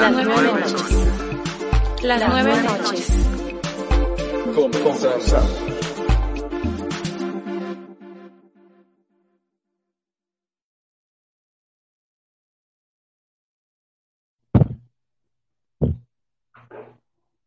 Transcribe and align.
Las 0.00 0.12
nueve 0.12 0.42
noches. 0.42 0.84
Las 2.02 2.28
nueve 2.28 2.52
noches. 2.62 3.26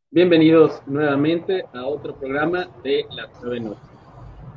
Bienvenidos 0.09 0.81
nuevamente 0.88 1.66
a 1.73 1.86
otro 1.86 2.16
programa 2.16 2.67
de 2.84 3.06
Las 3.11 3.30
nueve 3.44 3.59
noches. 3.59 3.80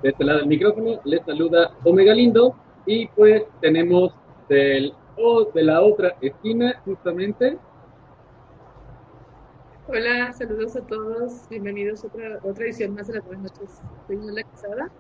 De 0.03 0.09
este 0.09 0.25
lado 0.25 0.39
del 0.39 0.49
micrófono 0.49 1.01
les 1.05 1.25
saluda 1.27 1.73
Omega 1.85 2.15
Lindo 2.15 2.57
y 2.87 3.07
pues 3.09 3.45
tenemos 3.61 4.15
del, 4.49 4.95
o 5.19 5.45
de 5.45 5.63
la 5.63 5.83
otra 5.83 6.17
esquina 6.23 6.81
justamente 6.85 7.59
Hola, 9.95 10.33
saludos 10.33 10.75
a 10.75 10.81
todos. 10.81 11.47
Bienvenidos 11.51 12.03
a 12.03 12.07
otra, 12.07 12.39
otra 12.45 12.65
edición 12.65 12.95
más 12.95 13.09
de 13.09 13.15
las 13.17 13.27
buenas 13.27 13.53
noches. 13.53 13.83
Soy 14.07 14.17
Nola 14.17 14.43
Quesada. 14.43 14.91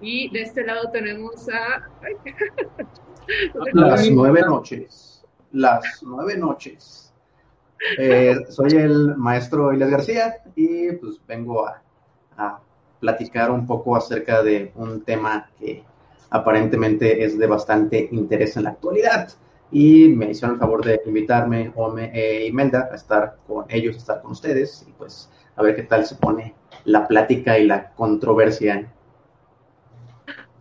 Y 0.00 0.30
de 0.30 0.40
este 0.40 0.64
lado 0.64 0.90
tenemos 0.90 1.46
a. 1.50 1.86
ay, 2.00 2.14
Las 3.74 4.10
nueve 4.10 4.40
noches. 4.40 5.22
Las 5.52 6.02
nueve 6.02 6.34
noches. 6.34 7.12
Eh, 7.98 8.36
soy 8.48 8.70
el 8.70 9.18
maestro 9.18 9.70
Iles 9.74 9.90
García 9.90 10.36
y 10.54 10.92
pues 10.92 11.20
vengo 11.28 11.66
a, 11.66 11.82
a 12.38 12.60
platicar 13.00 13.50
un 13.50 13.66
poco 13.66 13.96
acerca 13.96 14.42
de 14.42 14.72
un 14.76 15.02
tema 15.02 15.50
que 15.58 15.84
aparentemente 16.30 17.22
es 17.22 17.38
de 17.38 17.46
bastante 17.46 18.08
interés 18.12 18.56
en 18.56 18.62
la 18.62 18.70
actualidad. 18.70 19.28
Y 19.70 20.08
me 20.08 20.30
hicieron 20.30 20.54
el 20.54 20.60
favor 20.60 20.84
de 20.84 21.00
invitarme, 21.06 21.72
Ome 21.74 22.10
e 22.14 22.46
Imelda, 22.46 22.88
a 22.90 22.94
estar 22.94 23.36
con 23.46 23.64
ellos, 23.68 23.96
a 23.96 23.98
estar 23.98 24.22
con 24.22 24.32
ustedes 24.32 24.86
y 24.88 24.92
pues 24.92 25.30
a 25.56 25.62
ver 25.62 25.74
qué 25.74 25.82
tal 25.82 26.04
se 26.04 26.14
pone 26.16 26.54
la 26.84 27.08
plática 27.08 27.58
y 27.58 27.66
la 27.66 27.90
controversia. 27.92 28.92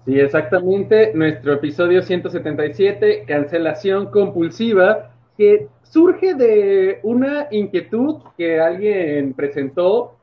Sí, 0.06 0.20
exactamente. 0.20 1.14
Nuestro 1.14 1.54
episodio 1.54 2.02
177, 2.02 3.26
cancelación 3.28 4.12
compulsiva, 4.12 5.12
que 5.38 5.68
surge 5.84 6.36
de 6.36 7.00
una 7.04 7.48
inquietud 7.52 8.18
que 8.38 8.60
alguien 8.60 9.34
presentó 9.34 10.16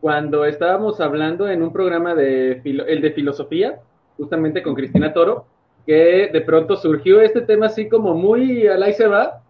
cuando 0.00 0.44
estábamos 0.44 1.00
hablando 1.00 1.48
en 1.48 1.62
un 1.62 1.72
programa 1.72 2.14
de 2.14 2.60
el 2.64 3.00
de 3.00 3.10
filosofía, 3.12 3.80
justamente 4.16 4.62
con 4.62 4.74
Cristina 4.74 5.12
Toro, 5.12 5.46
que 5.88 6.28
de 6.32 6.42
pronto 6.42 6.76
surgió 6.76 7.20
este 7.22 7.40
tema 7.42 7.66
así 7.66 7.88
como 7.88 8.14
muy 8.14 8.66
al 8.68 8.82
ahí 8.84 8.94
se 8.94 9.08
va, 9.08 9.42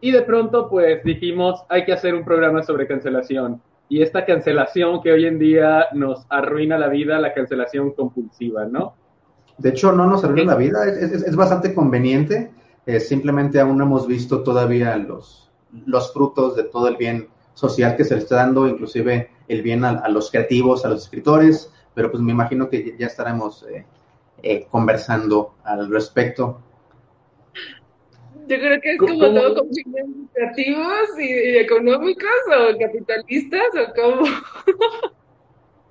y 0.00 0.10
de 0.12 0.22
pronto 0.22 0.68
pues 0.68 1.02
dijimos 1.04 1.64
hay 1.70 1.84
que 1.86 1.94
hacer 1.94 2.14
un 2.14 2.24
programa 2.24 2.62
sobre 2.62 2.86
cancelación. 2.86 3.60
Y 3.88 4.02
esta 4.02 4.24
cancelación 4.24 5.02
que 5.02 5.12
hoy 5.12 5.26
en 5.26 5.38
día 5.38 5.86
nos 5.92 6.26
arruina 6.30 6.78
la 6.78 6.88
vida, 6.88 7.18
la 7.20 7.34
cancelación 7.34 7.92
compulsiva, 7.92 8.64
¿no? 8.66 8.94
De 9.58 9.68
hecho, 9.70 9.92
no 9.92 10.06
nos 10.06 10.24
arruina 10.24 10.52
la 10.52 10.58
vida, 10.58 10.84
es, 10.88 10.96
es- 11.16 11.22
es 11.30 11.36
bastante 11.36 11.74
conveniente. 11.74 12.50
eh, 12.86 12.98
simplemente 13.00 13.60
aún 13.60 13.78
no 13.78 13.84
hemos 13.84 14.06
visto 14.08 14.42
todavía 14.42 14.96
los, 14.96 15.50
los 15.86 16.12
frutos 16.12 16.56
de 16.56 16.64
todo 16.64 16.88
el 16.88 16.96
bien 16.96 17.28
social 17.54 17.96
que 17.96 18.04
se 18.04 18.14
le 18.16 18.20
está 18.22 18.36
dando, 18.36 18.66
inclusive 18.66 19.30
el 19.48 19.62
bien 19.62 19.84
a, 19.84 19.90
a 19.90 20.08
los 20.08 20.30
creativos, 20.32 20.84
a 20.84 20.88
los 20.88 21.02
escritores, 21.04 21.70
pero 21.94 22.10
pues 22.10 22.22
me 22.22 22.32
imagino 22.32 22.68
que 22.70 22.96
ya 22.98 23.06
estaremos 23.06 23.64
eh, 23.70 23.84
eh, 24.42 24.66
conversando 24.70 25.54
al 25.64 25.90
respecto. 25.90 26.60
Yo 28.48 28.56
creo 28.58 28.80
que 28.80 28.92
es 28.92 28.98
¿Cómo- 28.98 29.12
como 29.12 29.26
cómo? 29.26 29.40
todo 29.40 29.54
con 29.56 29.68
fines 29.74 30.04
creativos 30.34 31.08
y, 31.18 31.24
y 31.24 31.56
económicos 31.58 32.30
o 32.48 32.78
capitalistas 32.78 33.68
o 33.76 33.92
cómo. 33.94 34.22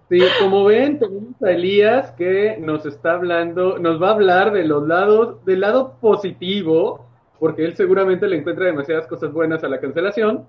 Sí, 0.09 0.19
como 0.41 0.65
ven, 0.65 0.99
tenemos 0.99 1.41
a 1.41 1.51
Elías 1.51 2.11
que 2.17 2.57
nos 2.59 2.85
está 2.85 3.13
hablando, 3.13 3.79
nos 3.79 4.01
va 4.01 4.09
a 4.09 4.11
hablar 4.15 4.51
de 4.51 4.65
los 4.65 4.85
lados, 4.85 5.45
del 5.45 5.61
lado 5.61 5.93
positivo, 6.01 7.05
porque 7.39 7.63
él 7.63 7.77
seguramente 7.77 8.27
le 8.27 8.35
encuentra 8.35 8.65
demasiadas 8.65 9.07
cosas 9.07 9.31
buenas 9.31 9.63
a 9.63 9.69
la 9.69 9.79
cancelación. 9.79 10.45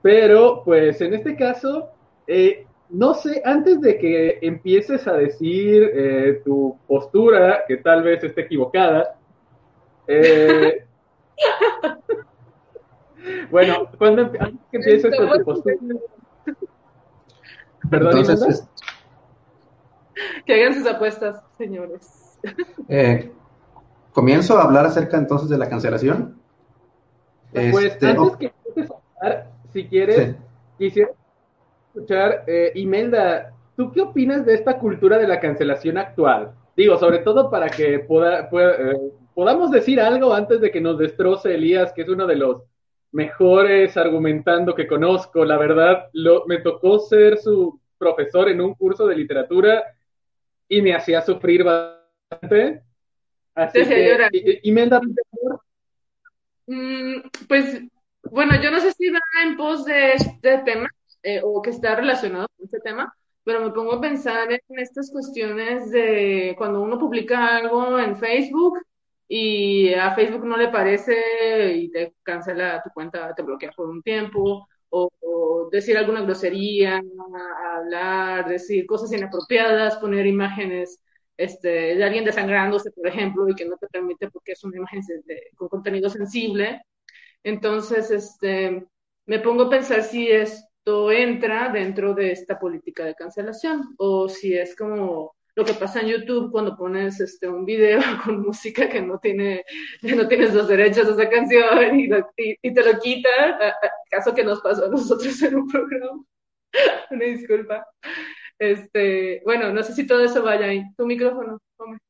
Pero, 0.00 0.62
pues, 0.64 0.98
en 1.02 1.12
este 1.12 1.36
caso, 1.36 1.90
eh, 2.26 2.64
no 2.90 3.14
sé, 3.14 3.40
antes 3.44 3.80
de 3.80 3.98
que 3.98 4.38
empieces 4.42 5.06
a 5.06 5.14
decir 5.14 5.90
eh, 5.94 6.42
tu 6.44 6.76
postura, 6.86 7.64
que 7.66 7.78
tal 7.78 8.02
vez 8.02 8.22
esté 8.22 8.42
equivocada, 8.42 9.16
eh, 10.06 10.84
bueno, 13.50 13.88
cuando 13.98 14.22
antes 14.22 14.40
que 14.70 14.76
empieces 14.76 15.16
con 15.16 15.30
tu 15.30 15.44
postura, 15.44 15.76
perdón, 17.90 18.18
Entonces, 18.18 18.68
Que 20.44 20.54
hagan 20.54 20.74
sus 20.74 20.86
apuestas, 20.86 21.42
señores. 21.56 22.38
eh, 22.88 23.32
comienzo 24.12 24.58
a 24.58 24.64
hablar 24.64 24.86
acerca 24.86 25.16
entonces 25.16 25.48
de 25.48 25.58
la 25.58 25.68
cancelación. 25.68 26.40
Pues 27.52 27.84
Este, 27.84 28.06
antes 28.08 28.22
oh, 28.22 28.38
que 28.38 28.46
empieces 28.46 28.90
a 28.90 28.94
hablar, 29.26 29.50
si 29.72 29.86
quieres, 29.88 30.16
sí. 30.16 30.36
quisiera 30.78 31.10
escuchar, 31.94 32.44
eh, 32.46 32.72
Imelda, 32.74 33.52
¿tú 33.76 33.92
qué 33.92 34.00
opinas 34.00 34.44
de 34.44 34.54
esta 34.54 34.78
cultura 34.78 35.18
de 35.18 35.28
la 35.28 35.40
cancelación 35.40 35.96
actual? 35.98 36.52
Digo, 36.76 36.98
sobre 36.98 37.18
todo 37.18 37.50
para 37.50 37.68
que 37.68 38.00
poda- 38.00 38.48
pueda- 38.50 38.74
eh, 38.92 38.96
podamos 39.34 39.70
decir 39.70 40.00
algo 40.00 40.34
antes 40.34 40.60
de 40.60 40.70
que 40.70 40.80
nos 40.80 40.98
destroce 40.98 41.54
Elías, 41.54 41.92
que 41.92 42.02
es 42.02 42.08
uno 42.08 42.26
de 42.26 42.36
los 42.36 42.62
mejores 43.12 43.96
argumentando 43.96 44.74
que 44.74 44.88
conozco. 44.88 45.44
La 45.44 45.56
verdad, 45.56 46.08
lo, 46.12 46.44
me 46.46 46.58
tocó 46.58 46.98
ser 46.98 47.38
su 47.38 47.80
profesor 47.96 48.48
en 48.48 48.60
un 48.60 48.74
curso 48.74 49.06
de 49.06 49.16
literatura 49.16 49.84
y 50.68 50.82
me 50.82 50.94
hacía 50.94 51.22
sufrir 51.22 51.62
bastante. 51.62 52.82
Así 53.54 53.84
Te 53.84 53.88
que, 53.88 54.10
favor, 55.30 55.60
Mm, 56.66 57.20
pues, 57.46 57.82
bueno, 58.30 58.54
yo 58.62 58.70
no 58.70 58.80
sé 58.80 58.92
si 58.92 59.10
va 59.10 59.20
en 59.44 59.54
pos 59.54 59.84
de 59.84 60.14
este 60.14 60.58
tema 60.64 60.88
eh, 61.24 61.40
o 61.42 61.62
que 61.62 61.70
está 61.70 61.96
relacionado 61.96 62.46
con 62.56 62.66
este 62.66 62.80
tema, 62.80 63.14
pero 63.44 63.60
me 63.60 63.70
pongo 63.72 63.94
a 63.94 64.00
pensar 64.00 64.52
en 64.52 64.78
estas 64.78 65.10
cuestiones 65.10 65.90
de 65.90 66.54
cuando 66.58 66.82
uno 66.82 66.98
publica 66.98 67.56
algo 67.56 67.98
en 67.98 68.16
Facebook 68.16 68.78
y 69.28 69.92
a 69.94 70.14
Facebook 70.14 70.44
no 70.44 70.56
le 70.56 70.68
parece 70.68 71.72
y 71.76 71.90
te 71.90 72.14
cancela 72.22 72.82
tu 72.82 72.90
cuenta, 72.90 73.34
te 73.34 73.42
bloquea 73.42 73.72
por 73.72 73.88
un 73.88 74.02
tiempo, 74.02 74.68
o, 74.90 75.68
decir 75.72 75.96
alguna 75.96 76.22
grosería, 76.22 77.02
hablar, 77.76 78.48
decir 78.48 78.86
cosas 78.86 79.12
inapropiadas, 79.12 79.96
poner 79.96 80.26
imágenes 80.26 81.00
este, 81.36 81.96
de 81.96 82.04
alguien 82.04 82.24
desangrándose, 82.24 82.92
por 82.92 83.06
ejemplo, 83.08 83.48
y 83.48 83.54
que 83.54 83.64
no 83.64 83.76
te 83.76 83.88
permite 83.88 84.30
porque 84.30 84.52
es 84.52 84.62
una 84.64 84.76
imagen 84.76 85.02
con 85.56 85.68
contenido 85.68 86.08
sensible. 86.10 86.82
Entonces, 87.42 88.10
este, 88.10 88.86
me 89.26 89.38
pongo 89.40 89.64
a 89.64 89.70
pensar 89.70 90.02
si 90.02 90.30
esto 90.84 91.10
entra 91.10 91.70
dentro 91.70 92.12
de 92.12 92.32
esta 92.32 92.58
política 92.58 93.06
de 93.06 93.14
cancelación 93.14 93.94
o 93.96 94.28
si 94.28 94.52
es 94.52 94.76
como 94.76 95.34
lo 95.54 95.64
que 95.64 95.72
pasa 95.72 96.02
en 96.02 96.08
YouTube 96.08 96.52
cuando 96.52 96.76
pones 96.76 97.18
este 97.20 97.48
un 97.48 97.64
video 97.64 98.00
con 98.24 98.42
música 98.42 98.86
que 98.86 99.00
no 99.00 99.18
tiene 99.18 99.64
no 100.02 100.28
tienes 100.28 100.52
los 100.52 100.68
derechos 100.68 101.06
de 101.06 101.22
esa 101.22 101.30
canción 101.30 101.98
y, 101.98 102.74
te 102.74 102.84
lo 102.84 102.98
quita 103.00 103.30
caso 104.10 104.34
que 104.34 104.44
nos 104.44 104.60
pasó 104.60 104.84
a 104.84 104.88
nosotros 104.88 105.42
en 105.42 105.54
un 105.56 105.68
programa. 105.68 106.22
Una 107.10 107.24
disculpa. 107.24 107.86
Este 108.58 109.40
bueno 109.46 109.72
no 109.72 109.82
sé 109.82 109.94
si 109.94 110.06
todo 110.06 110.22
eso 110.22 110.42
vaya 110.42 110.66
ahí. 110.66 110.82
Tu 110.98 111.06
micrófono 111.06 111.62
hombre. 111.78 112.00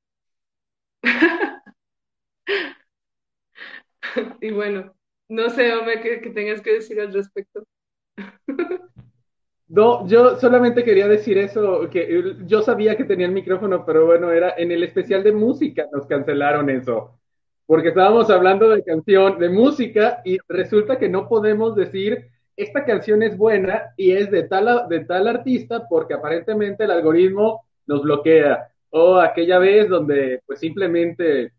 y 4.40 4.50
bueno 4.50 4.92
no 5.28 5.48
sé 5.50 5.72
hombre 5.74 6.00
qué, 6.00 6.20
qué 6.20 6.30
tengas 6.30 6.60
que 6.60 6.74
decir 6.74 7.00
al 7.00 7.12
respecto 7.12 7.64
No, 9.66 10.06
yo 10.06 10.36
solamente 10.36 10.84
quería 10.84 11.08
decir 11.08 11.38
eso, 11.38 11.88
que 11.90 12.36
yo 12.46 12.62
sabía 12.62 12.96
que 12.96 13.04
tenía 13.04 13.26
el 13.26 13.32
micrófono, 13.32 13.84
pero 13.86 14.06
bueno, 14.06 14.30
era 14.30 14.54
en 14.56 14.70
el 14.70 14.84
especial 14.84 15.24
de 15.24 15.32
música 15.32 15.86
nos 15.90 16.06
cancelaron 16.06 16.68
eso, 16.70 17.18
porque 17.66 17.88
estábamos 17.88 18.30
hablando 18.30 18.68
de 18.68 18.84
canción, 18.84 19.38
de 19.38 19.48
música, 19.48 20.20
y 20.24 20.38
resulta 20.48 20.98
que 20.98 21.08
no 21.08 21.28
podemos 21.28 21.74
decir, 21.74 22.28
esta 22.56 22.84
canción 22.84 23.22
es 23.22 23.36
buena 23.36 23.94
y 23.96 24.12
es 24.12 24.30
de 24.30 24.44
tal, 24.44 24.86
de 24.88 25.04
tal 25.06 25.26
artista, 25.28 25.88
porque 25.88 26.14
aparentemente 26.14 26.84
el 26.84 26.90
algoritmo 26.90 27.64
nos 27.86 28.02
bloquea. 28.02 28.68
O 28.90 29.16
aquella 29.16 29.58
vez 29.58 29.88
donde, 29.88 30.40
pues 30.46 30.60
simplemente, 30.60 31.52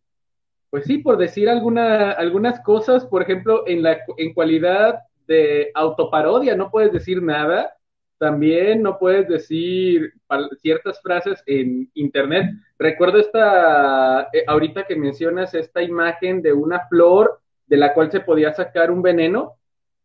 pues 0.70 0.86
sí, 0.86 1.00
por 1.00 1.18
decir 1.18 1.50
alguna, 1.50 2.12
algunas 2.12 2.60
cosas, 2.62 3.06
por 3.06 3.22
ejemplo, 3.24 3.64
en, 3.68 3.84
la, 3.84 4.00
en 4.18 4.34
cualidad 4.34 5.00
de 5.28 5.72
autoparodia, 5.74 6.56
no 6.56 6.72
puedes 6.72 6.92
decir 6.92 7.22
nada 7.22 7.76
también 8.18 8.82
no 8.82 8.98
puedes 8.98 9.28
decir 9.28 10.14
ciertas 10.62 11.02
frases 11.02 11.44
en 11.46 11.90
internet. 11.96 12.50
Recuerdo 12.80 13.20
esta, 13.20 14.30
eh, 14.34 14.44
ahorita 14.48 14.86
que 14.86 14.96
mencionas 14.96 15.54
esta 15.54 15.82
imagen 15.82 16.42
de 16.42 16.54
una 16.54 16.88
flor 16.88 17.42
de 17.68 17.78
la 17.78 17.94
cual 17.94 18.12
se 18.12 18.22
podía 18.22 18.54
sacar 18.54 18.92
un 18.92 19.02
veneno 19.02 19.56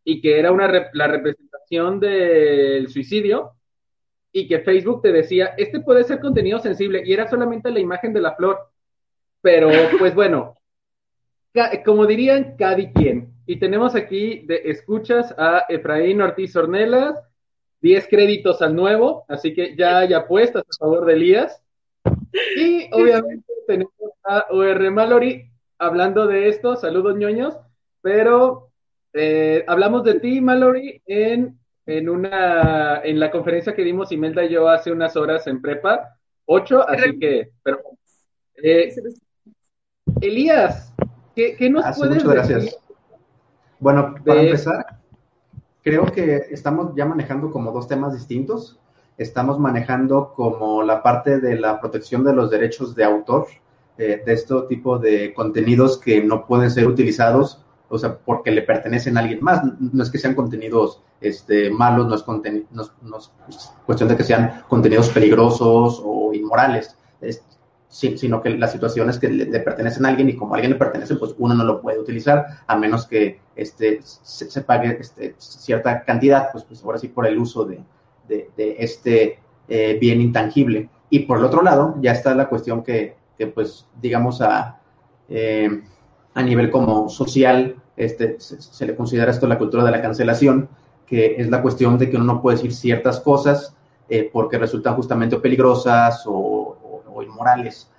y 0.04 0.20
que 0.20 0.38
era 0.38 0.50
una 0.50 0.90
la 0.92 1.06
representación 1.06 2.00
del 2.00 2.88
suicidio 2.88 3.52
y 4.32 4.48
que 4.48 4.60
Facebook 4.60 5.02
te 5.02 5.12
decía, 5.12 5.54
este 5.56 5.80
puede 5.80 6.04
ser 6.04 6.20
contenido 6.20 6.58
sensible 6.58 7.02
y 7.04 7.12
era 7.12 7.28
solamente 7.28 7.70
la 7.70 7.80
imagen 7.80 8.12
de 8.12 8.20
la 8.20 8.34
flor. 8.34 8.58
Pero 9.40 9.70
pues 9.98 10.14
bueno, 10.14 10.56
como 11.84 12.06
dirían 12.06 12.56
cada 12.56 12.90
quien. 12.92 13.32
Y 13.50 13.58
tenemos 13.58 13.96
aquí 13.96 14.46
de 14.46 14.62
escuchas 14.66 15.34
a 15.36 15.64
Efraín 15.68 16.20
Ortiz 16.20 16.54
Ornelas, 16.54 17.20
10 17.80 18.06
créditos 18.06 18.62
al 18.62 18.76
nuevo, 18.76 19.24
así 19.26 19.52
que 19.52 19.74
ya 19.74 19.98
hay 19.98 20.14
apuestas 20.14 20.62
a 20.62 20.78
favor 20.78 21.04
de 21.04 21.14
Elías. 21.14 21.60
Y 22.56 22.88
obviamente 22.92 23.52
tenemos 23.66 23.92
a 24.22 24.46
OR 24.50 24.92
Mallory 24.92 25.50
hablando 25.78 26.28
de 26.28 26.48
esto, 26.48 26.76
saludos 26.76 27.16
ñoños, 27.16 27.58
pero 28.00 28.70
eh, 29.14 29.64
hablamos 29.66 30.04
de 30.04 30.20
ti, 30.20 30.40
Mallory, 30.40 31.02
en, 31.06 31.58
en, 31.86 32.08
una, 32.08 33.00
en 33.02 33.18
la 33.18 33.32
conferencia 33.32 33.74
que 33.74 33.82
dimos 33.82 34.12
Imelda 34.12 34.44
y 34.44 34.50
yo 34.50 34.68
hace 34.68 34.92
unas 34.92 35.16
horas 35.16 35.48
en 35.48 35.60
Prepa 35.60 36.16
8, 36.44 36.88
así 36.88 37.18
que, 37.18 37.50
pero, 37.64 37.80
eh, 38.62 38.94
Elías, 40.20 40.94
¿qué, 41.34 41.56
qué 41.56 41.68
nos 41.68 41.84
puedes 41.98 42.22
muchas 42.24 42.48
gracias. 42.48 42.79
Bueno, 43.80 44.14
para 44.24 44.42
empezar, 44.42 44.98
creo 45.82 46.04
que 46.12 46.48
estamos 46.50 46.94
ya 46.94 47.06
manejando 47.06 47.50
como 47.50 47.72
dos 47.72 47.88
temas 47.88 48.12
distintos. 48.12 48.78
Estamos 49.16 49.58
manejando 49.58 50.34
como 50.34 50.82
la 50.82 51.02
parte 51.02 51.40
de 51.40 51.58
la 51.58 51.80
protección 51.80 52.22
de 52.22 52.34
los 52.34 52.50
derechos 52.50 52.94
de 52.94 53.04
autor, 53.04 53.46
eh, 53.96 54.22
de 54.24 54.32
este 54.34 54.54
tipo 54.68 54.98
de 54.98 55.32
contenidos 55.32 55.98
que 55.98 56.22
no 56.22 56.46
pueden 56.46 56.70
ser 56.70 56.86
utilizados, 56.86 57.64
o 57.88 57.98
sea, 57.98 58.18
porque 58.18 58.50
le 58.50 58.62
pertenecen 58.62 59.16
a 59.16 59.20
alguien 59.20 59.42
más. 59.42 59.62
No 59.78 60.02
es 60.02 60.10
que 60.10 60.18
sean 60.18 60.34
contenidos 60.34 61.02
este, 61.20 61.70
malos, 61.70 62.06
no 62.06 62.14
es, 62.14 62.24
no 63.02 63.16
es 63.16 63.30
cuestión 63.86 64.10
de 64.10 64.16
que 64.16 64.24
sean 64.24 64.62
contenidos 64.68 65.08
peligrosos 65.08 66.02
o 66.04 66.34
inmorales. 66.34 66.96
Es, 67.22 67.42
sino 67.90 68.40
que 68.40 68.50
las 68.50 68.72
situaciones 68.72 69.18
que 69.18 69.28
le, 69.28 69.46
pertenecen 69.60 70.06
a 70.06 70.10
alguien 70.10 70.28
y 70.28 70.36
como 70.36 70.54
a 70.54 70.56
alguien 70.56 70.72
le 70.72 70.78
pertenece, 70.78 71.16
pues 71.16 71.34
uno 71.38 71.54
no 71.54 71.64
lo 71.64 71.82
puede 71.82 71.98
utilizar 71.98 72.46
a 72.66 72.76
menos 72.76 73.06
que 73.06 73.40
este, 73.60 74.00
se, 74.02 74.60
pague 74.62 74.96
este, 74.98 75.34
cierta 75.36 76.02
cantidad, 76.04 76.50
pues, 76.50 76.64
pues 76.64 76.82
ahora 76.82 76.98
sí 76.98 77.08
por 77.08 77.26
el 77.26 77.38
uso 77.38 77.64
de, 77.64 77.82
este 78.56 79.38
eh, 79.68 79.98
bien 80.00 80.20
intangible. 80.20 80.88
Y 81.10 81.20
por 81.20 81.38
el 81.38 81.44
otro 81.44 81.62
lado, 81.62 81.96
ya 82.00 82.12
está 82.12 82.34
la 82.34 82.48
cuestión 82.48 82.82
que, 82.82 83.16
pues 83.54 83.86
digamos 84.00 84.40
a, 84.40 84.80
eh, 85.28 85.82
a 86.34 86.42
nivel 86.42 86.70
como 86.70 87.08
social, 87.08 87.76
este, 87.96 88.36
se, 88.38 88.86
le 88.86 88.96
considera 88.96 89.30
esto 89.30 89.46
la 89.46 89.58
cultura 89.58 89.84
de 89.84 89.90
la 89.90 90.00
cancelación, 90.00 90.68
que 91.06 91.36
es 91.38 91.50
la 91.50 91.60
cuestión 91.60 91.98
de 91.98 92.08
que 92.08 92.16
uno 92.16 92.24
no 92.24 92.42
puede 92.42 92.56
decir 92.56 92.72
ciertas 92.72 93.20
cosas 93.20 93.74
eh, 94.08 94.30
porque 94.32 94.58
resultan 94.58 94.94
justamente 94.94 95.36
peligrosas 95.36 96.22
o 96.26 96.76
inmorales. 97.22 97.90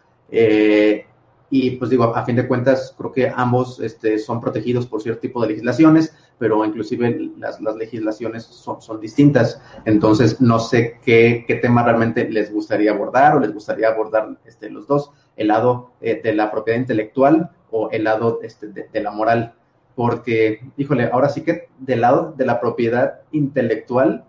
Y 1.51 1.71
pues 1.71 1.92
digo, 1.92 2.15
a 2.15 2.24
fin 2.24 2.38
de 2.38 2.48
cuentas, 2.48 2.95
creo 2.98 3.12
que 3.12 3.30
ambos 3.36 3.81
este, 3.81 4.18
son 4.18 4.39
protegidos 4.39 4.88
por 4.88 5.01
cierto 5.01 5.19
tipo 5.19 5.42
de 5.42 5.50
legislaciones, 5.50 6.15
pero 6.39 6.63
inclusive 6.63 7.30
las, 7.38 7.59
legislaciones 7.75 8.45
son, 8.45 8.81
son, 8.81 9.01
distintas. 9.01 9.62
Entonces, 9.83 10.39
no 10.39 10.59
sé 10.59 10.98
qué, 11.03 11.44
qué, 11.45 11.56
tema 11.56 11.83
realmente 11.83 12.27
les 12.30 12.53
gustaría 12.53 12.92
abordar 12.92 13.36
o 13.36 13.39
les 13.42 13.53
gustaría 13.53 13.89
abordar 13.89 14.38
este, 14.45 14.69
los 14.69 14.88
dos, 14.88 15.12
el 15.36 15.50
lado 15.50 15.92
eh, 16.00 16.21
de 16.24 16.33
la 16.33 16.50
propiedad 16.51 16.80
intelectual 16.80 17.51
o 17.69 17.89
el 17.92 18.06
lado 18.06 18.39
este, 18.44 18.68
de, 18.68 19.02
la 19.02 19.11
moral. 19.11 19.54
Porque, 19.94 20.61
híjole, 20.78 21.09
ahora 21.11 21.28
sí 21.28 21.42
que 21.42 21.68
del 21.80 21.99
lado 21.99 22.33
de 22.37 22.45
la 22.45 22.61
propiedad 22.61 23.21
intelectual, 23.33 24.23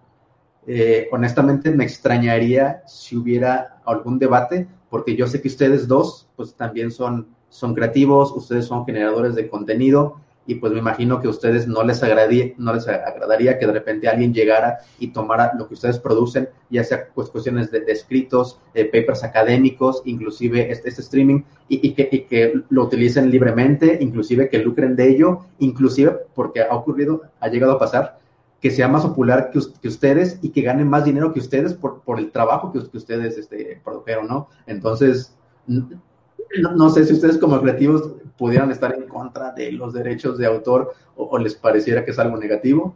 eh, 0.66 1.08
honestamente 1.12 1.70
me 1.70 1.85
extrañaría 1.85 2.82
si 2.87 3.16
hubiera 3.16 3.80
algún 3.87 4.18
debate, 4.18 4.66
porque 4.92 5.16
yo 5.16 5.26
sé 5.26 5.40
que 5.40 5.49
ustedes 5.49 5.88
dos, 5.88 6.28
pues 6.37 6.52
también 6.52 6.90
son, 6.90 7.28
son 7.49 7.75
creativos, 7.75 8.30
ustedes 8.37 8.66
son 8.66 8.84
generadores 8.84 9.34
de 9.34 9.49
contenido, 9.49 10.16
y 10.46 10.56
pues 10.56 10.70
me 10.70 10.80
imagino 10.80 11.18
que 11.18 11.28
a 11.28 11.30
ustedes 11.30 11.66
no 11.66 11.82
les, 11.82 12.02
agradaría, 12.02 12.52
no 12.58 12.75
les 12.75 12.87
agradaría 12.87 13.58
que 13.58 13.66
de 13.66 13.72
repente 13.72 14.06
alguien 14.06 14.34
llegara 14.34 14.80
y 14.99 15.08
tomara 15.08 15.52
lo 15.56 15.66
que 15.66 15.72
ustedes 15.72 15.99
producen, 15.99 16.50
ya 16.68 16.84
sea 16.84 17.08
pues 17.14 17.30
cuestiones 17.30 17.70
de, 17.70 17.84
escritos, 17.88 18.58
papers 18.75 19.25
académicos, 19.25 20.02
inclusive 20.04 20.70
este, 20.70 20.90
este 20.90 21.00
streaming, 21.00 21.40
y, 21.68 21.94
que, 21.94 22.11
y, 22.12 22.18
que, 22.25 22.52
lo 22.68 22.84
utilicen 22.84 23.30
libremente, 23.30 23.96
inclusive 23.99 24.50
que 24.50 24.58
lucren 24.58 24.94
de 24.94 25.08
ello, 25.08 25.46
inclusive 25.58 26.18
porque 26.34 26.61
ha 26.61 26.75
ocurrido, 26.75 27.22
ha 27.40 27.49
llegado 27.49 27.72
a 27.72 27.78
pasar, 27.78 28.18
que 28.62 28.71
sea 28.71 28.87
más 28.87 29.04
popular 29.04 29.50
que, 29.50 29.59
que, 29.81 29.88
ustedes 29.88 30.38
y 30.40 30.50
que 30.50 30.62
ganen 30.62 30.88
más 30.88 31.04
dinero 31.04 31.35
que 31.35 31.40
ustedes 31.40 31.75
por, 31.75 32.02
por 32.02 32.21
el 32.21 32.31
trabajo 32.31 32.73
que, 32.73 32.78
que 32.88 32.97
ustedes 32.97 33.37
este, 33.37 33.81
produjeron, 33.85 34.28
¿no? 34.28 34.49
Entonces, 34.66 35.37
no, 35.66 36.88
sé 36.90 37.04
si 37.04 37.12
ustedes 37.12 37.38
como 37.38 37.61
creativos 37.61 38.14
pudieran 38.38 38.71
estar 38.71 38.95
en 38.95 39.09
contra 39.09 39.50
de 39.50 39.73
los 39.73 39.92
derechos 39.92 40.38
de 40.38 40.47
autor 40.47 40.95
o, 41.16 41.37
les 41.38 41.57
pareciera 41.57 42.04
que 42.04 42.12
es 42.12 42.19
algo 42.21 42.37
negativo. 42.37 42.95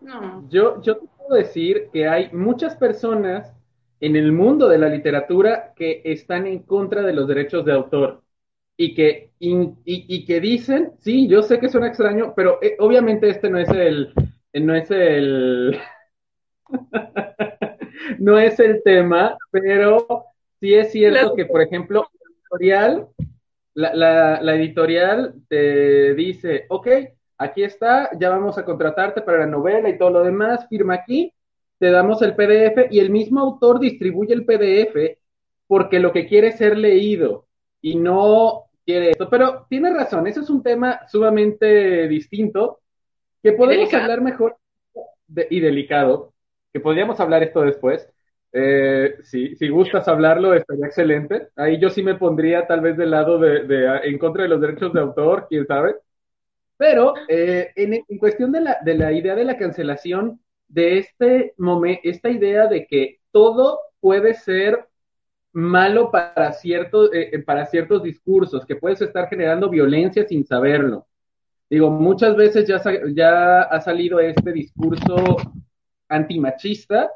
No. 0.00 0.44
Yo, 0.48 0.80
yo 0.80 0.96
te 0.96 1.06
puedo 1.18 1.38
decir 1.38 1.90
que 1.92 2.08
hay 2.08 2.30
muchas 2.32 2.74
personas 2.74 3.52
en 4.00 4.16
el 4.16 4.32
mundo 4.32 4.68
de 4.68 4.78
la 4.78 4.88
literatura 4.88 5.74
que 5.76 6.00
están 6.04 6.46
en 6.46 6.60
contra 6.60 7.02
de 7.02 7.12
los 7.12 7.28
derechos 7.28 7.66
de 7.66 7.72
autor 7.72 8.22
y 8.78 8.94
que, 8.94 9.32
y, 9.40 9.74
y, 9.84 10.24
que 10.24 10.40
dicen, 10.40 10.92
sí, 11.00 11.26
yo 11.26 11.42
sé 11.42 11.58
que 11.58 11.68
suena 11.68 11.88
extraño, 11.88 12.32
pero 12.36 12.58
eh, 12.62 12.76
obviamente 12.78 13.28
este 13.28 13.50
no 13.50 13.58
es 13.58 13.68
el, 13.70 14.14
no 14.60 14.74
es 14.74 14.90
el, 14.90 15.78
no 18.18 18.38
es 18.38 18.58
el 18.60 18.82
tema, 18.82 19.36
pero 19.50 20.26
sí 20.60 20.74
es 20.74 20.92
cierto 20.92 21.34
que, 21.34 21.46
por 21.46 21.62
ejemplo, 21.62 22.06
la 22.12 22.30
editorial, 22.30 23.08
la, 23.74 24.40
la, 24.42 24.54
editorial 24.54 25.34
te 25.48 26.14
dice, 26.14 26.66
ok, 26.68 26.88
aquí 27.38 27.62
está, 27.62 28.10
ya 28.18 28.30
vamos 28.30 28.58
a 28.58 28.64
contratarte 28.64 29.22
para 29.22 29.38
la 29.38 29.46
novela 29.46 29.88
y 29.88 29.98
todo 29.98 30.10
lo 30.10 30.24
demás, 30.24 30.66
firma 30.68 30.94
aquí, 30.94 31.32
te 31.78 31.90
damos 31.90 32.22
el 32.22 32.34
PDF 32.34 32.90
y 32.90 32.98
el 32.98 33.10
mismo 33.10 33.40
autor 33.40 33.78
distribuye 33.78 34.34
el 34.34 34.44
PDF 34.44 35.18
porque 35.66 36.00
lo 36.00 36.12
que 36.12 36.26
quiere 36.26 36.48
es 36.48 36.56
ser 36.56 36.76
leído 36.76 37.46
y 37.80 37.94
no 37.94 38.64
quiere 38.84 39.10
esto. 39.10 39.28
Pero 39.30 39.66
tiene 39.68 39.92
razón, 39.94 40.26
eso 40.26 40.40
es 40.40 40.50
un 40.50 40.62
tema 40.62 41.00
sumamente 41.06 42.08
distinto 42.08 42.80
que 43.50 43.56
podemos 43.56 43.92
hablar 43.94 44.20
mejor 44.20 44.56
y 45.50 45.60
delicado, 45.60 46.32
que 46.72 46.80
podríamos 46.80 47.18
hablar 47.20 47.42
esto 47.42 47.62
después. 47.62 48.08
Eh, 48.52 49.16
sí, 49.22 49.56
si 49.56 49.68
gustas 49.68 50.08
hablarlo, 50.08 50.54
estaría 50.54 50.86
excelente. 50.86 51.48
Ahí 51.56 51.78
yo 51.80 51.90
sí 51.90 52.02
me 52.02 52.14
pondría 52.14 52.66
tal 52.66 52.80
vez 52.80 52.96
del 52.96 53.10
lado 53.10 53.38
de, 53.38 54.00
en 54.04 54.18
contra 54.18 54.42
de 54.42 54.48
los 54.48 54.60
derechos 54.60 54.92
de 54.92 55.00
autor, 55.00 55.46
quién 55.48 55.66
sabe. 55.66 55.96
Pero 56.76 57.14
eh, 57.28 57.72
en, 57.74 58.18
cuestión 58.18 58.52
de 58.52 58.60
la, 58.60 58.78
de 58.82 58.94
la 58.94 59.12
idea 59.12 59.34
de 59.34 59.44
la 59.44 59.56
cancelación, 59.56 60.40
de 60.68 60.98
este 60.98 61.54
momento, 61.56 62.02
esta 62.04 62.30
idea 62.30 62.66
de 62.66 62.86
que 62.86 63.18
todo 63.32 63.80
puede 64.00 64.34
ser 64.34 64.86
malo 65.52 66.10
para 66.10 66.52
ciertos, 66.52 67.12
eh, 67.12 67.30
eh, 67.32 67.38
para 67.40 67.66
ciertos 67.66 68.02
discursos, 68.02 68.64
que 68.64 68.76
puedes 68.76 69.00
estar 69.00 69.28
generando 69.28 69.68
violencia 69.68 70.26
sin 70.26 70.44
saberlo. 70.46 71.07
Digo, 71.70 71.90
muchas 71.90 72.34
veces 72.36 72.66
ya, 72.66 72.80
ya 73.14 73.62
ha 73.62 73.80
salido 73.80 74.20
este 74.20 74.52
discurso 74.52 75.36
antimachista 76.08 77.10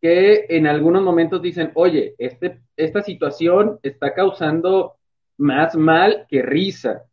que 0.00 0.46
en 0.48 0.66
algunos 0.66 1.02
momentos 1.02 1.42
dicen, 1.42 1.70
oye, 1.74 2.14
este, 2.16 2.60
esta 2.76 3.02
situación 3.02 3.78
está 3.82 4.14
causando 4.14 4.96
más 5.36 5.76
mal 5.76 6.26
que 6.28 6.42
risa 6.42 7.04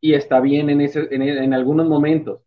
y 0.00 0.14
está 0.14 0.40
bien 0.40 0.70
en, 0.70 0.80
ese, 0.80 1.08
en, 1.10 1.52
algunos 1.52 1.86
momentos. 1.86 2.40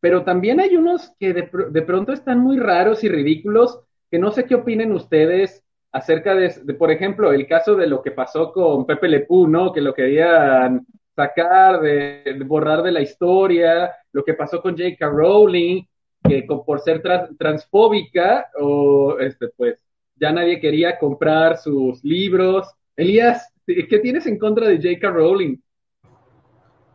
Pero 0.00 0.24
también 0.24 0.60
hay 0.60 0.76
unos 0.76 1.12
que 1.18 1.32
de, 1.32 1.48
de, 1.70 1.82
pronto 1.82 2.12
están 2.12 2.40
muy 2.40 2.58
raros 2.58 3.02
y 3.04 3.08
ridículos, 3.08 3.80
que 4.10 4.18
no 4.18 4.30
sé 4.30 4.44
qué 4.44 4.56
opinen 4.56 4.92
ustedes 4.92 5.64
acerca 5.92 6.34
de, 6.34 6.50
por 6.74 6.90
ejemplo, 6.90 7.32
el 7.32 7.46
caso 7.46 7.76
de 7.76 7.86
lo 7.86 8.02
que 8.02 8.10
pasó 8.10 8.52
con 8.52 8.84
Pepe 8.84 9.08
Lepú, 9.08 9.46
¿no? 9.46 9.72
Que 9.72 9.80
lo 9.80 9.94
querían 9.94 10.86
sacar, 11.14 11.80
de, 11.80 12.38
borrar 12.46 12.82
de 12.82 12.92
la 12.92 13.00
historia, 13.00 13.92
lo 14.12 14.24
que 14.24 14.34
pasó 14.34 14.60
con 14.60 14.76
J.K. 14.76 15.08
Rowling, 15.08 15.84
que 16.22 16.46
por 16.66 16.80
ser 16.80 17.02
transfóbica, 17.38 18.46
o 18.60 19.18
este, 19.18 19.48
pues 19.56 19.82
ya 20.16 20.32
nadie 20.32 20.60
quería 20.60 20.98
comprar 20.98 21.58
sus 21.58 22.02
libros. 22.04 22.68
Elías, 22.96 23.52
¿qué 23.66 23.98
tienes 23.98 24.26
en 24.26 24.38
contra 24.38 24.68
de 24.68 24.76
J.K. 24.76 25.10
Rowling? 25.10 25.56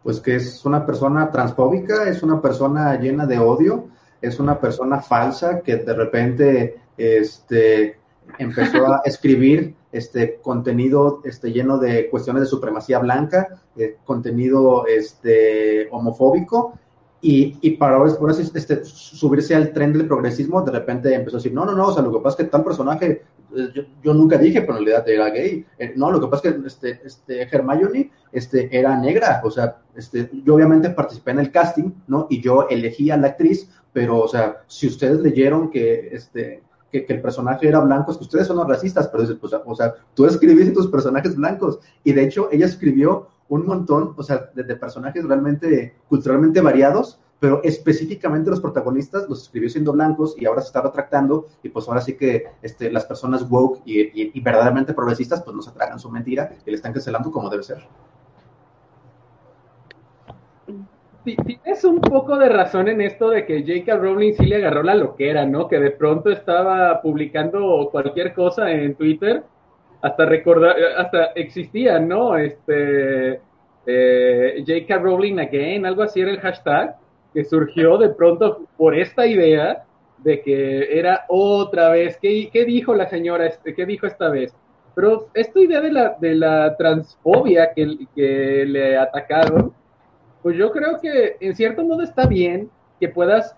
Pues 0.03 0.19
que 0.21 0.35
es 0.35 0.65
una 0.65 0.85
persona 0.85 1.29
transfóbica, 1.31 2.07
es 2.07 2.23
una 2.23 2.41
persona 2.41 2.97
llena 2.97 3.25
de 3.25 3.37
odio, 3.39 3.89
es 4.21 4.39
una 4.39 4.59
persona 4.59 5.01
falsa 5.01 5.61
que 5.61 5.75
de 5.77 5.93
repente 5.93 6.81
este, 6.97 7.99
empezó 8.37 8.87
a 8.87 9.01
escribir 9.05 9.75
este 9.91 10.39
contenido 10.41 11.21
este, 11.23 11.51
lleno 11.51 11.77
de 11.77 12.09
cuestiones 12.09 12.43
de 12.43 12.47
supremacía 12.47 12.99
blanca, 12.99 13.61
eh, 13.75 13.97
contenido 14.05 14.85
este, 14.87 15.87
homofóbico, 15.91 16.73
y, 17.19 17.57
y 17.61 17.71
para 17.71 17.95
ahora, 17.95 18.13
este, 18.31 18.85
subirse 18.85 19.55
al 19.55 19.73
tren 19.73 19.91
del 19.91 20.07
progresismo, 20.07 20.61
de 20.61 20.71
repente 20.71 21.13
empezó 21.13 21.37
a 21.37 21.39
decir, 21.39 21.53
no, 21.53 21.65
no, 21.65 21.73
no, 21.73 21.87
o 21.87 21.93
sea, 21.93 22.03
lo 22.03 22.11
que 22.11 22.19
pasa 22.19 22.37
es 22.37 22.45
que 22.45 22.51
tal 22.51 22.63
personaje, 22.63 23.23
eh, 23.55 23.87
yo, 24.03 24.13
nunca 24.13 24.37
dije, 24.37 24.61
pero 24.61 24.77
en 24.77 24.85
realidad 24.85 25.09
era 25.09 25.29
gay, 25.31 25.65
eh, 25.79 25.93
no, 25.95 26.11
lo 26.11 26.21
que 26.21 26.27
pasa 26.27 26.49
es 26.49 26.55
que 26.55 26.67
este, 26.67 27.01
este, 27.03 27.41
Hermione 27.41 28.11
este, 28.31 28.69
era 28.77 28.95
negra, 28.99 29.41
o 29.43 29.49
sea, 29.49 29.77
este, 29.95 30.29
yo 30.43 30.55
obviamente 30.55 30.91
participé 30.91 31.31
en 31.31 31.39
el 31.39 31.51
casting, 31.51 31.91
¿no? 32.07 32.27
Y 32.29 32.39
yo 32.39 32.67
elegí 32.69 33.09
a 33.09 33.17
la 33.17 33.29
actriz, 33.29 33.67
pero, 33.91 34.19
o 34.19 34.27
sea, 34.27 34.57
si 34.67 34.85
ustedes 34.85 35.19
leyeron 35.19 35.71
que, 35.71 36.09
este, 36.11 36.61
que, 37.05 37.13
el 37.13 37.21
personaje 37.21 37.67
era 37.67 37.79
blanco, 37.79 38.11
es 38.11 38.17
que 38.17 38.23
ustedes 38.23 38.47
son 38.47 38.57
los 38.57 38.67
racistas, 38.67 39.07
pero 39.07 39.23
pues, 39.39 39.53
o 39.53 39.75
sea, 39.75 39.93
tú 40.13 40.25
escribiste 40.25 40.73
tus 40.73 40.87
personajes 40.87 41.35
blancos. 41.35 41.79
Y 42.03 42.13
de 42.13 42.23
hecho, 42.23 42.49
ella 42.51 42.65
escribió 42.65 43.27
un 43.49 43.65
montón, 43.65 44.13
o 44.15 44.23
sea, 44.23 44.49
de, 44.53 44.75
personajes 44.75 45.23
realmente 45.23 45.95
culturalmente 46.09 46.61
variados, 46.61 47.19
pero 47.39 47.61
específicamente 47.63 48.49
los 48.49 48.59
protagonistas 48.59 49.29
los 49.29 49.43
escribió 49.43 49.69
siendo 49.69 49.93
blancos 49.93 50.35
y 50.37 50.45
ahora 50.45 50.61
se 50.61 50.67
está 50.67 50.81
retractando 50.81 51.47
y 51.61 51.69
pues 51.69 51.87
ahora 51.87 52.01
sí 52.01 52.17
que 52.17 52.45
este, 52.63 52.91
las 52.91 53.05
personas 53.05 53.47
woke 53.47 53.81
y, 53.85 54.39
verdaderamente 54.41 54.93
progresistas 54.93 55.43
pues 55.43 55.55
no 55.55 55.61
se 55.61 55.71
tragan 55.71 55.99
su 55.99 56.09
mentira 56.09 56.51
y 56.65 56.71
le 56.71 56.75
están 56.75 56.93
cancelando 56.93 57.31
como 57.31 57.49
debe 57.49 57.63
ser. 57.63 57.87
Tienes 61.35 61.83
un 61.83 61.99
poco 61.99 62.37
de 62.37 62.49
razón 62.49 62.87
en 62.87 63.01
esto 63.01 63.29
de 63.29 63.45
que 63.45 63.61
J.K. 63.61 63.97
Rowling 63.97 64.33
sí 64.33 64.45
le 64.45 64.57
agarró 64.57 64.83
la 64.83 64.95
loquera, 64.95 65.45
¿no? 65.45 65.67
Que 65.67 65.79
de 65.79 65.91
pronto 65.91 66.29
estaba 66.29 67.01
publicando 67.01 67.89
cualquier 67.91 68.33
cosa 68.33 68.71
en 68.71 68.95
Twitter, 68.95 69.43
hasta 70.01 70.25
recordar, 70.25 70.75
hasta 70.97 71.25
existía, 71.35 71.99
¿no? 71.99 72.37
Este, 72.37 73.41
eh, 73.85 74.63
J.K. 74.65 74.97
Rowling 74.97 75.39
again, 75.39 75.85
algo 75.85 76.03
así 76.03 76.21
era 76.21 76.31
el 76.31 76.39
hashtag, 76.39 76.95
que 77.33 77.43
surgió 77.43 77.97
de 77.97 78.09
pronto 78.09 78.61
por 78.77 78.97
esta 78.97 79.25
idea 79.25 79.83
de 80.19 80.41
que 80.41 80.97
era 80.99 81.25
otra 81.27 81.89
vez, 81.89 82.17
¿qué, 82.17 82.49
dijo 82.65 82.95
la 82.95 83.07
señora, 83.09 83.47
este, 83.47 83.73
qué 83.73 83.85
dijo 83.85 84.07
esta 84.07 84.29
vez? 84.29 84.53
Pero 84.95 85.27
esta 85.33 85.59
idea 85.59 85.79
de 85.79 85.91
la, 85.91 86.17
de 86.19 86.35
la 86.35 86.75
transfobia 86.75 87.71
que, 87.73 87.97
que 88.15 88.65
le 88.65 88.97
atacaron, 88.97 89.73
pues 90.47 90.55
yo 90.55 90.71
creo 90.71 90.97
que 91.01 91.35
en 91.41 91.53
cierto 91.57 91.83
modo 91.83 92.03
está 92.03 92.25
bien 92.25 92.71
que 93.01 93.09
puedas 93.09 93.57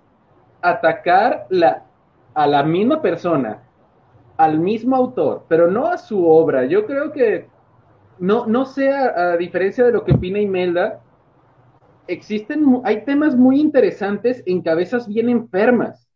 atacar 0.60 1.46
la, 1.51 1.86
a 2.34 2.48
la 2.48 2.63
misma 2.63 3.00
persona, 3.00 3.62
al 4.38 4.58
mismo 4.58 4.96
autor, 4.96 5.46
pero 5.48 5.69
no 5.69 5.86
a 5.86 6.00
su 6.00 6.27
obra. 6.27 6.65
Yo 6.65 6.88
creo 6.88 7.12
que 7.12 7.46
no, 8.17 8.48
no 8.48 8.65
sé, 8.65 8.91
a, 8.91 9.38
diferencia 9.38 9.84
de 9.84 9.91
lo 9.91 10.03
que 10.03 10.13
opina 10.13 10.39
Imelda, 10.39 11.03
existen, 12.08 12.81
hay 12.84 13.05
temas 13.05 13.36
muy 13.36 13.62
interesantes 13.62 14.41
en 14.48 14.63
cabezas 14.63 15.08
bien 15.08 15.29
enfermas 15.29 16.10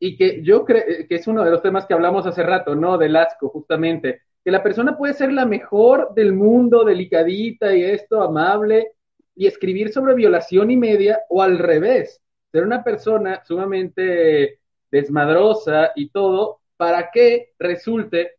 y 0.00 0.16
que 0.16 0.42
yo 0.42 0.64
creo 0.64 0.82
que 1.08 1.14
es 1.14 1.28
uno 1.28 1.44
de 1.44 1.52
los 1.52 1.62
temas 1.62 1.86
que 1.86 1.94
hablamos 1.94 2.26
hace 2.26 2.42
rato, 2.42 2.74
¿no? 2.74 2.98
Del 2.98 3.14
asco, 3.14 3.48
justamente. 3.48 4.22
Que 4.44 4.50
la 4.50 4.64
persona 4.64 4.98
puede 4.98 5.14
ser 5.14 5.32
la 5.32 5.46
mejor 5.46 6.14
del 6.16 6.32
mundo, 6.32 6.82
delicadita 6.82 7.76
y 7.76 7.84
esto, 7.84 8.20
amable, 8.22 8.95
y 9.36 9.46
escribir 9.46 9.92
sobre 9.92 10.14
violación 10.14 10.70
y 10.70 10.76
media, 10.76 11.20
o 11.28 11.42
al 11.42 11.58
revés, 11.58 12.20
ser 12.50 12.64
una 12.64 12.82
persona 12.82 13.42
sumamente 13.44 14.60
desmadrosa 14.90 15.92
y 15.94 16.08
todo, 16.08 16.60
para 16.76 17.10
que 17.12 17.52
resulte 17.58 18.32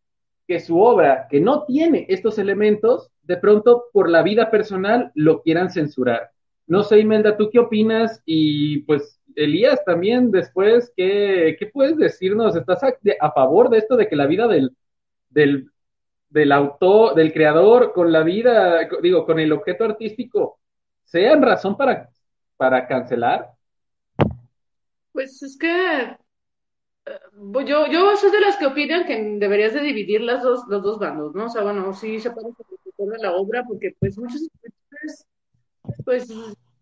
que 0.48 0.60
su 0.60 0.82
obra, 0.82 1.28
que 1.30 1.40
no 1.40 1.66
tiene 1.66 2.06
estos 2.10 2.40
elementos, 2.40 3.12
de 3.24 3.38
pronto 3.38 3.86
por 3.92 4.10
la 4.10 4.24
vida 4.24 4.50
personal 4.50 5.12
lo 5.14 5.42
quieran 5.42 5.70
censurar. 5.70 6.32
No 6.66 6.84
sé, 6.84 7.00
Imelda, 7.00 7.38
¿tú 7.38 7.50
qué 7.52 7.60
opinas? 7.60 8.22
Y 8.26 8.80
pues, 8.80 9.22
Elías, 9.36 9.84
también 9.86 10.32
después, 10.32 10.92
¿qué, 10.96 11.56
qué 11.60 11.68
puedes 11.68 11.98
decirnos? 11.98 12.56
¿Estás 12.56 12.82
a, 12.84 13.32
favor 13.32 13.70
de 13.70 13.78
esto 13.78 13.96
de 13.98 14.08
que 14.08 14.16
la 14.16 14.26
vida 14.26 14.48
del, 14.48 14.76
del, 15.30 15.70
del 16.30 16.52
autor, 16.52 17.16
del 17.16 17.34
creador, 17.34 17.94
con 17.94 18.12
la 18.12 18.24
vida, 18.24 18.88
digo, 19.02 19.26
con 19.26 19.40
el 19.40 19.52
objeto 19.52 19.84
artístico, 19.84 20.60
sean 21.08 21.42
razón 21.42 21.76
para, 21.76 22.10
para 22.58 22.86
cancelar? 22.86 23.52
Pues 25.14 25.42
es 25.42 25.58
que 25.58 26.02
eh, 27.06 27.20
yo, 27.66 27.88
yo 27.88 28.16
soy 28.18 28.32
de 28.32 28.42
las 28.42 28.58
que 28.58 28.68
opinan 28.68 29.06
que 29.06 29.18
deberías 29.40 29.74
de 29.74 29.82
dividir 29.82 30.22
las 30.22 30.44
dos, 30.44 30.66
los 30.68 30.84
dos 30.84 31.00
bandos, 31.00 31.34
¿no? 31.34 31.46
O 31.46 31.50
sea, 31.50 31.64
bueno, 31.64 31.94
sí 31.94 32.20
se 32.20 32.30
puede 32.32 32.50
de 32.98 33.18
la 33.20 33.32
obra, 33.34 33.64
porque 33.64 33.96
pues 34.00 34.18
muchos 34.18 34.42
escritores, 34.42 35.26
pues, 36.04 36.28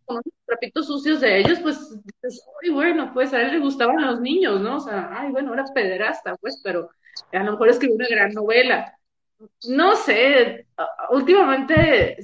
con 0.06 0.16
los 0.18 0.24
trapitos 0.46 0.88
sucios 0.88 1.22
de 1.22 1.40
ellos, 1.40 1.60
pues, 1.60 1.78
dices, 2.04 2.46
ay, 2.64 2.70
bueno, 2.70 3.12
pues 3.14 3.34
a 3.34 3.42
él 3.42 3.52
le 3.52 3.60
gustaban 3.60 4.02
los 4.02 4.22
niños, 4.22 4.62
¿no? 4.62 4.78
O 4.78 4.80
sea, 4.80 5.10
ay, 5.12 5.32
bueno, 5.32 5.54
era 5.54 5.66
pederasta, 5.74 6.36
pues, 6.38 6.62
pero 6.64 6.90
a 7.32 7.44
lo 7.44 7.52
mejor 7.52 7.70
escribió 7.70 7.96
una 7.96 8.08
gran 8.10 8.34
novela. 8.34 8.98
No 9.68 9.96
sé, 9.96 10.68
últimamente 11.10 12.18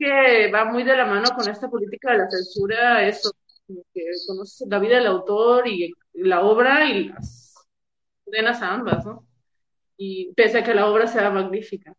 que 0.00 0.50
va 0.50 0.64
muy 0.64 0.82
de 0.82 0.96
la 0.96 1.04
mano 1.04 1.28
con 1.36 1.46
esta 1.48 1.68
política 1.68 2.12
de 2.12 2.18
la 2.18 2.30
censura, 2.30 3.06
eso, 3.06 3.30
que 3.92 4.02
conoces 4.26 4.66
la 4.66 4.78
vida 4.78 4.96
del 4.96 5.06
autor 5.06 5.68
y 5.68 5.92
la 6.14 6.40
obra 6.40 6.86
y 6.86 7.10
las 7.10 7.54
condenas 8.24 8.62
a 8.62 8.72
ambas, 8.72 9.04
¿no? 9.04 9.26
Y 9.98 10.32
pese 10.32 10.58
a 10.58 10.64
que 10.64 10.74
la 10.74 10.88
obra 10.88 11.06
sea 11.06 11.30
magnífica. 11.30 11.94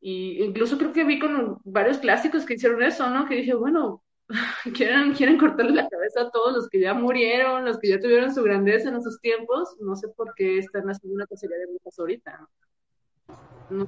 Y 0.00 0.42
incluso 0.42 0.76
creo 0.76 0.92
que 0.92 1.04
vi 1.04 1.20
con 1.20 1.58
varios 1.62 1.98
clásicos 1.98 2.44
que 2.44 2.54
hicieron 2.54 2.82
eso, 2.82 3.08
¿no? 3.08 3.28
Que 3.28 3.36
dije, 3.36 3.54
bueno, 3.54 4.02
quieren, 4.74 5.12
quieren 5.14 5.38
cortarle 5.38 5.72
la 5.72 5.88
cabeza 5.88 6.22
a 6.22 6.30
todos 6.30 6.52
los 6.56 6.68
que 6.68 6.80
ya 6.80 6.94
murieron, 6.94 7.64
los 7.64 7.78
que 7.78 7.90
ya 7.90 8.00
tuvieron 8.00 8.34
su 8.34 8.42
grandeza 8.42 8.88
en 8.88 8.96
esos 8.96 9.20
tiempos, 9.20 9.76
no 9.78 9.94
sé 9.94 10.08
por 10.08 10.34
qué 10.34 10.58
están 10.58 10.88
haciendo 10.90 11.14
una 11.14 11.28
cacería 11.28 11.58
de 11.58 11.66
brujas 11.66 11.96
ahorita. 11.96 12.48
¿no? 13.70 13.86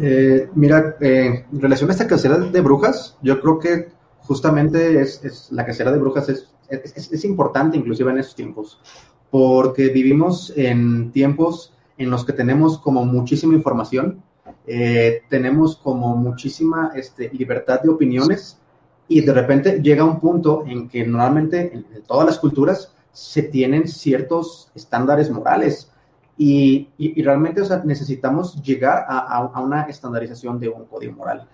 Eh, 0.00 0.48
mira, 0.54 0.96
eh, 1.00 1.44
en 1.50 1.60
relación 1.60 1.90
a 1.90 1.92
esta 1.92 2.06
cacería 2.06 2.38
de 2.38 2.60
brujas, 2.60 3.16
yo 3.22 3.40
creo 3.40 3.58
que 3.58 3.88
justamente 4.20 5.00
es, 5.00 5.48
la 5.50 5.66
cacería 5.66 5.92
de 5.92 5.98
brujas 5.98 6.28
es, 6.28 6.48
es, 6.68 7.24
importante 7.24 7.76
inclusive 7.76 8.10
en 8.10 8.18
esos 8.18 8.34
tiempos, 8.34 8.80
porque 9.30 9.88
vivimos 9.88 10.52
en 10.56 11.10
tiempos 11.12 11.74
en 11.96 12.10
los 12.10 12.24
que 12.24 12.32
tenemos 12.32 12.78
como 12.78 13.04
muchísima 13.04 13.54
información, 13.54 14.22
eh, 14.66 15.22
tenemos 15.28 15.76
como 15.76 16.14
muchísima 16.14 16.92
este, 16.94 17.30
libertad 17.30 17.80
de 17.82 17.88
opiniones 17.88 18.58
y 19.08 19.22
de 19.22 19.32
repente 19.32 19.80
llega 19.82 20.04
un 20.04 20.20
punto 20.20 20.64
en 20.66 20.88
que 20.88 21.06
normalmente 21.06 21.72
en, 21.72 21.86
todas 22.06 22.26
las 22.26 22.38
culturas 22.38 22.94
se 23.12 23.42
tienen 23.42 23.88
ciertos 23.88 24.70
estándares 24.74 25.30
morales 25.30 25.90
y, 26.38 26.88
y, 26.96 27.20
realmente 27.22 27.60
o 27.60 27.64
sea, 27.64 27.82
necesitamos 27.84 28.62
llegar 28.62 29.04
a, 29.08 29.48
a, 29.52 29.60
una 29.60 29.82
estandarización 29.82 30.60
de 30.60 30.68
un 30.68 30.84
código 30.84 31.14
moral. 31.14 31.48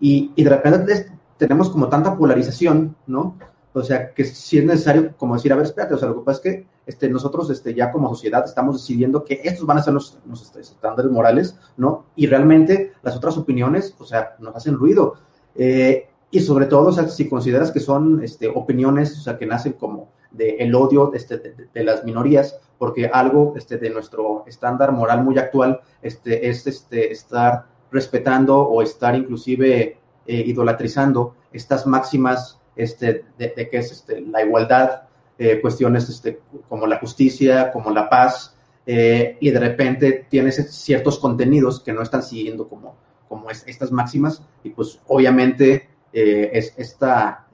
Y, 0.00 0.32
y 0.34 0.42
de 0.42 0.50
repente 0.50 1.06
tenemos 1.36 1.70
como 1.70 1.88
tanta 1.88 2.16
polarización, 2.16 2.96
¿no? 3.06 3.36
O 3.72 3.82
sea, 3.82 4.12
que 4.12 4.24
si 4.24 4.58
es 4.58 4.64
necesario, 4.64 5.16
como 5.16 5.34
decir, 5.34 5.52
a 5.52 5.56
ver, 5.56 5.66
espérate, 5.66 5.94
o 5.94 5.98
sea, 5.98 6.08
lo 6.08 6.16
que 6.16 6.24
pasa 6.24 6.36
es 6.36 6.42
que 6.42 6.66
este, 6.86 7.08
nosotros 7.08 7.50
este, 7.50 7.74
ya 7.74 7.90
como 7.90 8.08
sociedad 8.08 8.44
estamos 8.44 8.76
decidiendo 8.76 9.24
que 9.24 9.40
estos 9.42 9.66
van 9.66 9.78
a 9.78 9.82
ser 9.82 9.94
los, 9.94 10.16
este, 10.32 10.60
estándares 10.60 11.10
morales, 11.10 11.58
¿no? 11.76 12.04
Y 12.14 12.26
realmente 12.26 12.92
las 13.02 13.16
otras 13.16 13.36
opiniones, 13.36 13.94
o 13.98 14.04
sea, 14.04 14.36
nos 14.38 14.54
hacen 14.54 14.74
ruido. 14.74 15.14
Eh, 15.56 16.08
y 16.30 16.40
sobre 16.40 16.66
todo, 16.66 16.88
o 16.88 16.92
sea, 16.92 17.08
si 17.08 17.28
consideras 17.28 17.72
que 17.72 17.80
son 17.80 18.22
este, 18.22 18.48
opiniones, 18.48 19.18
o 19.18 19.22
sea, 19.22 19.38
que 19.38 19.46
nacen 19.46 19.72
como 19.74 20.08
del 20.36 20.56
el 20.58 20.74
odio 20.74 21.12
este, 21.14 21.38
de, 21.72 21.84
las 21.84 22.04
minorías, 22.04 22.58
porque 22.78 23.06
algo 23.06 23.54
este, 23.56 23.78
de 23.78 23.90
nuestro 23.90 24.44
estándar 24.46 24.92
moral 24.92 25.24
muy 25.24 25.38
actual 25.38 25.80
este, 26.02 26.48
es 26.48 26.66
este, 26.66 27.12
estar 27.12 27.66
respetando 27.90 28.60
o 28.60 28.82
estar 28.82 29.14
inclusive 29.14 29.98
eh, 30.26 30.42
idolatrizando 30.46 31.34
estas 31.52 31.86
máximas 31.86 32.60
este, 32.76 33.24
de, 33.38 33.68
que 33.70 33.78
es 33.78 33.92
este, 33.92 34.20
la 34.20 34.44
igualdad, 34.44 35.02
eh, 35.38 35.60
cuestiones 35.60 36.08
este, 36.08 36.40
como 36.68 36.86
la 36.86 36.98
justicia, 36.98 37.72
como 37.72 37.90
la 37.90 38.08
paz, 38.08 38.56
eh, 38.86 39.36
y 39.40 39.50
de 39.50 39.60
repente 39.60 40.26
tienes 40.28 40.56
ciertos 40.74 41.18
contenidos 41.18 41.80
que 41.80 41.92
no 41.92 42.02
están 42.02 42.22
siguiendo 42.22 42.68
como, 42.68 42.96
como 43.28 43.50
estas 43.50 43.90
máximas, 43.92 44.42
y 44.62 44.70
pues 44.70 45.00
obviamente 45.06 45.88
eh, 46.12 46.50
es 46.52 46.74
esta 46.76 47.46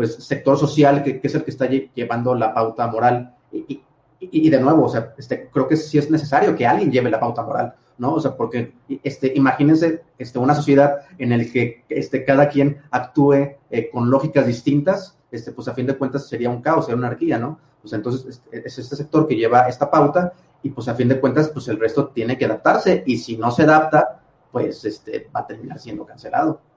pues 0.00 0.14
sector 0.14 0.56
social 0.56 1.02
que, 1.02 1.20
es 1.22 1.34
el 1.34 1.44
que 1.44 1.50
está 1.50 1.66
llevando 1.68 2.34
la 2.34 2.54
pauta 2.54 2.86
moral. 2.86 3.34
Y, 3.52 3.82
y, 4.18 4.48
de 4.48 4.58
nuevo, 4.58 4.86
o 4.86 4.88
sea, 4.88 5.12
este, 5.18 5.50
creo 5.52 5.68
que 5.68 5.76
sí 5.76 5.98
es 5.98 6.10
necesario 6.10 6.56
que 6.56 6.66
alguien 6.66 6.90
lleve 6.90 7.10
la 7.10 7.20
pauta 7.20 7.42
moral, 7.42 7.74
¿no? 7.98 8.14
O 8.14 8.20
sea, 8.20 8.34
porque 8.34 8.72
este, 9.04 9.30
imagínense 9.36 10.00
este, 10.16 10.38
una 10.38 10.54
sociedad 10.54 11.00
en 11.18 11.36
la 11.36 11.44
que 11.44 11.84
este, 11.90 12.24
cada 12.24 12.48
quien 12.48 12.78
actúe 12.90 13.56
eh, 13.68 13.90
con 13.92 14.10
lógicas 14.10 14.46
distintas, 14.46 15.18
este, 15.30 15.52
pues 15.52 15.68
a 15.68 15.74
fin 15.74 15.86
de 15.86 15.98
cuentas 15.98 16.26
sería 16.26 16.48
un 16.48 16.62
caos, 16.62 16.86
sería 16.86 16.96
una 16.96 17.08
anarquía, 17.08 17.38
¿no? 17.38 17.58
Pues 17.82 17.92
entonces 17.92 18.24
este, 18.26 18.66
es 18.66 18.78
este 18.78 18.96
sector 18.96 19.28
que 19.28 19.36
lleva 19.36 19.68
esta 19.68 19.90
pauta 19.90 20.32
y 20.62 20.70
pues 20.70 20.88
a 20.88 20.94
fin 20.94 21.08
de 21.08 21.20
cuentas 21.20 21.50
pues 21.50 21.68
el 21.68 21.78
resto 21.78 22.08
tiene 22.08 22.38
que 22.38 22.46
adaptarse 22.46 23.02
y 23.04 23.18
si 23.18 23.36
no 23.36 23.50
se 23.50 23.64
adapta, 23.64 24.22
pues 24.50 24.82
este, 24.86 25.28
va 25.36 25.40
a 25.40 25.46
terminar 25.46 25.78
siendo 25.78 26.06
cancelado. 26.06 26.69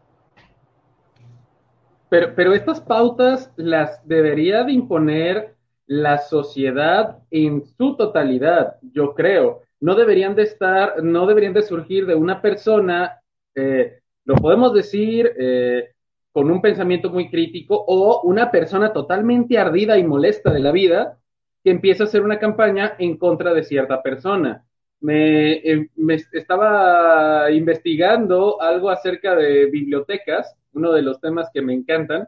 Pero, 2.14 2.36
pero 2.36 2.54
estas 2.54 2.80
pautas 2.80 3.52
las 3.56 4.08
debería 4.08 4.64
de 4.64 4.72
imponer 4.72 5.56
la 5.88 6.20
sociedad 6.20 7.18
en 7.32 7.66
su 7.66 7.98
totalidad, 7.98 8.76
yo 8.94 9.16
creo 9.16 9.64
no 9.80 9.96
deberían 9.96 10.36
de 10.36 10.44
estar, 10.44 11.02
no 11.02 11.26
deberían 11.26 11.54
de 11.54 11.64
surgir 11.64 12.06
de 12.06 12.14
una 12.14 12.40
persona, 12.40 13.20
eh, 13.56 14.00
lo 14.26 14.36
podemos 14.36 14.76
decir 14.76 15.34
eh, 15.40 15.90
con 16.32 16.52
un 16.52 16.62
pensamiento 16.62 17.10
muy 17.10 17.32
crítico, 17.32 17.84
o 17.88 18.22
una 18.22 18.52
persona 18.52 18.94
totalmente 18.94 19.58
ardida 19.58 19.98
y 19.98 20.04
molesta 20.04 20.54
de 20.54 20.60
la 20.60 20.72
vida 20.72 21.18
que 21.64 21.72
empieza 21.72 22.04
a 22.04 22.06
hacer 22.06 22.22
una 22.22 22.38
campaña 22.38 22.94
en 23.00 23.18
contra 23.18 23.56
de 23.56 23.64
cierta 23.64 24.04
persona. 24.04 24.64
Me, 25.00 25.54
eh, 25.54 25.90
me 25.96 26.20
estaba 26.32 27.50
investigando 27.50 28.62
algo 28.62 28.92
acerca 28.92 29.36
de 29.36 29.66
bibliotecas, 29.66 30.56
uno 30.74 30.92
de 30.92 31.02
los 31.02 31.20
temas 31.22 31.50
que 31.54 31.62
me 31.62 31.74
encantan, 31.74 32.28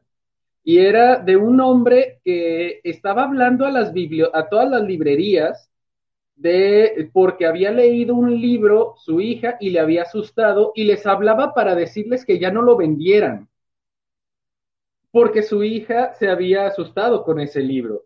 y 0.63 0.79
era 0.79 1.17
de 1.17 1.37
un 1.37 1.61
hombre 1.61 2.19
que 2.23 2.81
estaba 2.83 3.23
hablando 3.25 3.65
a, 3.65 3.71
las 3.71 3.93
a 4.33 4.49
todas 4.49 4.69
las 4.69 4.83
librerías 4.83 5.69
de 6.35 7.09
porque 7.13 7.45
había 7.45 7.71
leído 7.71 8.15
un 8.15 8.41
libro 8.41 8.95
su 8.97 9.21
hija 9.21 9.57
y 9.59 9.69
le 9.69 9.79
había 9.79 10.03
asustado 10.03 10.73
y 10.75 10.85
les 10.85 11.05
hablaba 11.05 11.53
para 11.53 11.75
decirles 11.75 12.25
que 12.25 12.39
ya 12.39 12.51
no 12.51 12.61
lo 12.61 12.75
vendieran 12.75 13.49
porque 15.15 15.43
su 15.43 15.63
hija 15.63 16.13
se 16.15 16.27
había 16.27 16.67
asustado 16.67 17.23
con 17.23 17.39
ese 17.39 17.61
libro. 17.61 18.03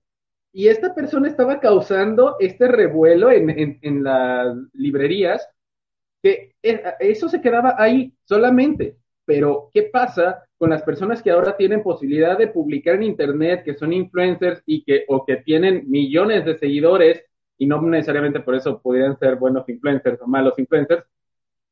Y 0.54 0.68
esta 0.68 0.94
persona 0.94 1.28
estaba 1.28 1.60
causando 1.60 2.36
este 2.40 2.68
revuelo 2.68 3.32
en, 3.32 3.80
en 3.82 4.04
las 4.04 4.56
librerías, 4.74 5.50
que 6.22 6.54
eh, 6.62 6.84
eso 7.00 7.28
se 7.28 7.42
quedaba 7.42 7.74
ahí 7.80 8.14
solamente. 8.26 8.96
Pero, 9.30 9.70
¿qué 9.72 9.84
pasa 9.84 10.44
con 10.58 10.72
las 10.72 10.82
personas 10.82 11.22
que 11.22 11.30
ahora 11.30 11.56
tienen 11.56 11.84
posibilidad 11.84 12.36
de 12.36 12.48
publicar 12.48 12.96
en 12.96 13.04
Internet, 13.04 13.62
que 13.64 13.76
son 13.76 13.94
influencers 13.94 14.64
y 14.66 14.84
que, 14.84 15.06
o 15.08 15.24
que 15.24 15.36
tienen 15.36 15.84
millones 15.88 16.46
de 16.46 16.58
seguidores 16.58 17.24
y 17.60 17.68
no 17.68 17.80
necesariamente 17.80 18.40
por 18.40 18.56
eso 18.56 18.82
pudieran 18.82 19.20
ser 19.20 19.36
buenos 19.36 19.70
influencers 19.70 20.20
o 20.20 20.26
malos 20.26 20.58
influencers, 20.58 21.04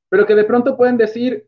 pero 0.08 0.28
que 0.28 0.36
de 0.36 0.43
pronto 0.43 0.78
pueden 0.78 0.98
decir, 0.98 1.48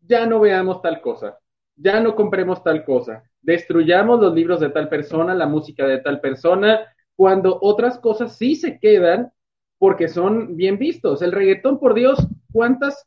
ya 0.00 0.24
no 0.24 0.40
veamos 0.40 0.80
tal 0.80 1.02
cosa, 1.02 1.38
ya 1.76 2.00
no 2.00 2.16
compremos 2.16 2.64
tal 2.64 2.82
cosa, 2.82 3.22
destruyamos 3.42 4.18
los 4.18 4.32
libros 4.32 4.58
de 4.60 4.70
tal 4.70 4.88
persona, 4.88 5.34
la 5.34 5.46
música 5.46 5.86
de 5.86 5.98
tal 5.98 6.18
persona, 6.22 6.80
cuando 7.14 7.58
otras 7.60 7.98
cosas 7.98 8.38
sí 8.38 8.56
se 8.56 8.78
quedan 8.78 9.30
porque 9.76 10.08
son 10.08 10.56
bien 10.56 10.78
vistos. 10.78 11.20
El 11.20 11.32
reggaetón, 11.32 11.78
por 11.78 11.92
Dios, 11.92 12.26
¿cuántas 12.50 13.06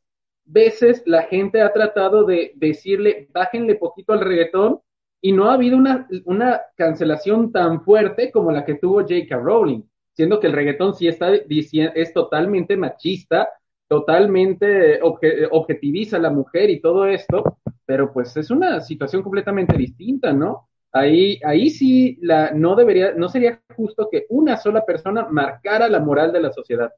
veces 0.52 1.04
la 1.06 1.24
gente 1.24 1.62
ha 1.62 1.72
tratado 1.72 2.24
de 2.24 2.54
decirle, 2.56 3.28
bájenle 3.32 3.76
poquito 3.76 4.14
al 4.14 4.22
reggaetón? 4.22 4.80
Y 5.22 5.34
no 5.34 5.50
ha 5.50 5.54
habido 5.54 5.78
una, 5.78 6.08
una 6.26 6.62
cancelación 6.76 7.52
tan 7.52 7.84
fuerte 7.84 8.32
como 8.32 8.52
la 8.52 8.64
que 8.64 8.76
tuvo 8.76 9.02
J.K. 9.02 9.36
Rowling 9.36 9.82
siendo 10.20 10.42
que 10.42 10.48
el 10.48 10.54
reggaetón 10.54 10.94
sí 10.96 11.08
está 11.08 11.32
diciendo, 11.32 11.94
es 11.96 12.12
totalmente 12.12 12.76
machista, 12.76 13.48
totalmente 13.88 15.00
objetiviza 15.02 16.18
a 16.18 16.20
la 16.20 16.30
mujer 16.30 16.70
y 16.70 16.82
todo 16.82 17.06
esto, 17.06 17.60
pero 17.86 18.12
pues 18.12 18.36
es 18.36 18.52
una 18.52 18.82
situación 18.82 19.24
completamente 19.24 19.78
distinta, 19.78 20.34
¿no? 20.34 20.68
Ahí, 20.92 21.40
ahí 21.46 21.70
sí 21.70 22.18
la, 22.22 22.52
no 22.52 22.76
debería, 22.76 23.14
no 23.14 23.30
sería 23.30 23.62
justo 23.74 24.10
que 24.12 24.26
una 24.28 24.58
sola 24.58 24.86
persona 24.86 25.26
marcara 25.32 25.88
la 25.88 26.02
moral 26.02 26.34
de 26.34 26.42
la 26.42 26.52
sociedad. 26.52 26.92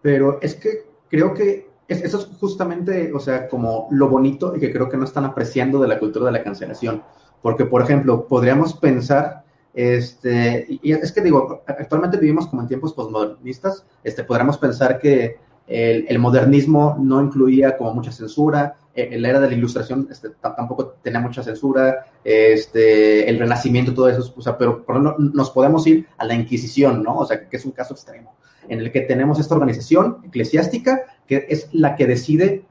Pero 0.00 0.38
es 0.42 0.54
que 0.54 0.93
creo 1.10 1.34
que 1.34 1.68
eso 1.88 2.18
es 2.18 2.26
justamente, 2.38 3.12
o 3.12 3.20
sea, 3.20 3.48
como 3.48 3.88
lo 3.90 4.08
bonito 4.08 4.56
y 4.56 4.60
que 4.60 4.72
creo 4.72 4.88
que 4.88 4.96
no 4.96 5.04
están 5.04 5.24
apreciando 5.24 5.78
de 5.80 5.88
la 5.88 5.98
cultura 5.98 6.26
de 6.26 6.32
la 6.32 6.42
cancelación. 6.42 7.02
Porque, 7.42 7.66
por 7.66 7.82
ejemplo, 7.82 8.26
podríamos 8.26 8.74
pensar 8.74 9.44
este, 9.74 10.66
y 10.68 10.92
es 10.92 11.10
que 11.10 11.20
digo, 11.20 11.64
actualmente 11.66 12.16
vivimos 12.16 12.46
como 12.46 12.62
en 12.62 12.68
tiempos 12.68 12.94
postmodernistas, 12.94 13.84
este, 14.04 14.22
podríamos 14.22 14.56
pensar 14.56 15.00
que 15.00 15.36
el, 15.66 16.18
modernismo 16.18 16.96
no 17.00 17.20
incluía 17.20 17.76
como 17.76 17.92
mucha 17.92 18.12
censura, 18.12 18.76
e, 18.94 19.18
la 19.18 19.30
era 19.30 19.40
de 19.40 19.48
la 19.48 19.54
ilustración 19.54 20.06
este, 20.10 20.30
tampoco 20.40 20.94
tenía 21.02 21.18
mucha 21.18 21.42
censura, 21.42 22.06
este, 22.22 23.28
el 23.28 23.38
renacimiento, 23.38 23.92
todo 23.92 24.08
eso, 24.08 24.32
o 24.36 24.42
sea, 24.42 24.56
pero 24.56 24.84
nos 25.18 25.50
podemos 25.50 25.84
ir 25.88 26.06
a 26.18 26.24
la 26.24 26.34
Inquisición, 26.34 27.02
¿no? 27.02 27.18
O 27.18 27.26
sea, 27.26 27.48
que 27.48 27.56
es 27.56 27.64
un 27.64 27.72
caso 27.72 27.94
extremo, 27.94 28.36
en 28.68 28.80
el 28.80 28.92
que 28.92 29.02
tenemos 29.02 29.38
esta 29.38 29.54
organización 29.54 30.18
eclesiástica 30.24 31.02
que 31.26 31.46
es 31.48 31.68
la 31.72 31.96
que 31.96 32.06
decide 32.06 32.64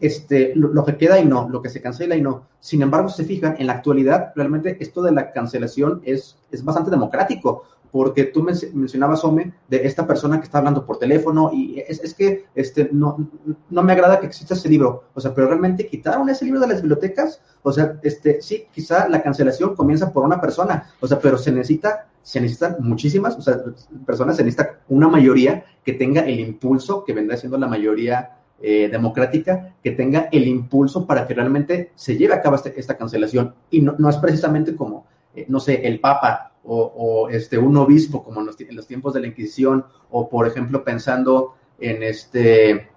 este, 0.00 0.52
lo, 0.54 0.84
que 0.84 0.96
queda 0.96 1.18
y 1.18 1.24
no, 1.26 1.48
lo 1.48 1.60
que 1.60 1.68
se 1.68 1.82
cancela 1.82 2.16
y 2.16 2.22
no. 2.22 2.46
Sin 2.60 2.80
embargo, 2.82 3.08
si 3.08 3.16
se 3.16 3.24
fijan, 3.24 3.56
en 3.58 3.66
la 3.66 3.74
actualidad, 3.74 4.32
realmente 4.34 4.78
esto 4.80 5.02
de 5.02 5.12
la 5.12 5.32
cancelación 5.32 6.00
es, 6.04 6.38
es 6.50 6.64
bastante 6.64 6.90
democrático, 6.90 7.64
porque 7.94 8.24
tú 8.24 8.42
mencionabas, 8.42 9.22
Ome, 9.22 9.52
de 9.68 9.86
esta 9.86 10.04
persona 10.04 10.40
que 10.40 10.46
está 10.46 10.58
hablando 10.58 10.84
por 10.84 10.98
teléfono 10.98 11.52
y 11.52 11.78
es, 11.78 12.02
es, 12.02 12.12
que 12.12 12.46
este, 12.56 12.88
no, 12.90 13.30
no 13.70 13.82
me 13.84 13.92
agrada 13.92 14.18
que 14.18 14.26
exista 14.26 14.54
ese 14.54 14.68
libro, 14.68 15.04
o 15.14 15.20
sea, 15.20 15.32
pero 15.32 15.46
realmente 15.46 15.86
quitaron 15.86 16.28
ese 16.28 16.44
libro 16.44 16.58
de 16.58 16.66
las 16.66 16.82
bibliotecas, 16.82 17.40
o 17.62 17.70
sea, 17.70 18.00
este, 18.02 18.42
sí, 18.42 18.66
quizá 18.72 19.08
la 19.08 19.22
cancelación 19.22 19.76
comienza 19.76 20.12
por 20.12 20.24
una 20.24 20.40
persona, 20.40 20.90
o 20.98 21.06
sea, 21.06 21.20
pero 21.20 21.38
se 21.38 21.52
necesita, 21.52 22.08
se 22.20 22.40
necesitan 22.40 22.78
muchísimas, 22.80 23.38
o 23.38 23.42
sea, 23.42 23.62
personas, 24.04 24.38
se 24.38 24.42
necesita 24.42 24.80
una 24.88 25.06
mayoría 25.06 25.64
que 25.84 25.92
tenga 25.92 26.22
el 26.22 26.40
impulso 26.40 27.04
que 27.04 27.12
vendrá 27.12 27.36
siendo 27.36 27.58
la 27.58 27.68
mayoría 27.68 28.38
eh, 28.60 28.88
democrática 28.90 29.76
que 29.84 29.92
tenga 29.92 30.28
el 30.32 30.48
impulso 30.48 31.06
para 31.06 31.28
que 31.28 31.34
realmente 31.34 31.92
se 31.94 32.16
lleve 32.16 32.34
a 32.34 32.42
cabo 32.42 32.56
este, 32.56 32.74
esta 32.76 32.96
cancelación. 32.96 33.54
Y 33.70 33.82
no, 33.82 34.10
es 34.10 34.16
precisamente 34.16 34.74
como, 34.74 35.06
eh, 35.36 35.46
no 35.48 35.60
sé, 35.60 35.86
el 35.86 36.00
Papa 36.00 36.53
o, 36.66 37.28
este, 37.30 37.58
un 37.58 37.76
obispo 37.76 38.22
como 38.24 38.40
en 38.40 38.46
los, 38.46 38.86
tiempos 38.86 39.14
de 39.14 39.20
la 39.20 39.26
Inquisición, 39.26 39.84
o 40.10 40.28
por 40.28 40.46
ejemplo 40.46 40.84
pensando 40.84 41.54
en 41.78 42.02
este 42.02 42.88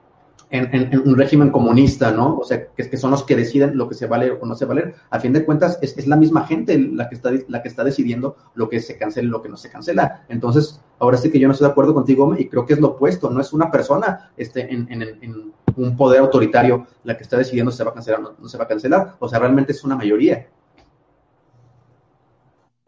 en, 0.49 1.01
un 1.05 1.17
régimen 1.17 1.49
comunista, 1.49 2.11
¿no? 2.11 2.37
O 2.37 2.45
sea, 2.45 2.67
que, 2.67 2.89
que, 2.89 2.97
son 2.97 3.11
los 3.11 3.23
que 3.23 3.35
deciden 3.35 3.77
lo 3.77 3.89
que 3.89 3.95
se 3.95 4.07
vale 4.07 4.31
o 4.31 4.45
no 4.45 4.55
se 4.55 4.63
vale. 4.63 4.93
A 5.09 5.19
fin 5.19 5.33
de 5.33 5.43
cuentas, 5.43 5.77
es, 5.81 5.97
es, 5.97 6.07
la 6.07 6.15
misma 6.15 6.45
gente 6.45 6.79
la 6.79 7.09
que, 7.09 7.15
está, 7.15 7.31
la 7.49 7.61
que 7.61 7.67
está 7.67 7.83
decidiendo 7.83 8.37
lo 8.55 8.69
que 8.69 8.79
se 8.79 8.97
cancela 8.97 9.27
y 9.27 9.31
lo 9.31 9.41
que 9.41 9.49
no 9.49 9.57
se 9.57 9.69
cancela. 9.69 10.25
Entonces, 10.29 10.79
ahora 10.99 11.17
sí 11.17 11.29
que 11.31 11.39
yo 11.39 11.47
no 11.47 11.51
estoy 11.51 11.67
de 11.67 11.71
acuerdo 11.71 11.93
contigo 11.93 12.33
y 12.37 12.47
creo 12.47 12.65
que 12.65 12.73
es 12.73 12.79
lo 12.79 12.89
opuesto. 12.89 13.29
No 13.29 13.41
es 13.41 13.51
una 13.51 13.69
persona 13.69 14.31
este, 14.37 14.73
en, 14.73 14.87
en 14.89 15.53
un 15.75 15.95
poder 15.95 16.19
autoritario 16.21 16.87
la 17.03 17.17
que 17.17 17.23
está 17.23 17.37
decidiendo 17.37 17.71
si 17.71 17.77
se 17.77 17.83
va 17.83 17.91
a 17.91 17.93
cancelar 17.93 18.19
o 18.19 18.23
no, 18.23 18.35
no 18.39 18.47
se 18.47 18.57
va 18.57 18.63
a 18.63 18.67
cancelar. 18.67 19.15
O 19.19 19.27
sea, 19.27 19.39
realmente 19.39 19.73
es 19.73 19.83
una 19.83 19.95
mayoría. 19.95 20.47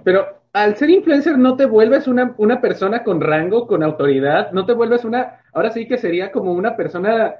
Pero 0.04 0.38
al 0.54 0.76
ser 0.76 0.90
influencer 0.90 1.38
no 1.38 1.56
te 1.56 1.66
vuelves 1.66 2.08
una, 2.08 2.34
una 2.38 2.62
persona 2.62 3.04
con 3.04 3.22
rango, 3.22 3.68
con 3.68 3.84
autoridad, 3.84 4.52
no 4.52 4.66
te 4.66 4.74
vuelves 4.74 5.06
una, 5.06 5.42
ahora 5.54 5.72
sí 5.72 5.88
que 5.88 5.98
sería 5.98 6.32
como 6.32 6.54
una 6.54 6.76
persona 6.76 7.36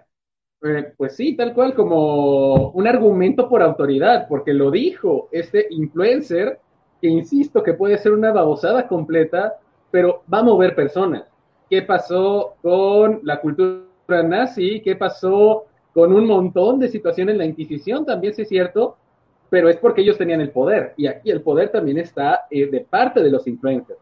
eh, 0.62 0.94
pues 0.98 1.16
sí, 1.16 1.36
tal 1.38 1.54
cual, 1.54 1.74
como 1.74 2.72
un 2.72 2.86
argumento 2.88 3.48
por 3.48 3.62
autoridad, 3.62 4.28
porque 4.28 4.54
lo 4.54 4.72
dijo 4.72 5.30
este 5.32 5.68
influencer, 5.70 6.60
que 7.02 7.08
insisto 7.08 7.64
que 7.64 7.74
puede 7.74 7.98
ser 7.98 8.12
una 8.12 8.34
babosada 8.34 8.88
completa, 8.88 9.56
pero 9.90 10.24
va 10.32 10.40
a 10.40 10.44
mover 10.44 10.76
personas. 10.76 11.24
¿Qué 11.70 11.82
pasó 11.84 12.56
con 12.62 13.22
la 13.24 13.40
cultura 13.40 14.24
nazi? 14.24 14.82
¿Qué 14.82 14.96
pasó 14.98 15.66
con 15.94 16.12
un 16.12 16.26
montón 16.28 16.80
de 16.80 16.90
situaciones 16.90 17.34
en 17.34 17.40
la 17.40 17.46
Inquisición? 17.46 18.06
También 18.06 18.34
sí 18.34 18.42
es 18.42 18.50
cierto, 18.50 18.98
pero 19.50 19.70
es 19.70 19.78
porque 19.78 20.02
ellos 20.02 20.18
tenían 20.18 20.42
el 20.42 20.52
poder, 20.52 20.94
y 20.98 21.08
aquí 21.08 21.32
el 21.32 21.42
poder 21.42 21.70
también 21.72 21.98
está 21.98 22.42
eh, 22.50 22.70
de 22.70 22.82
parte 22.82 23.22
de 23.22 23.32
los 23.32 23.48
influencers. 23.48 24.00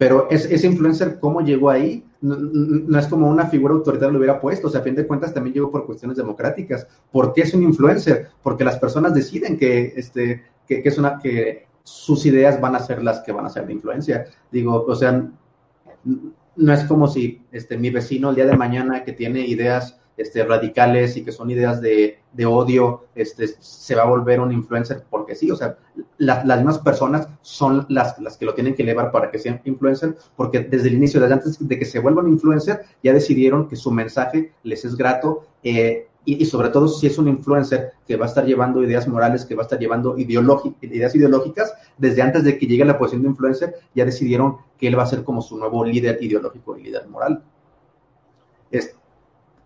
Pero 0.00 0.30
ese 0.30 0.66
influencer, 0.66 1.18
¿cómo 1.20 1.42
llegó 1.42 1.68
ahí? 1.68 2.02
No, 2.22 2.98
es 2.98 3.06
como 3.06 3.28
una 3.28 3.48
figura 3.48 3.74
autoritaria 3.74 4.10
lo 4.10 4.16
hubiera 4.16 4.40
puesto, 4.40 4.68
o 4.68 4.70
sea, 4.70 4.80
a 4.80 4.82
fin 4.82 4.94
de 4.94 5.06
cuentas 5.06 5.34
también 5.34 5.52
llegó 5.52 5.70
por 5.70 5.84
cuestiones 5.84 6.16
democráticas. 6.16 6.86
¿Por 7.12 7.34
qué 7.34 7.42
es 7.42 7.52
un 7.52 7.62
influencer? 7.64 8.28
Porque 8.42 8.64
las 8.64 8.78
personas 8.78 9.12
deciden 9.12 9.58
que, 9.58 9.92
este, 9.94 10.42
que, 10.66 10.80
es 10.82 10.96
una, 10.96 11.18
que 11.18 11.66
sus 11.82 12.24
ideas 12.24 12.58
van 12.62 12.76
a 12.76 12.78
ser 12.78 13.02
las 13.02 13.20
que 13.20 13.32
van 13.32 13.44
a 13.44 13.50
ser 13.50 13.66
de 13.66 13.74
influencia. 13.74 14.24
Digo, 14.50 14.86
o 14.88 14.94
sea, 14.94 15.28
no 16.56 16.72
es 16.72 16.84
como 16.84 17.06
si 17.06 17.42
este, 17.52 17.76
mi 17.76 17.90
vecino 17.90 18.30
el 18.30 18.36
día 18.36 18.46
de 18.46 18.56
mañana 18.56 19.04
que 19.04 19.12
tiene 19.12 19.40
ideas 19.40 19.99
este, 20.20 20.44
radicales 20.44 21.16
y 21.16 21.24
que 21.24 21.32
son 21.32 21.50
ideas 21.50 21.80
de, 21.80 22.18
odio, 22.46 23.06
este, 23.14 23.48
se 23.48 23.94
va 23.94 24.02
a 24.02 24.06
volver 24.06 24.40
un 24.40 24.52
influencer 24.52 25.04
porque 25.10 25.34
sí, 25.34 25.50
o 25.50 25.56
sea, 25.56 25.76
las 26.18 26.44
mismas 26.44 26.78
personas 26.78 27.28
son 27.42 27.86
las, 27.88 28.14
que 28.38 28.44
lo 28.44 28.54
tienen 28.54 28.74
que 28.74 28.82
elevar 28.82 29.10
para 29.10 29.30
que 29.30 29.38
sean 29.38 29.60
influencer, 29.64 30.16
porque 30.36 30.60
desde 30.60 30.88
el 30.88 30.94
inicio, 30.94 31.20
desde 31.20 31.34
antes 31.34 31.66
de 31.66 31.78
que 31.78 31.84
se 31.84 31.98
vuelvan 31.98 32.28
influencer, 32.28 32.82
ya 33.02 33.12
decidieron 33.12 33.68
que 33.68 33.76
su 33.76 33.90
mensaje 33.90 34.52
les 34.62 34.84
es 34.84 34.96
grato. 34.96 35.46
Eh, 35.62 36.06
y, 36.24 36.44
sobre 36.44 36.68
todo 36.68 36.86
si 36.86 37.06
es 37.06 37.16
un 37.16 37.28
influencer 37.28 37.92
que 38.06 38.16
va 38.16 38.26
a 38.26 38.28
estar 38.28 38.44
llevando 38.44 38.82
ideas 38.82 39.08
morales, 39.08 39.46
que 39.46 39.54
va 39.54 39.62
a 39.62 39.64
estar 39.64 39.78
llevando 39.78 40.18
ideas 40.18 41.14
ideológicas, 41.14 41.72
desde 41.96 42.20
antes 42.20 42.44
de 42.44 42.58
que 42.58 42.66
llegue 42.66 42.82
a 42.82 42.86
la 42.86 42.98
posición 42.98 43.22
de 43.22 43.28
influencer, 43.28 43.74
ya 43.94 44.04
decidieron 44.04 44.58
que 44.78 44.88
él 44.88 44.98
va 44.98 45.04
a 45.04 45.06
ser 45.06 45.24
como 45.24 45.40
su 45.40 45.56
nuevo 45.56 45.82
líder 45.84 46.18
ideológico 46.20 46.76
y 46.76 46.84
líder 46.84 47.08
moral. 47.08 47.42
Es, 48.70 48.94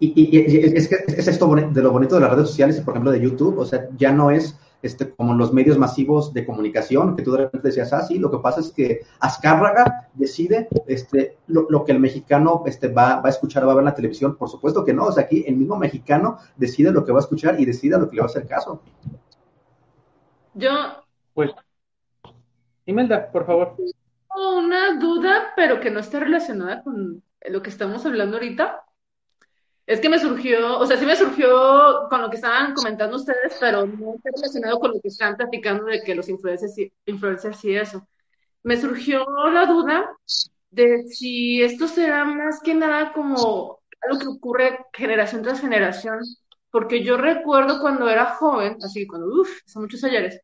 y, 0.00 0.38
es 0.38 0.88
que 0.88 0.96
es 1.07 1.28
esto 1.28 1.54
de 1.54 1.83
lo 1.83 1.92
bonito 1.92 2.16
de 2.16 2.20
las 2.22 2.33
redes 2.33 2.48
sociales, 2.48 2.80
por 2.80 2.94
ejemplo, 2.94 3.12
de 3.12 3.20
YouTube, 3.20 3.59
o 3.59 3.64
sea, 3.64 3.88
ya 3.96 4.12
no 4.12 4.30
es 4.30 4.59
este, 4.85 5.14
como 5.14 5.33
los 5.33 5.50
medios 5.52 5.78
masivos 5.78 6.35
de 6.35 6.44
comunicación, 6.44 7.16
que 7.16 7.22
tú 7.22 7.33
de 7.33 7.38
repente 7.38 7.68
decías, 7.68 7.90
ah, 7.94 8.02
sí, 8.02 8.18
lo 8.18 8.30
que 8.30 8.37
pasa 8.38 8.61
es 8.61 8.70
que 8.70 9.00
Azcárraga 9.18 10.11
decide 10.12 10.68
este, 10.87 11.38
lo, 11.46 11.85
que 11.87 11.92
el 11.92 12.00
mexicano 12.00 12.64
este, 12.66 12.88
va, 12.88 13.22
va, 13.22 13.26
a 13.26 13.30
escuchar 13.30 13.64
o 13.64 13.66
va 13.66 13.72
a 13.72 13.76
ver 13.76 13.83
en 13.83 13.87
la 13.87 13.94
televisión. 13.94 14.37
Por 14.37 14.50
supuesto 14.50 14.85
que 14.85 14.92
no, 14.92 15.04
o 15.04 15.12
sea, 15.12 15.24
aquí 15.24 15.42
el 15.46 15.57
mismo 15.57 15.76
mexicano 15.76 16.37
decide 16.57 16.92
lo 16.92 17.02
que 17.02 17.12
va 17.12 17.18
a 17.18 17.22
escuchar 17.22 17.59
y 17.59 17.64
decide 17.64 17.98
lo 17.98 18.11
que 18.11 18.16
le 18.16 18.20
va 18.20 18.26
a 18.26 18.30
hacer 18.30 18.46
caso. 18.46 18.83
Yo. 20.52 20.70
Pues. 21.33 21.50
Imelda, 22.85 23.33
por 23.33 23.46
favor. 23.46 23.76
Tengo 23.76 24.59
una 24.59 24.98
duda, 25.00 25.54
pero 25.57 25.80
que 25.80 25.90
no 25.90 26.00
está 26.00 26.20
relacionada 26.20 26.83
con 26.83 27.22
lo 27.48 27.62
que 27.62 27.70
estamos 27.70 28.04
hablando 28.04 28.37
ahorita. 28.37 28.84
Es 29.87 30.01
que 30.01 30.09
me 30.09 30.18
surgió, 30.18 30.79
o 30.79 30.87
sea, 30.87 30.97
sí 30.97 31.05
me 31.05 31.16
surgió 31.16 32.09
con 32.09 32.23
lo 32.23 32.31
que 32.31 32.37
estaban 32.37 32.73
comentando 32.73 33.16
ustedes, 33.16 33.57
pero 33.61 33.87
no 33.87 34.14
está 34.14 34.31
relacionado 34.35 34.79
con 34.81 34.92
lo 34.92 35.01
que 35.01 35.09
están 35.09 35.37
platicando 35.37 35.85
de 35.85 36.03
que 36.03 36.14
los 36.14 36.29
influencers, 36.29 36.75
influencers 37.05 37.62
y 37.64 37.77
eso. 37.77 38.07
Me 38.62 38.79
surgió 38.79 39.27
la 39.53 39.66
duda 39.66 40.16
de 40.70 41.05
si 41.05 41.62
esto 41.62 41.87
será 41.87 42.25
más 42.25 42.61
que 42.61 42.75
nada 42.75 43.12
como 43.12 43.81
algo 44.01 44.18
que 44.18 44.29
ocurre 44.29 44.87
generación 44.92 45.42
tras 45.42 45.61
generación, 45.61 46.20
porque 46.70 47.05
yo 47.05 47.16
recuerdo 47.18 47.81
cuando 47.81 48.09
era 48.09 48.35
joven, 48.37 48.79
así 48.83 49.07
cuando, 49.07 49.27
uff, 49.29 49.51
hace 49.66 49.79
muchos 49.79 50.03
ayeres, 50.05 50.40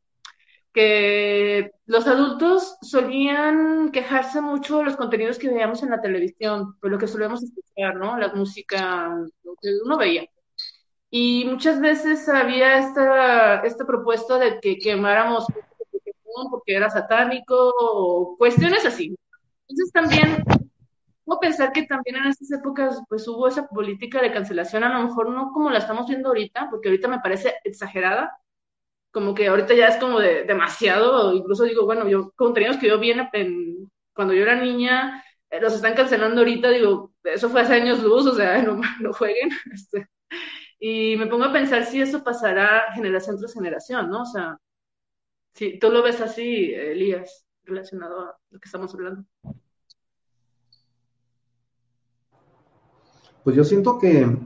que 0.73 1.73
los 1.87 2.07
adultos 2.07 2.77
solían 2.83 3.91
quejarse 3.93 4.41
mucho 4.41 4.79
de 4.79 4.85
los 4.85 4.97
contenidos 4.97 5.39
que 5.39 5.49
veíamos 5.49 5.83
en 5.83 5.91
la 5.91 6.01
televisión, 6.01 6.79
por 6.81 6.91
lo 6.91 6.99
que 6.99 7.09
solíamos 7.09 7.43
escuchar, 7.43 7.97
¿no? 7.97 8.17
La 8.19 8.33
música, 8.35 9.09
lo 9.43 9.55
que 9.61 9.69
uno 9.85 9.99
veía. 9.99 10.27
Y 11.11 11.45
muchas 11.47 11.81
veces 11.81 12.29
había 12.29 12.79
esta, 12.79 13.63
esta 13.63 13.85
propuesta 13.85 14.39
de 14.39 14.61
que 14.61 14.79
quemáramos 14.79 15.47
porque 16.51 16.75
era 16.75 16.91
satánico 16.91 17.73
o 17.79 18.37
cuestiones 18.39 18.85
así. 18.87 19.15
Entonces 19.69 19.93
también 19.93 20.45
puedo 21.25 21.41
pensar 21.41 21.73
que 21.73 21.85
también 21.85 22.17
en 22.17 22.27
esas 22.27 22.51
épocas 22.53 23.03
pues 23.09 23.27
hubo 23.29 23.49
esa 23.49 23.67
política 23.69 24.21
de 24.23 24.33
cancelación, 24.33 24.85
a 24.85 24.99
lo 24.99 25.09
mejor 25.09 25.31
no 25.31 25.53
como 25.53 25.71
la 25.71 25.79
estamos 25.79 26.07
viendo 26.09 26.29
ahorita, 26.29 26.69
porque 26.71 26.89
ahorita 26.89 27.09
me 27.09 27.21
parece 27.21 27.55
exagerada, 27.65 28.37
como 29.11 29.35
que 29.35 29.49
ahorita 29.49 29.75
ya 29.75 29.89
es 29.89 29.97
como 29.97 30.21
de 30.21 30.45
demasiado, 30.45 31.35
incluso 31.35 31.65
digo, 31.65 31.85
bueno, 31.85 32.09
yo 32.09 32.33
contenidos 32.37 32.77
que 32.77 32.89
yo 32.89 32.99
vi 32.99 33.11
en, 33.11 33.91
cuando 34.15 34.35
yo 34.35 34.43
era 34.43 34.55
niña, 34.55 35.25
eh, 35.51 35.61
los 35.61 35.75
están 35.75 35.95
cancelando 35.95 36.41
ahorita, 36.41 36.71
digo, 36.71 37.13
eso 37.25 37.49
fue 37.49 37.63
hace 37.63 37.75
años 37.75 38.03
luz, 38.03 38.27
o 38.27 38.35
sea, 38.35 38.63
no, 38.63 38.81
no 39.01 39.13
jueguen. 39.13 39.51
Este, 39.73 40.09
y 40.79 41.17
me 41.19 41.27
pongo 41.27 41.45
a 41.45 41.53
pensar 41.53 41.85
si 41.85 42.01
eso 42.01 42.25
pasará 42.25 42.93
generación 42.95 43.39
tras 43.39 43.53
generación, 43.53 44.09
¿no? 44.09 44.23
O 44.23 44.27
sea, 44.27 44.59
si 45.53 45.79
tú 45.79 45.91
lo 45.91 46.03
ves 46.03 46.21
así, 46.21 46.73
Elías, 46.73 47.47
relacionado 47.65 48.21
a 48.21 48.39
lo 48.51 48.59
que 48.59 48.67
estamos 48.67 48.95
hablando. 48.95 49.25
Pues 53.45 53.57
yo 53.57 53.65
siento 53.65 53.99
que, 53.99 54.39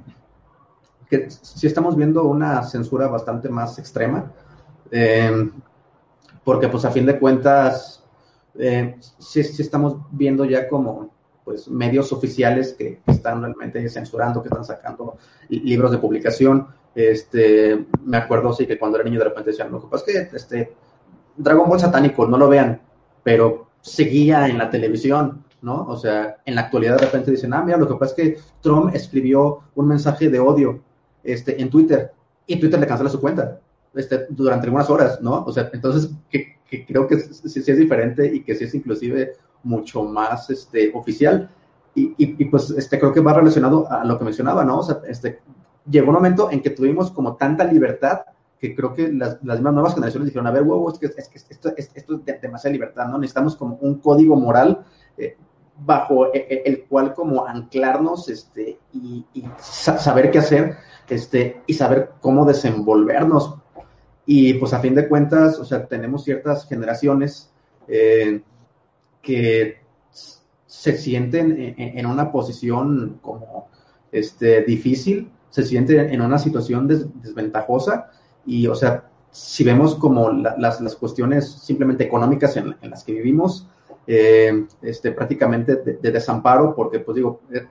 que 1.09 1.31
sí 1.31 1.67
estamos 1.67 1.97
viendo 1.97 2.25
una 2.25 2.63
censura 2.65 3.07
bastante 3.07 3.49
más 3.49 3.79
extrema. 3.79 4.33
Eh, 4.91 5.51
porque 6.45 6.69
pues 6.69 6.85
a 6.85 6.91
fin 6.91 7.07
de 7.07 7.19
cuentas 7.19 8.05
eh, 8.59 8.97
sí, 9.19 9.41
estamos 9.41 9.97
viendo 10.11 10.45
ya 10.45 10.69
como 10.69 11.11
pues 11.45 11.69
medios 11.69 12.13
oficiales 12.13 12.75
que, 12.75 13.01
están 13.07 13.43
realmente 13.43 13.87
censurando, 13.89 14.43
que 14.43 14.49
están 14.49 14.65
sacando 14.65 15.17
libros 15.49 15.91
de 15.91 15.99
publicación. 15.99 16.69
Este, 16.95 17.87
me 18.05 18.17
acuerdo 18.19 18.53
sí 18.53 18.67
que 18.67 18.79
cuando 18.79 18.99
era 18.99 19.05
niño 19.05 19.19
de 19.19 19.27
repente 19.27 19.51
decían, 19.51 19.71
lo 19.71 19.81
que 19.81 19.89
pasa 19.89 20.05
es 20.07 20.29
que 20.29 20.37
este 20.37 20.73
Dragon 21.37 21.69
Ball 21.69 21.81
satánico, 21.81 22.27
no 22.27 22.39
lo 22.39 22.49
vean, 22.49 22.81
pero 23.23 23.69
seguía 23.81 24.49
en 24.49 24.59
la 24.59 24.71
televisión, 24.71 25.45
¿no? 25.63 25.87
O 25.87 25.97
sea, 25.97 26.37
en 26.45 26.55
la 26.55 26.63
actualidad 26.63 26.97
de 26.97 27.07
repente 27.07 27.31
dicen, 27.31 27.53
ah, 27.53 27.63
mira, 27.63 27.77
lo 27.77 27.89
que 27.89 27.95
pasa 27.95 28.15
es 28.17 28.17
que 28.17 28.39
Trump 28.61 28.95
escribió 28.95 29.61
un 29.75 29.89
mensaje 29.89 30.29
de 30.31 30.39
odio 30.39 30.81
este, 31.23 31.61
en 31.61 31.71
Twitter 31.71 32.13
y 32.47 32.61
Twitter 32.61 32.79
le 32.79 32.87
cancela 32.87 33.11
su 33.11 33.21
cuenta. 33.21 33.61
Este, 33.95 34.27
durante 34.29 34.67
algunas 34.67 34.91
horas, 34.91 35.21
¿no? 35.21 35.45
O 35.45 35.53
sea, 35.53 35.71
entonces 35.73 36.11
que, 36.29 36.57
creo 36.87 37.07
que 37.07 37.21
sí, 37.21 37.61
es 37.65 37.79
diferente 37.79 38.27
y 38.27 38.43
que 38.43 38.57
sí 38.57 38.65
es 38.65 38.75
inclusive 38.75 39.35
mucho 39.63 40.03
más 40.03 40.51
este, 40.51 40.91
oficial. 40.95 41.49
Y, 41.95 42.13
y, 42.19 42.45
pues 42.47 42.71
este, 42.71 42.99
creo 42.99 43.13
que 43.13 43.21
va 43.21 43.35
relacionado 43.35 43.89
a 43.89 44.05
lo 44.05 44.19
que 44.19 44.25
mencionaba, 44.25 44.65
¿no? 44.65 44.81
O 44.81 44.83
sea, 44.83 44.99
este, 45.07 45.39
llegó 45.89 46.09
un 46.09 46.15
momento 46.15 46.51
en 46.51 46.61
que 46.61 46.71
tuvimos 46.71 47.13
como 47.13 47.37
tanta 47.37 47.65
libertad 47.65 48.23
que 48.59 48.75
creo 48.75 48.95
que 48.95 49.13
las, 49.13 49.39
las 49.45 49.59
mismas 49.59 49.75
nuevas 49.75 49.95
generaciones 49.95 50.27
dijeron, 50.27 50.47
a 50.49 50.51
ver, 50.51 50.63
huevo, 50.63 50.91
es 50.91 50.99
que, 50.99 51.07
es 51.07 51.29
que 51.29 51.39
esto, 51.51 51.73
es, 51.77 51.91
esto 51.95 52.15
es 52.17 52.25
de 52.25 52.39
demasiada 52.41 52.73
libertad, 52.73 53.07
¿no? 53.07 53.19
Necesitamos 53.19 53.55
como 53.55 53.77
un 53.77 54.01
código 54.01 54.35
moral 54.35 54.85
eh, 55.17 55.37
bajo 55.79 56.35
e, 56.35 56.39
e, 56.49 56.63
el, 56.65 56.85
cual 56.87 57.15
como 57.15 57.47
anclarnos 57.47 58.29
este, 58.29 58.79
y, 58.93 59.25
y 59.35 59.45
saber 59.59 60.31
qué 60.31 60.39
hacer 60.39 60.77
este, 61.09 61.63
y 61.67 61.75
saber 61.75 62.13
cómo 62.21 62.45
desenvolvernos 62.45 63.57
y 64.27 64.55
pues 64.55 64.73
a 64.73 64.81
fin 64.81 64.95
de 64.95 65.09
cuentas, 65.09 65.59
o 65.59 65.65
sea, 65.65 65.87
tenemos 65.87 66.25
ciertas 66.25 66.67
generaciones 66.67 67.53
eh, 67.89 68.43
que 69.21 69.79
se 70.67 70.97
sienten 70.97 71.75
en, 71.79 72.07
una 72.07 72.33
posición 72.33 73.19
como 73.23 73.69
este, 74.13 74.63
difícil, 74.63 75.31
se 75.51 75.63
sienten 75.63 76.11
en 76.11 76.21
una 76.21 76.39
situación 76.39 76.89
desventajosa. 76.89 78.11
Y, 78.45 78.67
o 78.67 78.75
sea, 78.75 79.09
si 79.31 79.65
vemos 79.65 79.95
como 79.95 80.31
las, 80.31 80.81
las, 80.81 80.97
cuestiones 80.97 81.51
simplemente 81.51 82.05
económicas 82.05 82.57
en, 82.57 82.77
las 82.83 83.05
que 83.05 83.13
vivimos, 83.13 83.69
eh, 84.07 84.67
este, 84.83 85.13
prácticamente 85.13 85.77
de, 85.77 86.11
desamparo, 86.13 86.75
porque 86.75 87.01
pues 87.01 87.17
digo, 87.17 87.41
eh, 87.53 87.67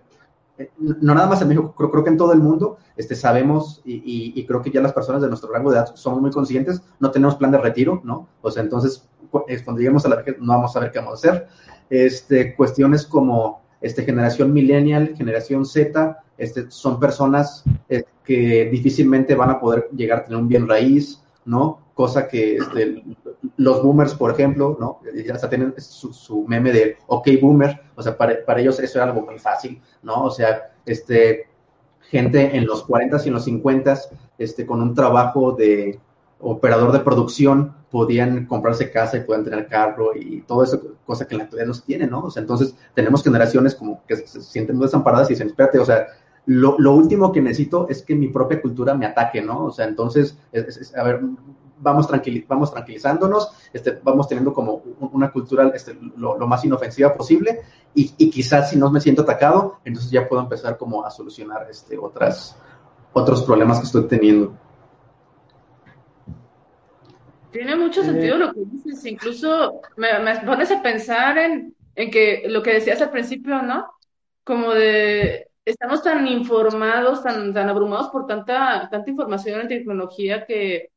no 0.77 1.15
nada 1.15 1.27
más 1.27 1.41
en 1.41 1.47
México, 1.47 1.73
creo, 1.75 1.89
creo, 1.89 2.03
que 2.03 2.09
en 2.11 2.17
todo 2.17 2.33
el 2.33 2.39
mundo 2.39 2.77
este, 2.95 3.15
sabemos 3.15 3.81
y, 3.83 4.45
creo 4.45 4.61
que 4.61 4.69
ya 4.69 4.81
las 4.81 4.93
personas 4.93 5.21
de 5.21 5.27
nuestro 5.27 5.51
rango 5.51 5.71
de 5.71 5.77
edad 5.77 5.95
somos 5.95 6.21
muy 6.21 6.31
conscientes, 6.31 6.81
no 6.99 7.11
tenemos 7.11 7.35
plan 7.35 7.51
de 7.51 7.57
retiro, 7.57 8.01
¿no? 8.03 8.27
O 8.41 8.51
sea, 8.51 8.61
entonces, 8.61 9.07
cuando 9.31 9.77
lleguemos 9.77 10.05
a 10.05 10.09
la 10.09 10.17
vejez 10.17 10.37
no 10.39 10.53
vamos 10.53 10.71
a 10.71 10.73
saber 10.73 10.91
qué 10.91 10.99
vamos 10.99 11.13
a 11.13 11.15
hacer. 11.15 11.47
Este, 11.89 12.55
cuestiones 12.55 13.05
como 13.05 13.61
este, 13.81 14.03
generación 14.03 14.53
millennial, 14.53 15.15
generación 15.17 15.65
Z, 15.65 16.23
este, 16.37 16.69
son 16.69 16.99
personas 16.99 17.63
eh, 17.89 18.03
que 18.23 18.69
difícilmente 18.71 19.35
van 19.35 19.49
a 19.49 19.59
poder 19.59 19.89
llegar 19.95 20.19
a 20.19 20.23
tener 20.25 20.39
un 20.39 20.47
bien 20.47 20.67
raíz, 20.67 21.21
¿no? 21.45 21.79
Cosa 21.93 22.27
que 22.27 22.57
este, 22.57 23.03
los 23.57 23.83
boomers, 23.83 24.13
por 24.13 24.31
ejemplo, 24.31 24.77
¿no? 24.79 24.99
Ya 25.13 25.33
hasta 25.33 25.49
tienen 25.49 25.73
su, 25.77 26.45
meme 26.47 26.71
de 26.71 26.97
OK 27.07 27.27
boomer, 27.41 27.81
o 27.95 28.01
sea, 28.01 28.17
para, 28.17 28.45
para, 28.45 28.61
ellos 28.61 28.79
eso 28.79 28.99
era 28.99 29.11
algo 29.11 29.25
muy 29.25 29.37
fácil, 29.37 29.81
¿no? 30.01 30.23
O 30.23 30.31
sea, 30.31 30.71
este, 30.85 31.47
gente 32.01 32.55
en 32.55 32.65
los 32.65 32.83
40 32.83 33.17
y 33.23 33.27
en 33.27 33.33
los 33.33 33.43
50 33.45 33.99
este, 34.37 34.65
con 34.65 34.81
un 34.81 34.93
trabajo 34.93 35.51
de 35.53 35.99
operador 36.39 36.91
de 36.91 36.99
producción 36.99 37.73
podían 37.89 38.45
comprarse 38.47 38.91
casa 38.91 39.17
y 39.17 39.21
pueden 39.21 39.43
tener 39.43 39.67
carro 39.67 40.15
y 40.15 40.41
todo 40.41 40.63
eso, 40.63 40.81
cosa 41.05 41.27
que 41.27 41.35
en 41.35 41.39
la 41.39 41.43
actualidad 41.45 41.67
no 41.67 41.73
se 41.73 41.83
tiene, 41.83 42.07
¿no? 42.07 42.23
O 42.23 42.31
sea, 42.31 42.41
entonces 42.41 42.75
tenemos 42.93 43.23
generaciones 43.23 43.75
como 43.75 44.03
que 44.07 44.15
se 44.15 44.41
sienten 44.41 44.75
muy 44.75 44.85
desamparadas 44.85 45.29
y 45.29 45.33
dicen, 45.33 45.47
espérate, 45.47 45.79
o 45.79 45.85
sea, 45.85 46.07
lo, 46.45 46.75
lo, 46.77 46.93
último 46.93 47.31
que 47.31 47.41
necesito 47.41 47.87
es 47.87 48.01
que 48.01 48.15
mi 48.15 48.27
propia 48.27 48.61
cultura 48.61 48.93
me 48.93 49.05
ataque, 49.05 49.41
¿no? 49.41 49.65
O 49.65 49.71
sea, 49.71 49.87
entonces, 49.87 50.37
a 50.95 51.03
ver, 51.03 51.21
vamos, 51.83 52.07
tranquil, 52.07 52.45
vamos 52.47 52.71
tranquilizándonos, 52.71 53.51
este, 53.71 53.99
vamos 54.01 54.27
teniendo 54.27 54.53
como 54.53 54.81
una 55.11 55.31
cultura 55.31 55.71
este, 55.75 55.95
lo, 56.17 56.37
lo, 56.37 56.47
más 56.47 56.63
inofensiva 56.65 57.13
posible 57.13 57.61
y, 57.93 58.13
y, 58.17 58.29
quizás 58.29 58.69
si 58.69 58.77
no 58.77 58.89
me 58.89 59.01
siento 59.01 59.21
atacado, 59.21 59.79
entonces 59.85 60.09
ya 60.09 60.27
puedo 60.27 60.41
empezar 60.41 60.77
como 60.77 61.05
a 61.05 61.11
solucionar 61.11 61.67
este, 61.69 61.97
otras, 61.97 62.57
otros 63.11 63.43
problemas 63.43 63.79
que 63.79 63.85
estoy 63.85 64.07
teniendo. 64.07 64.57
Tiene 67.51 67.75
mucho 67.75 68.01
eh, 68.01 68.05
sentido 68.05 68.37
lo 68.37 68.53
que 68.53 68.61
dices, 68.65 69.05
incluso 69.05 69.81
me, 69.97 70.17
me 70.19 70.39
pones 70.39 70.71
a 70.71 70.81
pensar 70.81 71.37
en, 71.37 71.75
en 71.95 72.09
que 72.09 72.43
lo 72.47 72.63
que 72.63 72.73
decías 72.73 73.01
al 73.01 73.11
principio, 73.11 73.61
¿no? 73.61 73.91
Como 74.43 74.73
de 74.73 75.47
estamos 75.65 76.03
tan 76.03 76.27
informados, 76.27 77.23
tan, 77.23 77.53
tan 77.53 77.69
abrumados 77.69 78.09
por 78.09 78.25
tanta, 78.25 78.87
tanta 78.89 79.09
información 79.09 79.61
en 79.61 79.67
tecnología 79.67 80.45
que, 80.45 80.89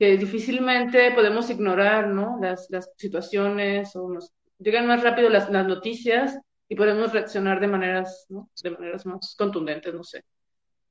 que 0.00 0.16
difícilmente 0.16 1.10
podemos 1.10 1.50
ignorar, 1.50 2.08
¿no? 2.08 2.38
Las, 2.40 2.70
las 2.70 2.90
situaciones 2.96 3.94
o 3.94 4.08
nos 4.08 4.32
llegan 4.58 4.86
más 4.86 5.02
rápido 5.02 5.28
las, 5.28 5.50
las 5.50 5.66
noticias 5.66 6.40
y 6.70 6.74
podemos 6.74 7.12
reaccionar 7.12 7.60
de 7.60 7.66
maneras, 7.66 8.24
¿no? 8.30 8.48
De 8.62 8.70
maneras 8.70 9.04
más 9.04 9.36
contundentes, 9.36 9.92
no 9.92 10.02
sé. 10.02 10.24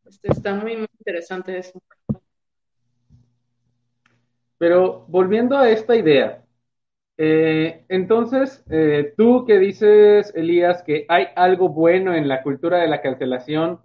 Este, 0.05 0.31
está 0.31 0.53
muy, 0.53 0.73
interesante 0.99 1.57
eso. 1.57 1.81
Pero 4.59 5.05
volviendo 5.07 5.57
a 5.57 5.71
esta 5.71 5.95
idea, 5.95 6.45
eh, 7.17 7.85
entonces, 7.89 8.63
eh, 8.69 9.15
tú 9.17 9.43
que 9.43 9.57
dices, 9.57 10.31
Elías, 10.35 10.83
que 10.83 11.07
hay 11.09 11.29
algo 11.35 11.69
bueno 11.69 12.13
en 12.13 12.27
la 12.27 12.43
cultura 12.43 12.77
de 12.77 12.87
la 12.87 13.01
cancelación, 13.01 13.79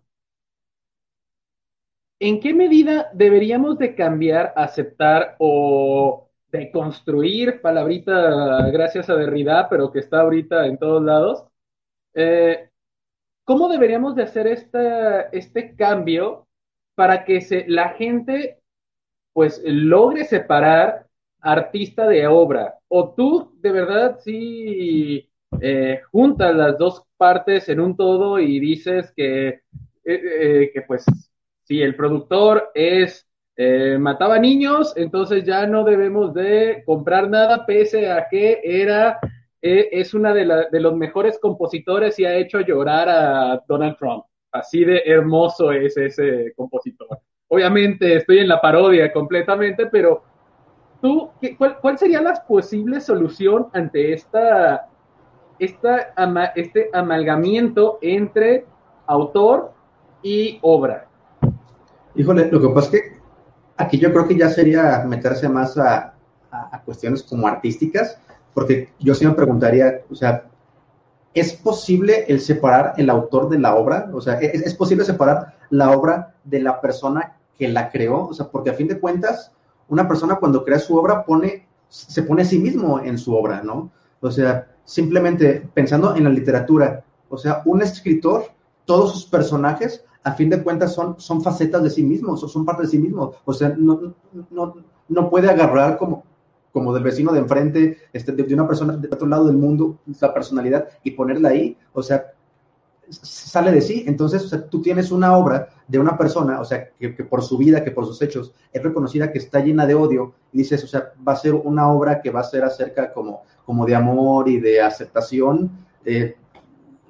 ¿en 2.19 2.41
qué 2.41 2.55
medida 2.55 3.11
deberíamos 3.13 3.79
de 3.79 3.95
cambiar, 3.95 4.53
aceptar 4.57 5.37
o 5.39 6.31
deconstruir, 6.51 7.61
palabrita 7.61 8.71
gracias 8.71 9.11
a 9.11 9.17
Derrida, 9.17 9.69
pero 9.69 9.91
que 9.91 10.01
está 10.01 10.21
ahorita 10.21 10.67
en 10.67 10.79
todos 10.79 11.03
lados? 11.03 11.45
Eh, 12.15 12.71
¿Cómo 13.45 13.69
deberíamos 13.69 14.15
de 14.15 14.23
hacer 14.23 14.47
este 14.47 15.77
cambio 15.77 16.47
para 16.95 17.25
que 17.25 17.65
la 17.69 17.91
gente 17.91 18.61
pues 19.33 19.61
logre 19.65 20.25
separar 20.25 21.09
artista 21.41 22.07
de 22.09 22.27
obra? 22.27 22.79
¿O 22.89 23.13
tú 23.15 23.53
de 23.61 23.73
verdad 23.73 24.19
sí 24.21 25.29
eh, 25.61 26.01
juntas 26.11 26.55
las 26.55 26.79
dos 26.79 27.03
partes 27.17 27.69
en 27.69 27.81
un 27.81 27.97
todo 27.97 28.39
y 28.39 28.59
dices 28.61 29.13
que, 29.15 29.61
eh, 30.05 30.71
que 30.73 30.83
pues 30.83 31.05
si 31.65 31.83
el 31.83 31.95
productor 31.97 32.71
es 32.75 33.27
mataba 34.01 34.39
niños, 34.39 34.93
entonces 34.97 35.45
ya 35.45 35.67
no 35.67 35.85
debemos 35.85 36.35
de 36.35 36.83
comprar 36.85 37.31
nada 37.31 37.65
pese 37.67 38.11
a 38.11 38.27
que 38.29 38.61
era 38.65 39.21
es 39.63 40.13
una 40.13 40.35
de, 40.35 40.67
de 40.71 40.81
los 40.81 40.97
mejores 40.97 41.39
compositores 41.39 42.19
y 42.19 42.25
ha 42.25 42.35
hecho 42.35 42.61
llorar 42.61 43.09
a 43.09 43.63
Donald 43.67 43.97
Trump. 43.97 44.25
Así 44.53 44.85
de 44.85 45.03
hermoso 45.07 45.73
es 45.73 45.97
ese 45.97 46.53
compositor. 46.55 47.19
Obviamente 47.49 48.17
estoy 48.17 48.39
en 48.39 48.49
la 48.49 48.61
parodia 48.61 49.13
completamente, 49.13 49.87
pero 49.87 50.23
tú, 51.01 51.31
cuál, 51.59 51.79
cuál, 51.81 51.99
sería 51.99 52.21
la 52.21 52.35
posible 52.47 53.01
solución 53.01 53.69
ante 53.73 54.13
esta, 54.13 54.89
esta 55.59 56.15
este 56.55 56.91
amalgamiento 56.93 57.99
entre 58.01 58.65
autor 59.07 59.73
y 60.23 60.59
obra? 60.63 61.09
Híjole, 62.15 62.51
lo 62.51 62.61
que 62.61 62.69
pasa 62.69 62.87
es 62.87 62.91
que 62.93 63.13
aquí 63.77 63.99
yo 63.99 64.13
creo 64.13 64.29
que 64.29 64.39
ya 64.39 64.49
sería 64.49 65.05
meterse 65.07 65.49
más 65.49 65.77
a, 65.79 66.15
a, 66.51 66.83
cuestiones 66.83 67.23
como 67.23 67.49
artísticas, 67.49 68.19
porque 68.53 68.91
yo 69.01 69.15
sí 69.15 69.27
me 69.27 69.33
preguntaría, 69.33 70.03
o 70.11 70.15
sea, 70.15 70.45
¿es 71.33 71.53
posible 71.55 72.25
el 72.29 72.41
separar 72.41 72.95
el 72.97 73.11
autor 73.11 73.49
de 73.49 73.59
la 73.59 73.75
obra? 73.75 74.11
O 74.13 74.21
sea, 74.21 74.35
¿es, 74.35 74.63
es 74.63 74.75
posible 74.75 75.05
separar 75.05 75.55
la 75.71 75.91
obra 75.91 76.35
de 76.45 76.61
la 76.61 76.81
persona 76.81 77.37
que 77.59 77.69
la 77.69 77.91
creó? 77.91 78.29
O 78.29 78.35
sea, 78.35 78.47
porque 78.47 78.71
a 78.71 78.75
fin 78.75 78.87
de 78.87 79.01
cuentas, 79.01 79.51
una 79.89 80.07
persona 80.07 80.37
cuando 80.37 80.65
crea 80.65 80.79
su 80.79 80.97
obra 80.97 81.25
pone, 81.25 81.67
se 81.89 82.23
pone 82.23 82.43
a 82.43 82.47
sí 82.47 82.59
mismo 82.59 83.01
en 83.01 83.19
su 83.19 83.35
obra, 83.35 83.63
¿no? 83.63 83.91
O 84.21 84.31
sea, 84.31 84.69
simplemente 84.85 85.69
pensando 85.75 86.15
en 86.15 86.25
la 86.25 86.31
literatura, 86.31 87.03
o 87.29 87.37
sea, 87.37 87.63
un 87.65 87.83
escritor, 87.83 88.53
todos 88.85 89.13
sus 89.13 89.27
personajes, 89.27 90.05
a 90.25 90.33
fin 90.33 90.49
de 90.51 90.63
cuentas, 90.63 90.95
son, 90.95 91.21
son 91.21 91.43
facetas 91.43 91.83
de 91.83 91.91
sí 91.91 92.03
mismos, 92.03 92.43
o 92.43 92.49
son 92.49 92.65
parte 92.65 92.83
de 92.83 92.89
sí 92.89 92.99
mismos. 92.99 93.37
O 93.45 93.53
sea, 93.53 93.75
no, 93.77 94.15
no, 94.51 94.75
no 95.09 95.31
puede 95.31 95.51
agarrar 95.51 95.99
como, 95.99 96.25
como 96.73 96.93
del 96.95 97.05
vecino 97.05 97.33
de 97.33 97.41
enfrente, 97.41 97.99
este, 98.13 98.33
de, 98.33 98.55
una 98.55 98.67
persona 98.67 98.97
de 98.97 99.09
otro 99.09 99.29
lado 99.29 99.47
del 99.47 99.57
mundo, 99.57 99.99
la 100.21 100.33
personalidad, 100.33 100.89
y 101.05 101.13
ponerla 101.13 101.51
ahí. 101.51 101.77
O 101.93 102.03
sea, 102.03 102.33
sale 103.11 103.71
de 103.71 103.83
sí. 103.83 104.05
Entonces, 104.07 104.51
tú 104.71 104.81
tienes 104.81 105.13
una 105.13 105.37
obra 105.37 105.69
de 105.87 105.99
una 105.99 106.17
persona, 106.17 106.59
o 106.59 106.65
sea, 106.65 106.89
que, 106.99 107.11
por 107.11 107.43
su 107.43 107.59
vida, 107.59 107.85
que 107.85 107.91
por 107.91 108.07
sus 108.07 108.21
hechos, 108.23 108.55
es 108.73 108.83
reconocida 108.83 109.31
que 109.31 109.39
está 109.39 109.61
llena 109.61 109.87
de 109.87 109.95
odio, 109.95 110.33
dices, 110.53 110.83
o 110.85 110.87
sea, 110.87 111.13
va 111.27 111.35
a 111.35 111.37
ser 111.37 111.55
una 111.55 111.89
obra 111.93 112.23
que 112.23 112.31
va 112.31 112.41
a 112.41 112.45
ser 112.45 112.65
acerca 112.65 113.13
como, 113.13 113.43
como 113.67 113.85
de 113.85 113.95
amor 113.95 114.49
y 114.49 114.59
de 114.59 114.81
aceptación. 114.81 115.71
Eh, 116.05 116.35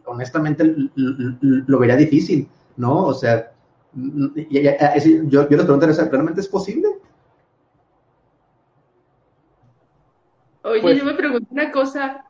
honestamente, 0.05 0.74
lo 0.94 1.79
vería 1.79 1.96
difícil, 1.96 2.48
¿no? 2.76 3.06
O 3.06 3.14
sea, 3.14 3.52
yo, 3.94 4.50
yo 4.50 5.46
les 5.48 5.64
preguntaría, 5.64 6.08
¿realmente 6.10 6.40
es 6.40 6.48
posible? 6.48 6.88
Oye, 10.62 10.80
pues 10.80 10.98
yo 10.98 11.04
me 11.04 11.14
pregunto 11.14 11.46
una 11.50 11.70
cosa, 11.70 12.24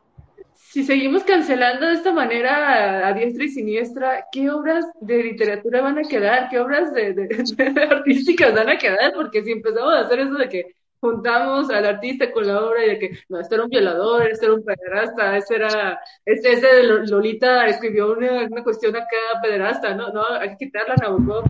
si 0.55 0.83
seguimos 0.83 1.23
cancelando 1.23 1.87
de 1.87 1.93
esta 1.93 2.13
manera 2.13 3.07
a, 3.07 3.13
diestra 3.13 3.45
y 3.45 3.49
siniestra, 3.49 4.27
¿qué 4.33 4.51
obras 4.51 4.85
de 5.01 5.23
literatura 5.23 5.83
van 5.83 5.99
a 5.99 6.03
quedar? 6.03 6.49
¿Qué 6.49 6.59
obras 6.59 6.93
de, 6.93 7.29
artísticas 7.91 8.53
van 8.53 8.69
a 8.69 8.77
quedar? 8.77 9.13
Porque 9.15 9.45
si 9.45 9.53
empezamos 9.53 9.95
a 9.95 10.01
hacer 10.01 10.19
eso 10.19 10.35
de 10.35 10.49
que 10.49 10.75
juntamos 11.05 11.69
al 11.69 11.85
artista 11.85 12.33
con 12.33 12.47
la 12.47 12.65
obra 12.65 12.83
y 12.83 12.89
de 12.89 12.99
que, 12.99 13.19
no, 13.29 13.39
este 13.39 13.57
era 13.57 13.65
un 13.65 13.69
violador, 13.69 14.27
este 14.27 14.47
era 14.47 14.55
un 14.55 14.65
pederasta, 14.65 15.37
este 15.37 15.57
era, 15.57 16.01
este, 16.25 16.53
este 16.53 16.83
Lolita 16.83 17.67
escribió 17.67 18.13
una, 18.13 18.47
una 18.51 18.65
cuestión 18.65 18.97
acá 18.97 19.19
pederasta, 19.43 19.95
no, 19.95 20.11
no, 20.11 20.25
hay 20.27 20.51
que 20.51 20.65
quitarla 20.65 20.95
Nabokov. 20.97 21.45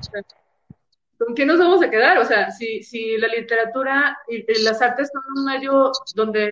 ¿Con 1.17 1.37
qué 1.37 1.47
nos 1.47 1.61
vamos 1.61 1.81
a 1.85 1.89
quedar? 1.89 2.19
O 2.19 2.25
sea, 2.25 2.51
si, 2.51 2.83
si 2.83 3.17
la 3.17 3.29
literatura 3.29 4.19
y, 4.27 4.39
y 4.39 4.63
las 4.65 4.83
artes 4.83 5.09
son 5.13 5.23
un 5.37 5.45
medio 5.45 5.93
donde 6.17 6.51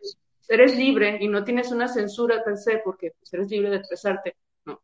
eres 0.48 0.76
libre 0.76 1.18
y 1.20 1.26
no 1.26 1.42
tienes 1.42 1.72
una 1.72 1.88
censura 1.88 2.44
per 2.44 2.56
se 2.56 2.78
porque 2.84 3.14
pues, 3.18 3.34
eres 3.34 3.50
libre 3.50 3.70
de 3.70 3.76
expresarte, 3.78 4.36
¿no? 4.64 4.80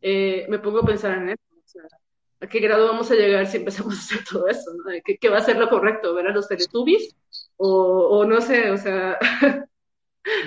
Eh, 0.00 0.46
me 0.48 0.58
pongo 0.58 0.80
a 0.80 0.86
pensar 0.86 1.16
en 1.18 1.28
eso. 1.28 1.42
O 1.64 1.68
sea, 1.68 1.82
¿A 2.40 2.48
qué 2.48 2.58
grado 2.58 2.88
vamos 2.88 3.08
a 3.12 3.14
llegar 3.14 3.46
si 3.46 3.58
empezamos 3.58 3.94
a 3.94 4.00
hacer 4.00 4.24
todo 4.28 4.48
eso? 4.48 4.72
¿no? 4.74 4.90
¿Qué, 5.04 5.16
¿Qué, 5.16 5.28
va 5.28 5.38
a 5.38 5.42
ser 5.42 5.58
lo 5.58 5.68
correcto? 5.68 6.12
¿Ver 6.12 6.26
a 6.26 6.32
los 6.32 6.48
Teletubbies? 6.48 7.14
O, 7.64 8.24
no 8.24 8.40
sé, 8.40 8.70
o 8.70 8.76
sea... 8.76 9.16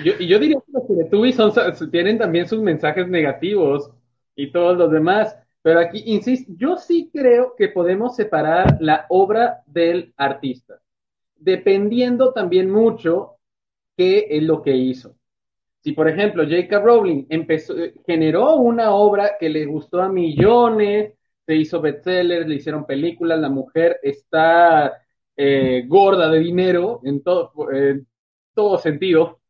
yo, 0.04 0.18
yo 0.18 0.38
diría 0.38 0.58
que 0.66 0.72
los 0.72 0.86
Teletubbies 0.86 1.36
son, 1.36 1.90
tienen 1.90 2.18
también 2.18 2.46
sus 2.46 2.60
mensajes 2.60 3.08
negativos 3.08 3.90
y 4.34 4.52
todos 4.52 4.76
los 4.76 4.90
demás. 4.90 5.34
Pero 5.62 5.80
aquí, 5.80 6.02
insisto, 6.04 6.52
yo 6.58 6.76
sí 6.76 7.08
creo 7.10 7.54
que 7.56 7.68
podemos 7.68 8.14
separar 8.16 8.76
la 8.80 9.06
obra 9.08 9.62
del 9.66 10.12
artista, 10.18 10.78
dependiendo 11.36 12.34
también 12.34 12.70
mucho 12.70 13.38
qué 13.96 14.26
es 14.30 14.42
lo 14.42 14.60
que 14.60 14.76
hizo. 14.76 15.16
Si, 15.80 15.92
por 15.92 16.08
ejemplo, 16.08 16.44
J.K. 16.44 16.80
Rowling 16.80 17.24
empezó, 17.30 17.74
generó 18.06 18.56
una 18.56 18.90
obra 18.90 19.36
que 19.40 19.48
le 19.48 19.64
gustó 19.64 20.02
a 20.02 20.10
millones, 20.10 21.14
se 21.46 21.54
hizo 21.54 21.80
bestsellers, 21.80 22.46
le 22.46 22.56
hicieron 22.56 22.84
películas, 22.84 23.40
la 23.40 23.48
mujer 23.48 23.98
está 24.02 25.05
eh, 25.36 25.84
gorda 25.86 26.30
de 26.30 26.38
dinero 26.38 27.00
en 27.04 27.22
todo, 27.22 27.52
en 27.72 28.06
todo 28.54 28.78
sentido, 28.78 29.40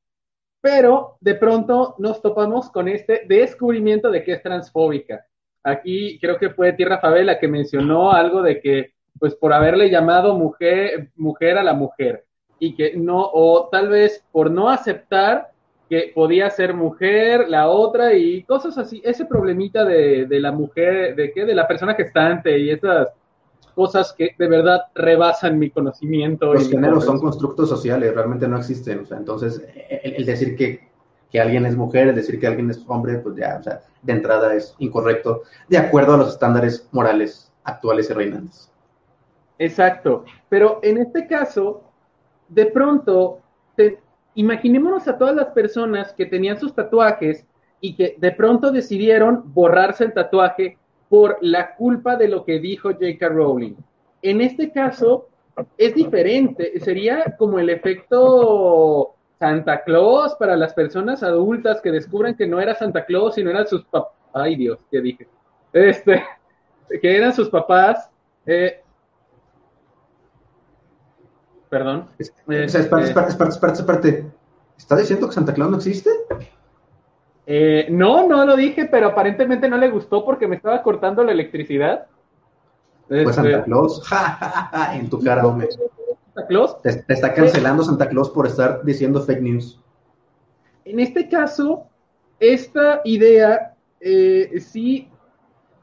pero 0.60 1.16
de 1.20 1.36
pronto 1.36 1.94
nos 1.98 2.20
topamos 2.20 2.70
con 2.70 2.88
este 2.88 3.22
descubrimiento 3.28 4.10
de 4.10 4.24
que 4.24 4.32
es 4.32 4.42
transfóbica. 4.42 5.24
Aquí 5.62 6.18
creo 6.20 6.38
que 6.38 6.50
fue 6.50 6.72
Tierra 6.72 6.98
Favela 6.98 7.38
que 7.38 7.48
mencionó 7.48 8.12
algo 8.12 8.42
de 8.42 8.60
que, 8.60 8.94
pues 9.18 9.34
por 9.34 9.52
haberle 9.52 9.90
llamado 9.90 10.36
mujer, 10.36 11.10
a 11.56 11.62
la 11.62 11.72
mujer, 11.72 12.24
y 12.58 12.74
que 12.74 12.96
no, 12.96 13.30
o 13.32 13.68
tal 13.70 13.88
vez 13.88 14.24
por 14.32 14.50
no 14.50 14.68
aceptar 14.68 15.50
que 15.88 16.12
podía 16.14 16.50
ser 16.50 16.74
mujer, 16.74 17.48
la 17.48 17.68
otra, 17.68 18.14
y 18.14 18.42
cosas 18.42 18.76
así, 18.78 19.00
ese 19.04 19.24
problemita 19.24 19.84
de, 19.84 20.26
la 20.30 20.50
mujer, 20.50 21.14
de 21.14 21.32
qué, 21.32 21.44
de 21.44 21.54
la 21.54 21.68
persona 21.68 21.94
gestante 21.94 22.58
y 22.58 22.70
esas 22.70 23.08
cosas 23.76 24.14
que 24.14 24.34
de 24.38 24.48
verdad 24.48 24.84
rebasan 24.94 25.58
mi 25.58 25.70
conocimiento. 25.70 26.54
Los 26.54 26.70
géneros 26.70 27.04
son 27.04 27.20
constructos 27.20 27.68
sociales, 27.68 28.14
realmente 28.14 28.48
no 28.48 28.56
existen. 28.56 29.00
O 29.00 29.06
sea, 29.06 29.18
entonces, 29.18 29.62
el, 29.90 30.24
decir 30.24 30.56
que, 30.56 30.88
que, 31.30 31.38
alguien 31.38 31.66
es 31.66 31.76
mujer, 31.76 32.08
el 32.08 32.14
decir 32.14 32.40
que 32.40 32.46
alguien 32.46 32.70
es 32.70 32.82
hombre, 32.88 33.18
pues 33.18 33.36
ya, 33.36 33.58
o 33.60 33.62
sea, 33.62 33.82
de 34.00 34.12
entrada 34.14 34.54
es 34.54 34.74
incorrecto, 34.78 35.42
de 35.68 35.76
acuerdo 35.76 36.14
a 36.14 36.16
los 36.16 36.30
estándares 36.30 36.88
morales 36.90 37.52
actuales 37.64 38.08
y 38.08 38.14
reinantes. 38.14 38.72
Exacto. 39.58 40.24
Pero 40.48 40.80
en 40.82 40.96
este 40.96 41.26
caso, 41.26 41.82
de 42.48 42.66
pronto, 42.66 43.40
imaginémonos 44.34 45.06
a 45.06 45.18
todas 45.18 45.36
las 45.36 45.48
personas 45.48 46.14
que 46.14 46.24
tenían 46.24 46.58
sus 46.58 46.74
tatuajes 46.74 47.44
y 47.82 47.94
que 47.94 48.16
de 48.18 48.32
pronto 48.32 48.72
decidieron 48.72 49.42
borrarse 49.52 50.04
el 50.04 50.14
tatuaje 50.14 50.78
por 51.08 51.38
la 51.40 51.74
culpa 51.74 52.16
de 52.16 52.28
lo 52.28 52.44
que 52.44 52.58
dijo 52.58 52.90
J.K. 52.90 53.28
Rowling. 53.28 53.74
En 54.22 54.40
este 54.40 54.72
caso 54.72 55.28
es 55.78 55.94
diferente, 55.94 56.78
sería 56.80 57.36
como 57.38 57.58
el 57.58 57.70
efecto 57.70 59.14
Santa 59.38 59.82
Claus 59.84 60.34
para 60.34 60.56
las 60.56 60.74
personas 60.74 61.22
adultas 61.22 61.80
que 61.80 61.92
descubren 61.92 62.36
que 62.36 62.46
no 62.46 62.60
era 62.60 62.74
Santa 62.74 63.04
Claus, 63.04 63.34
sino 63.34 63.50
eran 63.50 63.66
sus 63.66 63.84
papás. 63.84 64.12
Ay 64.32 64.56
Dios, 64.56 64.78
¿qué 64.90 65.00
dije? 65.00 65.28
Este, 65.72 66.22
que 67.02 67.16
eran 67.16 67.32
sus 67.32 67.48
papás. 67.48 68.10
Eh, 68.44 68.82
perdón. 71.68 72.08
espérate, 72.18 73.08
espérate, 73.08 73.78
espérate, 73.80 74.26
¿Está 74.76 74.96
diciendo 74.96 75.28
que 75.28 75.34
Santa 75.34 75.54
Claus 75.54 75.70
no 75.70 75.76
existe? 75.78 76.10
Eh, 77.46 77.86
no, 77.90 78.26
no 78.26 78.44
lo 78.44 78.56
dije, 78.56 78.86
pero 78.86 79.08
aparentemente 79.08 79.68
no 79.68 79.78
le 79.78 79.88
gustó 79.88 80.24
porque 80.24 80.48
me 80.48 80.56
estaba 80.56 80.82
cortando 80.82 81.22
la 81.22 81.32
electricidad. 81.32 82.06
Pues 83.08 83.36
Santa 83.36 83.62
Claus, 83.62 84.02
en 84.92 85.08
tu 85.08 85.22
cara, 85.22 85.46
hombre. 85.46 85.68
¿Santa 85.70 86.46
Claus? 86.48 86.82
Te, 86.82 87.04
está 87.08 87.32
cancelando 87.32 87.84
Santa 87.84 88.08
Claus 88.08 88.30
por 88.30 88.46
estar 88.46 88.84
diciendo 88.84 89.22
fake 89.22 89.42
news. 89.42 89.80
En 90.84 90.98
este 90.98 91.28
caso, 91.28 91.86
esta 92.40 93.00
idea, 93.04 93.74
eh, 94.00 94.60
sí, 94.60 95.08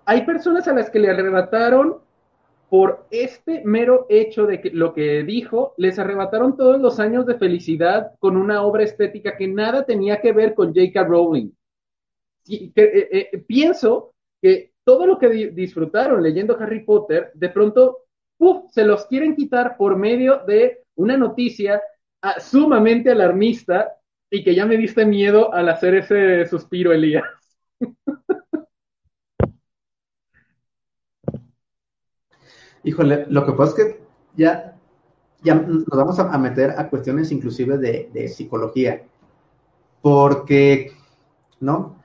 hay 0.06 0.26
personas 0.26 0.68
a 0.68 0.74
las 0.74 0.90
que 0.90 1.00
le 1.00 1.10
arrebataron 1.10 2.03
por 2.74 3.06
este 3.12 3.62
mero 3.64 4.08
hecho 4.10 4.48
de 4.48 4.60
que 4.60 4.72
lo 4.72 4.96
que 4.96 5.22
dijo, 5.22 5.76
les 5.78 6.00
arrebataron 6.00 6.58
todos 6.58 6.82
los 6.82 7.00
años 7.00 7.24
de 7.28 7.38
felicidad 7.38 8.14
con 8.18 8.36
una 8.36 8.64
obra 8.64 8.84
estética 8.84 9.38
que 9.38 9.48
nada 9.48 9.86
tenía 9.86 10.20
que 10.20 10.32
ver 10.32 10.56
con 10.56 10.74
J.K. 10.74 11.04
Rowling. 11.04 11.52
Eh, 12.50 12.72
eh, 12.76 13.44
pienso 13.46 14.16
que 14.42 14.72
todo 14.84 15.06
lo 15.06 15.20
que 15.20 15.52
disfrutaron 15.52 16.24
leyendo 16.24 16.58
Harry 16.60 16.84
Potter, 16.84 17.30
de 17.36 17.50
pronto, 17.50 18.06
se 18.72 18.84
los 18.84 19.06
quieren 19.06 19.36
quitar 19.36 19.78
por 19.78 19.96
medio 19.96 20.40
de 20.48 20.80
una 20.96 21.16
noticia 21.16 21.80
ah, 22.24 22.40
sumamente 22.40 23.12
alarmista 23.12 23.98
y 24.32 24.44
que 24.44 24.56
ya 24.56 24.66
me 24.66 24.78
diste 24.78 25.06
miedo 25.06 25.54
al 25.54 25.70
hacer 25.70 25.94
ese 25.94 26.48
suspiro, 26.48 26.92
Elías. 26.92 27.24
Híjole, 32.84 33.26
lo 33.30 33.46
que 33.46 33.54
pasa 33.54 33.72
es 33.72 33.86
que 33.86 34.04
ya, 34.36 34.76
ya 35.42 35.56
nos 35.56 35.86
vamos 35.86 36.20
a, 36.20 36.38
meter 36.38 36.72
a 36.78 36.90
cuestiones 36.90 37.32
inclusive 37.32 37.78
de, 37.78 38.28
psicología. 38.28 39.04
Porque, 40.02 40.92
¿no? 41.62 41.96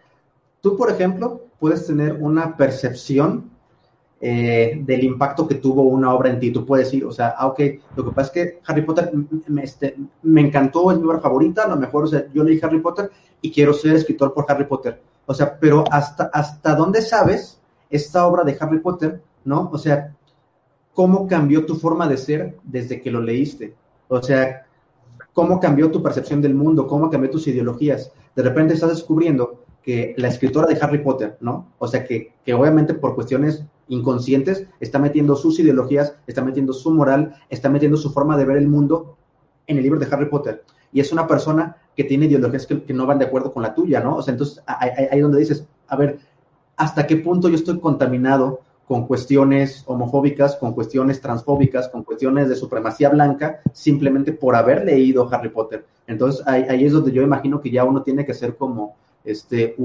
Tú, 0.61 0.77
por 0.77 0.91
ejemplo, 0.91 1.43
puedes 1.59 1.87
tener 1.87 2.15
una 2.21 2.57
percepción 2.57 3.51
eh, 4.21 4.81
del 4.85 5.05
impacto 5.05 5.49
que 5.49 5.57
tuvo 5.57 5.83
una 5.83 6.15
obra 6.15 6.31
en 6.31 6.39
ti. 6.39 6.53
Tú 6.53 6.65
puedes 6.65 6.87
decir, 6.87 7.05
o 7.05 7.11
sea, 7.11 7.35
ah, 7.37 7.49
ok, 7.49 7.61
lo 7.97 8.05
que 8.05 8.11
pasa 8.13 8.27
es 8.27 8.31
que 8.31 8.61
Harry 8.67 8.83
Potter 8.83 9.13
me, 9.49 9.65
este, 9.65 9.97
me 10.23 10.41
encantó, 10.43 10.93
es 10.93 10.99
mi 10.99 11.07
obra 11.07 11.19
favorita, 11.19 11.65
a 11.65 11.69
lo 11.69 11.77
mejor, 11.77 12.05
o 12.05 12.07
sea, 12.07 12.27
yo 12.33 12.45
leí 12.45 12.61
Harry 12.63 12.81
Potter 12.81 13.11
y 13.41 13.53
quiero 13.53 13.73
ser 13.73 13.97
escritor 13.97 14.33
por 14.33 14.45
Harry 14.49 14.65
Potter. 14.65 15.01
O 15.27 15.35
sea, 15.35 15.59
pero 15.59 15.85
hasta, 15.91 16.31
hasta 16.33 16.75
dónde 16.75 17.03
sabes 17.03 17.61
esta 17.91 18.27
obra 18.27 18.45
de 18.45 18.57
Harry 18.61 18.79
Potter, 18.79 19.21
¿no? 19.45 19.71
O 19.73 19.79
sea, 19.79 20.15
cómo 20.99 21.29
cambió 21.29 21.65
tu 21.65 21.77
forma 21.77 22.09
de 22.09 22.17
ser 22.17 22.57
desde 22.65 23.01
que 23.01 23.13
lo 23.13 23.21
leíste. 23.21 23.73
O 24.09 24.21
sea, 24.21 24.67
cómo 25.33 25.61
cambió 25.61 25.93
tu 25.93 26.03
percepción 26.03 26.43
del 26.43 26.57
mundo, 26.57 26.89
cómo 26.89 27.09
cambió 27.09 27.31
tus 27.31 27.47
ideologías. 27.47 28.11
De 28.35 28.43
repente 28.43 28.75
estás 28.75 28.91
descubriendo 28.91 29.63
que 29.81 30.17
la 30.17 30.27
escritora 30.27 30.67
de 30.67 30.77
Harry 30.81 30.99
Potter, 30.99 31.39
¿no? 31.41 31.69
O 31.79 31.87
sea, 31.87 32.05
que, 32.05 32.33
que 32.45 32.53
obviamente 32.53 32.95
por 32.95 33.15
cuestiones 33.15 33.63
inconscientes 33.87 34.67
está 34.81 34.99
metiendo 34.99 35.37
sus 35.37 35.61
ideologías, 35.61 36.17
está 36.27 36.43
metiendo 36.43 36.73
su 36.73 36.91
moral, 36.91 37.33
está 37.49 37.69
metiendo 37.69 37.97
su 37.97 38.11
forma 38.11 38.37
de 38.37 38.47
ver 38.47 38.57
el 38.57 38.67
mundo 38.67 39.17
en 39.69 39.77
el 39.77 39.85
libro 39.85 40.01
de 40.01 40.09
Harry 40.11 40.29
Potter. 40.29 40.65
Y 40.93 40.99
es 40.99 41.13
una 41.13 41.29
persona 41.29 41.77
que 41.97 42.03
tiene 42.03 42.27
ideologías 42.27 42.67
que, 42.67 42.93
no 42.93 43.07
van 43.07 43.21
de 43.21 43.27
acuerdo 43.27 43.53
con 43.53 43.63
la 43.63 43.73
tuya, 43.73 44.01
¿no? 44.01 44.17
O 44.17 44.23
sea, 44.23 44.33
entonces 44.33 44.61
ahí, 44.67 44.91
ahí 45.13 45.21
donde 45.21 45.39
dices, 45.39 45.65
a 45.87 45.95
ver, 45.95 46.19
¿hasta 46.77 47.07
qué 47.07 47.19
punto 47.19 47.49
yo 47.49 47.55
estoy 47.55 47.79
contaminado 47.79 48.63
con 48.89 49.07
cuestiones 49.07 49.85
homofóbicas, 49.87 50.57
con 50.57 50.73
cuestiones 50.73 51.21
transfóbicas, 51.21 51.91
con 51.91 52.05
cuestiones 52.05 52.49
de 52.49 52.57
supremacía 52.57 53.11
blanca, 53.11 53.61
simplemente 53.71 54.33
por 54.33 54.57
haber 54.57 54.83
leído 54.87 55.29
Harry 55.31 55.51
Potter. 55.51 55.85
Entonces 56.07 56.43
ahí, 56.47 56.87
es 56.87 56.93
donde 56.95 57.13
yo 57.13 57.21
imagino 57.21 57.61
que 57.61 57.71
ya 57.71 57.85
uno 57.85 58.03
tiene 58.03 58.25
que 58.25 58.33
hacer 58.33 58.57
como 58.57 58.97
este, 59.25 59.77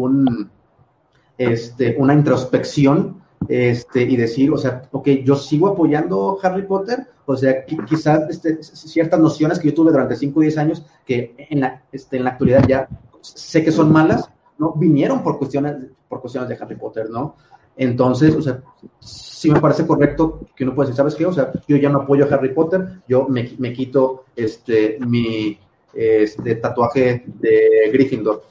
este, 1.38 1.96
una 2.00 2.14
introspección 2.14 3.22
este, 3.50 4.04
y 4.04 4.16
decir, 4.16 4.52
o 4.52 4.58
sea, 4.58 4.84
ok, 4.94 5.10
yo 5.26 5.36
sigo 5.36 5.68
apoyando 5.68 6.40
Harry 6.42 6.64
Potter, 6.64 7.06
o 7.26 7.36
sea, 7.36 7.66
quizás 7.66 8.30
este, 8.30 8.64
ciertas 8.64 9.20
nociones 9.20 9.60
que 9.60 9.68
yo 9.68 9.74
tuve 9.74 9.92
durante 9.92 10.16
5 10.16 10.40
o 10.40 10.44
10 10.44 10.58
años, 10.58 10.86
que 11.06 11.36
en 11.50 11.60
la, 11.60 11.84
en 11.92 12.24
la 12.24 12.30
actualidad 12.30 12.66
ya 12.70 12.88
sé 13.20 13.66
que 13.66 13.72
son 13.74 13.92
malas, 13.92 14.30
¿no? 14.58 14.72
Vinieron 14.76 15.22
por 15.24 15.38
cuestiones, 15.38 15.76
por 16.08 16.22
cuestiones 16.22 16.48
de 16.48 16.56
Harry 16.56 16.78
Potter, 16.78 17.10
¿no? 17.10 17.36
Entonces, 17.76 18.36
o 18.36 18.42
sea, 18.42 18.62
sí 19.00 19.52
me 19.52 19.60
parece 19.60 19.86
correcto 19.88 20.42
que 20.56 20.64
uno 20.64 20.76
puede 20.76 20.88
decir, 20.88 20.98
¿sabes 20.98 21.16
qué? 21.16 21.26
O 21.26 21.34
sea, 21.34 21.52
yo 21.68 21.78
ya 21.78 21.90
no 21.90 22.02
apoyo 22.02 22.26
a 22.26 22.34
Harry 22.34 22.54
Potter, 22.54 23.02
yo 23.08 23.28
me, 23.28 23.74
quito 23.74 24.26
este 24.36 24.98
mi 25.00 25.60
este, 25.94 26.56
tatuaje 26.56 27.24
de 27.26 27.90
Gryffindor. 27.92 28.44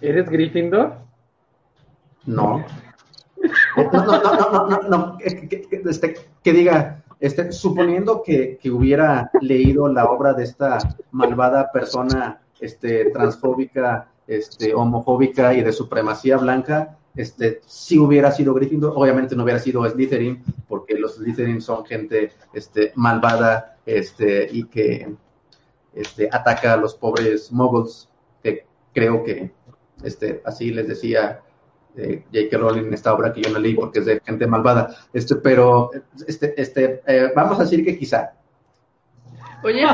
¿Eres 0.00 0.28
Gryffindor? 0.28 0.98
No. 2.26 2.64
No, 3.76 3.90
no, 3.92 4.04
no, 4.04 4.50
no, 4.50 4.66
no, 4.68 4.82
no, 4.88 5.18
que, 5.18 5.80
este, 5.88 6.14
que 6.42 6.52
diga, 6.52 7.02
este, 7.20 7.52
suponiendo 7.52 8.22
que, 8.22 8.58
que, 8.60 8.70
hubiera 8.70 9.30
leído 9.40 9.88
la 9.88 10.04
obra 10.04 10.34
de 10.34 10.44
esta 10.44 10.78
malvada 11.10 11.70
persona 11.72 12.42
este, 12.60 13.10
transfóbica 13.10 14.08
este, 14.30 14.74
homofóbica 14.74 15.52
y 15.54 15.62
de 15.62 15.72
supremacía 15.72 16.36
blanca, 16.36 16.98
este, 17.16 17.60
si 17.66 17.98
hubiera 17.98 18.30
sido 18.30 18.54
Gryffindor, 18.54 18.92
obviamente 18.94 19.34
no 19.34 19.42
hubiera 19.42 19.58
sido 19.58 19.88
Slytherin, 19.88 20.44
porque 20.68 20.94
los 20.94 21.16
Slytherin 21.16 21.60
son 21.60 21.84
gente 21.84 22.30
este, 22.52 22.92
malvada 22.94 23.76
este, 23.84 24.48
y 24.50 24.64
que 24.64 25.12
este, 25.94 26.28
ataca 26.30 26.74
a 26.74 26.76
los 26.76 26.94
pobres 26.94 27.50
moguls, 27.50 28.08
que 28.42 28.66
creo 28.94 29.24
que 29.24 29.50
este, 30.04 30.40
así 30.44 30.70
les 30.70 30.86
decía 30.86 31.42
eh, 31.96 32.24
J.K. 32.32 32.56
Rowling 32.56 32.84
en 32.84 32.94
esta 32.94 33.12
obra 33.12 33.32
que 33.32 33.42
yo 33.42 33.50
no 33.50 33.58
leí 33.58 33.74
porque 33.74 33.98
es 33.98 34.06
de 34.06 34.20
gente 34.24 34.46
malvada. 34.46 34.94
Este, 35.12 35.34
pero 35.34 35.90
este, 36.26 36.54
este, 36.60 37.02
eh, 37.04 37.32
vamos 37.34 37.58
a 37.58 37.64
decir 37.64 37.84
que 37.84 37.98
quizá. 37.98 38.34
Oye, 39.64 39.84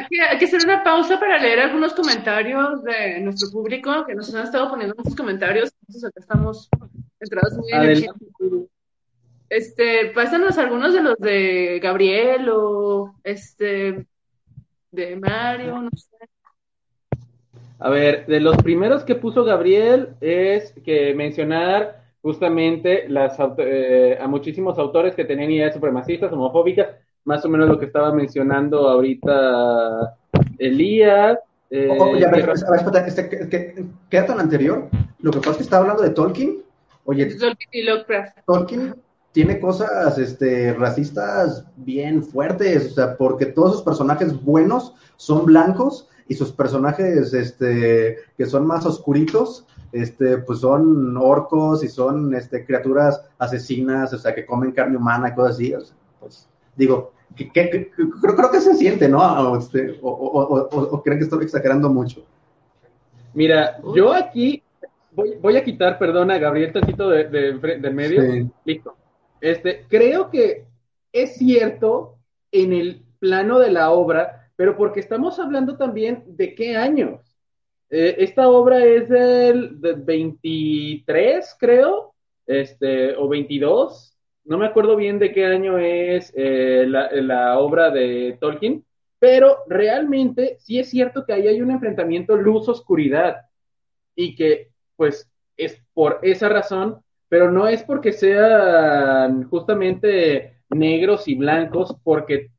hay 0.00 0.38
que, 0.38 0.44
hacer 0.44 0.60
una 0.64 0.82
pausa 0.82 1.18
para 1.18 1.38
leer 1.38 1.60
algunos 1.60 1.94
comentarios 1.94 2.82
de 2.82 3.20
nuestro 3.20 3.50
público 3.50 4.04
que 4.06 4.14
nos 4.14 4.34
han 4.34 4.44
estado 4.44 4.70
poniendo 4.70 4.94
muchos 4.96 5.16
comentarios. 5.16 5.72
Entonces 5.80 6.04
acá 6.04 6.20
estamos 6.20 6.68
entrados 7.20 7.56
muy 7.58 7.72
en 7.72 7.82
el. 7.82 8.08
Este, 9.48 10.12
pásanos 10.14 10.58
algunos 10.58 10.94
de 10.94 11.02
los 11.02 11.16
de 11.18 11.80
Gabriel 11.82 12.48
o 12.50 13.14
este 13.24 14.06
de 14.92 15.16
Mario, 15.16 15.82
no 15.82 15.90
sé. 15.94 16.16
A 17.80 17.88
ver, 17.88 18.26
de 18.26 18.40
los 18.40 18.56
primeros 18.58 19.04
que 19.04 19.14
puso 19.14 19.42
Gabriel 19.42 20.10
es 20.20 20.72
que 20.84 21.14
mencionar 21.14 22.00
justamente 22.22 23.08
las, 23.08 23.38
eh, 23.58 24.18
a 24.20 24.28
muchísimos 24.28 24.78
autores 24.78 25.14
que 25.14 25.24
tenían 25.24 25.50
ideas 25.50 25.74
supremacistas, 25.74 26.32
homofóbicas, 26.32 26.88
más 27.30 27.44
o 27.44 27.48
menos 27.48 27.68
lo 27.68 27.78
que 27.78 27.86
estaba 27.86 28.12
mencionando 28.12 28.88
ahorita 28.88 30.16
Elías. 30.58 31.38
Eh, 31.70 31.88
Oye, 31.88 32.26
a 32.26 32.30
ver, 32.30 32.50
este, 33.06 33.86
¿qué 34.10 34.16
dato 34.16 34.36
anterior? 34.36 34.88
Lo 35.20 35.30
que 35.30 35.38
pasa 35.38 35.52
es 35.52 35.56
que 35.58 35.62
estaba 35.62 35.82
hablando 35.82 36.02
de 36.02 36.10
Tolkien. 36.10 36.64
Oye, 37.04 37.26
Tolkien 37.26 37.70
y 37.70 37.82
Lovecraft. 37.84 38.38
Tolkien 38.44 38.96
tiene 39.30 39.60
cosas 39.60 40.18
este, 40.18 40.74
racistas 40.74 41.64
bien 41.76 42.24
fuertes, 42.24 42.90
o 42.90 42.94
sea, 42.96 43.16
porque 43.16 43.46
todos 43.46 43.74
sus 43.74 43.82
personajes 43.82 44.42
buenos 44.42 44.96
son 45.16 45.46
blancos 45.46 46.08
y 46.26 46.34
sus 46.34 46.50
personajes 46.50 47.32
este, 47.32 48.18
que 48.36 48.46
son 48.46 48.66
más 48.66 48.84
oscuritos, 48.86 49.68
este, 49.92 50.38
pues 50.38 50.58
son 50.58 51.16
orcos 51.16 51.84
y 51.84 51.88
son 51.88 52.34
este, 52.34 52.64
criaturas 52.66 53.22
asesinas, 53.38 54.12
o 54.12 54.18
sea, 54.18 54.34
que 54.34 54.44
comen 54.44 54.72
carne 54.72 54.96
humana 54.96 55.28
y 55.28 55.34
cosas 55.34 55.54
así. 55.54 55.72
O 55.74 55.80
sea, 55.80 55.94
pues 56.18 56.48
digo, 56.76 57.12
que, 57.36 57.50
creo, 57.50 58.36
creo, 58.36 58.50
que 58.50 58.60
se 58.60 58.74
siente, 58.74 59.08
¿no? 59.08 59.56
Este, 59.56 59.98
o, 60.02 60.10
o, 60.10 61.02
creen 61.02 61.18
que 61.18 61.24
estoy 61.24 61.44
exagerando 61.44 61.88
mucho. 61.88 62.24
Mira, 63.34 63.80
yo 63.94 64.12
aquí 64.12 64.62
voy, 65.12 65.36
voy 65.40 65.56
a 65.56 65.64
quitar, 65.64 65.98
perdona, 65.98 66.38
Gabriel, 66.38 66.72
tantito 66.72 67.08
de, 67.08 67.24
de, 67.24 67.90
medio. 67.90 68.50
Listo. 68.64 68.96
Este, 69.40 69.86
creo 69.88 70.30
que 70.30 70.66
es 71.12 71.36
cierto 71.36 72.16
en 72.52 72.72
el 72.72 73.02
plano 73.18 73.58
de 73.58 73.70
la 73.70 73.90
obra, 73.90 74.50
pero 74.56 74.76
porque 74.76 75.00
estamos 75.00 75.38
hablando 75.38 75.76
también 75.76 76.24
de 76.26 76.54
qué 76.54 76.76
años. 76.76 77.20
Eh, 77.90 78.16
esta 78.18 78.48
obra 78.48 78.84
es 78.84 79.08
del, 79.08 79.76
23, 79.76 81.56
creo, 81.58 82.14
este, 82.46 83.16
o 83.16 83.28
22. 83.28 84.09
No 84.50 84.58
me 84.58 84.66
acuerdo 84.66 84.96
bien 84.96 85.18
de 85.18 85.32
qué 85.32 85.46
año 85.46 85.78
es 85.78 86.30
eh, 86.36 86.84
la, 86.86 87.10
la, 87.12 87.58
obra 87.58 87.90
de 87.90 88.36
Tolkien, 88.38 88.84
pero 89.18 89.58
realmente 89.66 90.56
sí 90.58 90.78
es 90.78 90.90
cierto 90.90 91.24
que 91.24 91.32
ahí 91.32 91.48
hay 91.48 91.62
un 91.62 91.70
enfrentamiento 91.70 92.36
luz-oscuridad 92.36 93.46
y 94.14 94.34
que, 94.34 94.68
pues, 94.96 95.30
es 95.56 95.82
por 95.94 96.18
esa 96.22 96.50
razón 96.50 97.02
pero 97.30 97.50
no 97.50 97.68
es 97.68 97.84
porque 97.84 98.12
sean 98.12 99.48
justamente 99.48 100.62
negros 100.68 101.28
y 101.28 101.36
blancos, 101.36 101.96
porque 102.02 102.50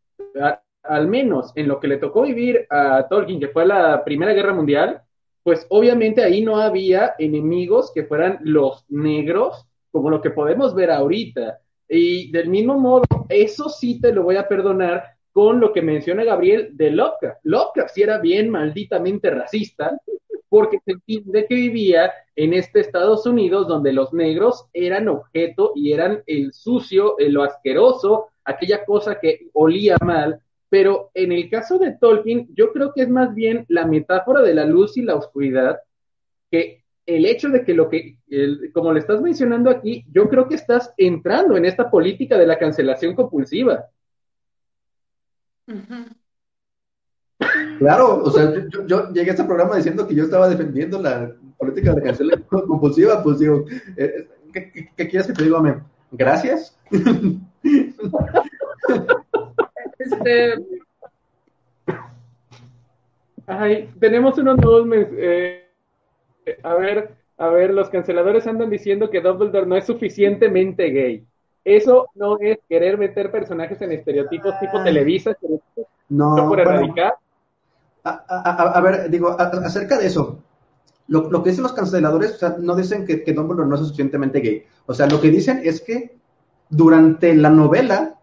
al 0.83 1.07
menos 1.09 1.51
en 1.55 1.67
lo 1.67 1.79
que 1.81 1.89
le 1.89 1.97
tocó 1.97 2.21
vivir 2.21 2.65
a 2.69 3.05
Tolkien, 3.09 3.41
que 3.41 3.49
fue 3.49 3.65
la 3.65 4.01
Primera 4.05 4.31
Guerra 4.31 4.53
Mundial, 4.53 5.01
pues 5.43 5.67
obviamente 5.69 6.23
ahí 6.23 6.41
no 6.41 6.55
había 6.55 7.15
enemigos 7.19 7.91
que 7.93 8.05
fueran 8.05 8.39
los 8.43 8.85
negros, 8.87 9.67
como 9.91 10.09
lo 10.09 10.21
que 10.21 10.29
podemos 10.29 10.73
ver 10.73 10.89
ahorita. 10.89 11.59
Y 11.93 12.31
del 12.31 12.47
mismo 12.47 12.79
modo, 12.79 13.03
eso 13.27 13.67
sí 13.67 13.99
te 13.99 14.13
lo 14.13 14.23
voy 14.23 14.37
a 14.37 14.47
perdonar 14.47 15.03
con 15.33 15.59
lo 15.59 15.73
que 15.73 15.81
menciona 15.81 16.23
Gabriel 16.23 16.69
de 16.71 16.89
Lovecraft. 16.89 17.41
Lovecraft 17.43 17.93
sí 17.93 18.01
era 18.01 18.17
bien 18.17 18.49
malditamente 18.49 19.29
racista, 19.29 19.99
porque 20.47 20.79
se 20.85 20.93
entiende 20.93 21.45
que 21.47 21.55
vivía 21.55 22.13
en 22.37 22.53
este 22.53 22.79
Estados 22.79 23.25
Unidos 23.25 23.67
donde 23.67 23.91
los 23.91 24.13
negros 24.13 24.67
eran 24.71 25.09
objeto 25.09 25.73
y 25.75 25.91
eran 25.91 26.23
el 26.27 26.53
sucio, 26.53 27.17
lo 27.19 27.43
asqueroso, 27.43 28.27
aquella 28.45 28.85
cosa 28.85 29.19
que 29.19 29.49
olía 29.51 29.97
mal. 30.01 30.39
Pero 30.69 31.11
en 31.13 31.33
el 31.33 31.49
caso 31.49 31.77
de 31.77 31.91
Tolkien, 31.91 32.47
yo 32.55 32.71
creo 32.71 32.93
que 32.93 33.01
es 33.01 33.09
más 33.09 33.35
bien 33.35 33.65
la 33.67 33.85
metáfora 33.85 34.41
de 34.41 34.53
la 34.53 34.63
luz 34.63 34.95
y 34.95 35.01
la 35.01 35.15
oscuridad, 35.15 35.79
que 36.49 36.80
el 37.05 37.25
hecho 37.25 37.49
de 37.49 37.63
que 37.63 37.73
lo 37.73 37.89
que, 37.89 38.17
como 38.73 38.93
le 38.93 38.99
estás 38.99 39.21
mencionando 39.21 39.69
aquí, 39.69 40.05
yo 40.11 40.29
creo 40.29 40.47
que 40.47 40.55
estás 40.55 40.93
entrando 40.97 41.57
en 41.57 41.65
esta 41.65 41.89
política 41.89 42.37
de 42.37 42.47
la 42.47 42.59
cancelación 42.59 43.15
compulsiva. 43.15 43.85
Claro, 47.79 48.23
o 48.23 48.31
sea, 48.31 48.53
yo, 48.85 49.11
llegué 49.11 49.31
a 49.31 49.33
este 49.33 49.43
programa 49.43 49.77
diciendo 49.77 50.07
que 50.07 50.15
yo 50.15 50.23
estaba 50.23 50.47
defendiendo 50.47 51.01
la 51.01 51.35
política 51.57 51.93
de 51.93 52.03
cancelación 52.03 52.47
compulsiva, 52.67 53.23
pues 53.23 53.39
digo, 53.39 53.65
eh, 53.97 54.27
¿qué, 54.53 55.07
quieres 55.07 55.27
que 55.27 55.33
te 55.33 55.43
diga, 55.43 55.57
amén? 55.57 55.83
Gracias. 56.11 56.77
Este... 59.97 60.55
Ay, 63.47 63.89
tenemos 63.99 64.37
unos 64.37 64.57
nuevos 64.57 64.87
eh, 65.17 65.60
a 66.63 66.73
ver, 66.75 67.15
a 67.37 67.47
ver, 67.47 67.73
los 67.73 67.89
canceladores 67.89 68.47
andan 68.47 68.69
diciendo 68.69 69.09
que 69.09 69.21
Dumbledore 69.21 69.65
no 69.65 69.75
es 69.75 69.85
suficientemente 69.85 70.89
gay. 70.89 71.25
Eso 71.63 72.07
no 72.15 72.37
es 72.39 72.59
querer 72.67 72.97
meter 72.97 73.31
personajes 73.31 73.81
en 73.81 73.91
estereotipos 73.91 74.59
tipo 74.59 74.79
ah. 74.79 74.83
Televisa, 74.83 75.37
no, 76.09 76.35
por 76.47 76.59
erradicar. 76.59 77.13
A, 78.03 78.81
ver, 78.81 79.09
digo, 79.11 79.35
acerca 79.39 79.97
de 79.97 80.07
eso, 80.07 80.39
lo, 81.07 81.43
que 81.43 81.49
dicen 81.49 81.63
los 81.63 81.73
canceladores, 81.73 82.33
o 82.33 82.37
sea, 82.37 82.55
no 82.59 82.75
dicen 82.75 83.05
que, 83.05 83.23
que 83.23 83.33
Dumbledore 83.33 83.67
no 83.67 83.75
es 83.75 83.81
suficientemente 83.81 84.39
gay. 84.39 84.63
O 84.87 84.93
sea, 84.93 85.07
lo 85.07 85.21
que 85.21 85.29
dicen 85.29 85.61
es 85.63 85.81
que 85.81 86.15
durante 86.69 87.35
la 87.35 87.49
novela, 87.49 88.15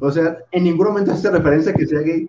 o 0.00 0.10
sea, 0.10 0.38
en 0.50 0.64
ningún 0.64 0.88
momento 0.88 1.12
hace 1.12 1.30
referencia 1.30 1.72
a 1.72 1.74
que 1.74 1.86
sea 1.86 2.00
gay. 2.00 2.28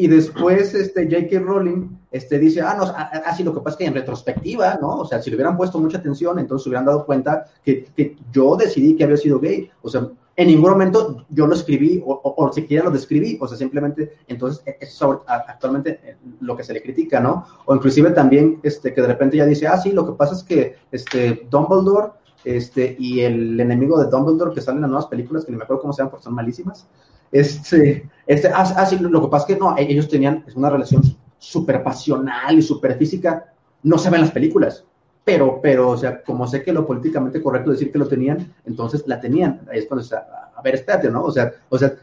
Y 0.00 0.08
después, 0.08 0.72
este, 0.72 1.04
J.K. 1.04 1.40
Rowling, 1.40 1.90
este, 2.10 2.38
dice, 2.38 2.62
ah, 2.62 2.74
no, 2.74 2.84
así 3.26 3.44
lo 3.44 3.52
que 3.52 3.60
pasa 3.60 3.74
es 3.74 3.76
que 3.76 3.84
en 3.84 3.92
retrospectiva, 3.92 4.78
¿no? 4.80 5.00
O 5.00 5.04
sea, 5.04 5.20
si 5.20 5.28
le 5.28 5.36
hubieran 5.36 5.58
puesto 5.58 5.78
mucha 5.78 5.98
atención, 5.98 6.38
entonces 6.38 6.62
se 6.62 6.70
hubieran 6.70 6.86
dado 6.86 7.04
cuenta 7.04 7.44
que, 7.62 7.84
que 7.94 8.16
yo 8.32 8.56
decidí 8.56 8.96
que 8.96 9.04
había 9.04 9.18
sido 9.18 9.38
gay. 9.38 9.70
O 9.82 9.90
sea, 9.90 10.08
en 10.36 10.48
ningún 10.48 10.70
momento 10.70 11.26
yo 11.28 11.46
lo 11.46 11.54
escribí 11.54 12.02
o, 12.02 12.18
o, 12.34 12.50
siquiera 12.50 12.84
lo 12.84 12.90
describí, 12.90 13.36
o 13.42 13.46
sea, 13.46 13.58
simplemente, 13.58 14.16
entonces, 14.26 14.64
eso 14.80 15.12
es 15.12 15.20
actualmente 15.26 16.00
eh, 16.02 16.16
lo 16.40 16.56
que 16.56 16.64
se 16.64 16.72
le 16.72 16.80
critica, 16.80 17.20
¿no? 17.20 17.44
O 17.66 17.74
inclusive 17.74 18.10
también, 18.12 18.58
este, 18.62 18.94
que 18.94 19.02
de 19.02 19.06
repente 19.06 19.36
ya 19.36 19.44
dice, 19.44 19.66
ah, 19.66 19.76
sí, 19.76 19.92
lo 19.92 20.06
que 20.06 20.12
pasa 20.12 20.34
es 20.34 20.42
que, 20.42 20.76
este, 20.90 21.46
Dumbledore, 21.50 22.12
este, 22.42 22.96
y 22.98 23.20
el 23.20 23.60
enemigo 23.60 24.02
de 24.02 24.08
Dumbledore 24.08 24.54
que 24.54 24.62
sale 24.62 24.76
en 24.76 24.80
las 24.80 24.90
nuevas 24.90 25.08
películas, 25.08 25.44
que 25.44 25.52
ni 25.52 25.58
me 25.58 25.64
acuerdo 25.64 25.82
cómo 25.82 25.92
se 25.92 25.98
llaman 25.98 26.12
porque 26.12 26.24
son 26.24 26.34
malísimas, 26.34 26.88
este, 27.32 28.08
este, 28.26 28.48
ah, 28.48 28.74
ah 28.76 28.88
lo 29.00 29.22
que 29.22 29.28
pasa 29.28 29.46
es 29.46 29.54
que 29.54 29.60
no, 29.60 29.74
ellos 29.76 30.08
tenían 30.08 30.44
una 30.54 30.70
relación 30.70 31.02
súper 31.38 31.82
pasional 31.82 32.58
y 32.58 32.62
súper 32.62 32.96
física, 32.96 33.52
no 33.82 33.98
se 33.98 34.10
ven 34.10 34.20
las 34.20 34.30
películas, 34.30 34.84
pero, 35.24 35.60
pero, 35.62 35.90
o 35.90 35.96
sea, 35.96 36.22
como 36.22 36.46
sé 36.46 36.62
que 36.62 36.72
lo 36.72 36.86
políticamente 36.86 37.42
correcto 37.42 37.70
decir 37.70 37.92
que 37.92 37.98
lo 37.98 38.08
tenían, 38.08 38.52
entonces 38.64 39.04
la 39.06 39.20
tenían. 39.20 39.60
Ahí 39.70 39.80
es 39.80 39.86
cuando, 39.86 40.04
o 40.04 40.16
a 40.16 40.62
ver, 40.62 40.74
espérate, 40.74 41.10
¿no? 41.10 41.22
O 41.22 41.30
sea, 41.30 41.52
o 41.68 41.78
sea, 41.78 41.94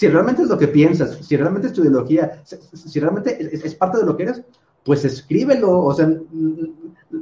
si 0.00 0.08
realmente 0.08 0.42
es 0.42 0.48
lo 0.48 0.56
que 0.56 0.68
piensas, 0.68 1.18
si 1.20 1.36
realmente 1.36 1.68
es 1.68 1.74
tu 1.74 1.82
ideología, 1.82 2.42
si, 2.44 3.00
realmente 3.00 3.36
es, 3.40 3.74
parte 3.74 3.98
de 3.98 4.06
lo 4.06 4.16
que 4.16 4.22
eres, 4.22 4.42
pues 4.84 5.04
escríbelo, 5.04 5.84
o 5.84 5.94
sea, 5.94 6.10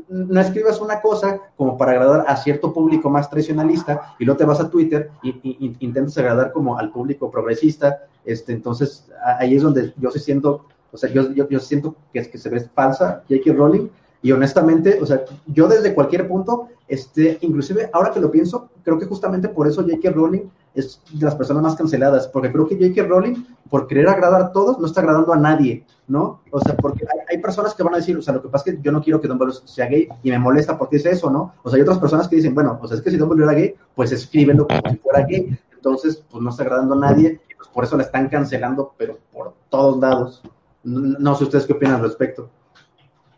no 0.08 0.40
escribas 0.40 0.80
una 0.80 1.00
cosa 1.00 1.40
como 1.56 1.76
para 1.76 1.92
agradar 1.92 2.24
a 2.28 2.36
cierto 2.36 2.72
público 2.72 3.10
más 3.10 3.28
tradicionalista 3.28 4.14
y 4.18 4.24
luego 4.24 4.38
te 4.38 4.44
vas 4.44 4.60
a 4.60 4.70
Twitter 4.70 5.10
y, 5.22 5.76
intentas 5.80 6.16
agradar 6.18 6.52
como 6.52 6.78
al 6.78 6.90
público 6.90 7.30
progresista, 7.30 8.04
este, 8.24 8.52
entonces 8.52 9.08
ahí 9.38 9.56
es 9.56 9.62
donde 9.62 9.92
yo 9.96 10.10
sí 10.10 10.18
siento, 10.18 10.66
o 10.92 10.96
sea, 10.96 11.10
yo, 11.10 11.32
yo, 11.32 11.48
yo 11.48 11.58
siento 11.58 11.96
que, 12.12 12.20
es 12.20 12.28
que 12.28 12.38
se 12.38 12.48
ve 12.48 12.60
falsa 12.74 13.22
J.K. 13.28 13.52
Rowling 13.52 13.88
y 14.20 14.32
honestamente, 14.32 14.98
o 15.00 15.06
sea, 15.06 15.24
yo 15.46 15.68
desde 15.68 15.94
cualquier 15.94 16.26
punto, 16.26 16.68
este, 16.88 17.38
inclusive 17.40 17.88
ahora 17.92 18.10
que 18.10 18.20
lo 18.20 18.30
pienso, 18.30 18.68
creo 18.82 18.98
que 18.98 19.06
justamente 19.06 19.48
por 19.48 19.68
eso 19.68 19.82
J.K. 19.82 20.10
Rowling 20.10 20.42
es 20.74 21.00
de 21.12 21.24
las 21.24 21.34
personas 21.34 21.62
más 21.62 21.76
canceladas, 21.76 22.28
porque 22.28 22.52
creo 22.52 22.66
que 22.66 22.76
J.K. 22.76 23.06
Rowling, 23.06 23.44
por 23.70 23.86
querer 23.86 24.08
agradar 24.08 24.40
a 24.40 24.52
todos, 24.52 24.78
no 24.78 24.86
está 24.86 25.00
agradando 25.00 25.32
a 25.32 25.38
nadie, 25.38 25.84
¿no? 26.08 26.40
O 26.50 26.60
sea, 26.60 26.74
porque 26.76 27.04
hay, 27.28 27.38
personas 27.38 27.74
que 27.74 27.82
van 27.82 27.94
a 27.94 27.98
decir, 27.98 28.16
o 28.16 28.22
sea, 28.22 28.34
lo 28.34 28.42
que 28.42 28.48
pasa 28.48 28.70
es 28.70 28.76
que 28.76 28.82
yo 28.82 28.90
no 28.90 29.02
quiero 29.02 29.20
que 29.20 29.28
Dumbledore 29.28 29.58
sea 29.64 29.86
gay 29.86 30.08
y 30.22 30.30
me 30.30 30.38
molesta 30.38 30.76
porque 30.78 30.96
es 30.96 31.06
eso, 31.06 31.30
¿no? 31.30 31.54
O 31.62 31.70
sea, 31.70 31.76
hay 31.76 31.82
otras 31.82 31.98
personas 31.98 32.26
que 32.26 32.36
dicen, 32.36 32.54
bueno, 32.54 32.78
o 32.82 32.88
sea, 32.88 32.96
es 32.96 33.02
que 33.02 33.10
si 33.10 33.16
Dumbledore 33.16 33.52
era 33.52 33.60
gay, 33.60 33.74
pues 33.94 34.10
escríbelo 34.10 34.66
como 34.66 34.80
si 34.90 34.96
fuera 34.96 35.24
gay. 35.26 35.58
Entonces, 35.72 36.24
pues 36.30 36.42
no 36.42 36.50
está 36.50 36.64
agradando 36.64 36.94
a 36.94 36.98
nadie, 36.98 37.40
y 37.48 37.54
pues 37.54 37.68
por 37.68 37.84
eso 37.84 37.96
la 37.96 38.02
están 38.02 38.28
cancelando, 38.28 38.94
pero 38.96 39.18
por 39.32 39.54
todos 39.68 39.98
lados. 39.98 40.42
no 40.82 41.34
sé 41.34 41.44
ustedes 41.44 41.66
qué 41.66 41.74
opinan 41.74 41.96
al 41.96 42.02
respecto. 42.02 42.50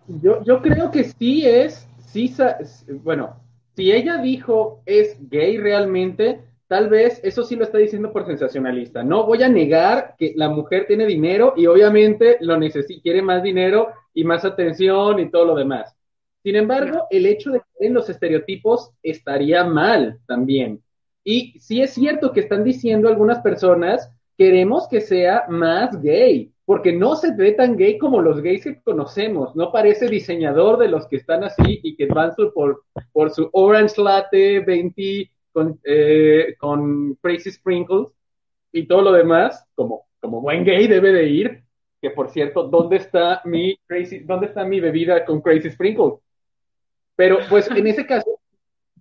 Yo, 0.07 0.43
yo 0.43 0.63
creo 0.63 0.91
que 0.91 1.05
sí 1.05 1.47
es, 1.47 1.87
sí, 2.07 2.35
bueno, 3.03 3.37
si 3.77 3.93
ella 3.93 4.19
dijo 4.19 4.81
es 4.87 5.17
gay 5.31 5.59
realmente, 5.59 6.45
tal 6.71 6.89
vez 6.89 7.21
eso 7.25 7.43
sí 7.43 7.57
lo 7.57 7.65
está 7.65 7.79
diciendo 7.79 8.13
por 8.13 8.25
sensacionalista. 8.25 9.03
No 9.03 9.27
voy 9.27 9.43
a 9.43 9.49
negar 9.49 10.15
que 10.17 10.35
la 10.37 10.49
mujer 10.49 10.87
tiene 10.87 11.05
dinero 11.05 11.53
y 11.57 11.67
obviamente 11.67 12.37
lo 12.43 12.57
necesita, 12.57 13.03
quiere 13.03 13.23
más 13.23 13.43
dinero 13.43 13.89
y 14.15 14.23
más 14.23 14.45
atención 14.45 15.19
y 15.19 15.29
todo 15.33 15.47
lo 15.47 15.57
demás. 15.57 15.97
Sin 16.45 16.55
embargo, 16.55 17.09
el 17.11 17.27
hecho 17.27 17.51
de 17.51 17.59
que 17.59 17.87
en 17.89 17.95
los 17.95 18.09
estereotipos 18.09 18.93
estaría 19.03 19.65
mal 19.65 20.21
también. 20.29 20.81
Y 21.25 21.59
sí 21.59 21.83
es 21.83 21.91
cierto 21.91 22.31
que 22.31 22.39
están 22.39 22.63
diciendo 22.63 23.09
algunas 23.09 23.41
personas 23.41 24.09
queremos 24.39 24.87
que 24.87 25.01
sea 25.01 25.47
más 25.49 26.01
gay, 26.01 26.53
porque 26.65 26.93
no 26.93 27.17
se 27.17 27.35
ve 27.35 27.51
tan 27.51 27.77
gay 27.77 27.99
como 27.99 28.23
los 28.23 28.41
gays 28.41 28.63
que 28.63 28.81
conocemos, 28.81 29.57
no 29.57 29.73
parece 29.73 30.07
diseñador 30.07 30.79
de 30.79 30.87
los 30.87 31.09
que 31.09 31.17
están 31.17 31.43
así 31.43 31.81
y 31.83 31.97
que 31.97 32.07
van 32.07 32.31
por, 32.55 32.85
por 33.13 33.33
su 33.33 33.51
Orange 33.53 34.01
Latte 34.01 34.61
20 34.61 35.31
con, 35.53 35.81
eh, 35.85 36.55
con 36.59 37.15
Crazy 37.17 37.51
Sprinkles 37.51 38.09
y 38.73 38.87
todo 38.87 39.03
lo 39.03 39.13
demás, 39.13 39.67
como, 39.75 40.07
como 40.21 40.41
buen 40.41 40.65
gay 40.65 40.87
debe 40.87 41.13
de 41.13 41.29
ir, 41.29 41.63
que 42.01 42.11
por 42.11 42.31
cierto, 42.31 42.65
¿dónde 42.65 42.97
está 42.97 43.43
mi 43.45 43.77
crazy, 43.87 44.21
dónde 44.21 44.47
está 44.47 44.65
mi 44.65 44.81
bebida 44.81 45.25
con 45.25 45.41
Crazy 45.41 45.71
Sprinkles? 45.71 46.15
Pero 47.17 47.39
pues 47.49 47.71
en 47.71 47.87
ese 47.87 48.07
caso 48.07 48.41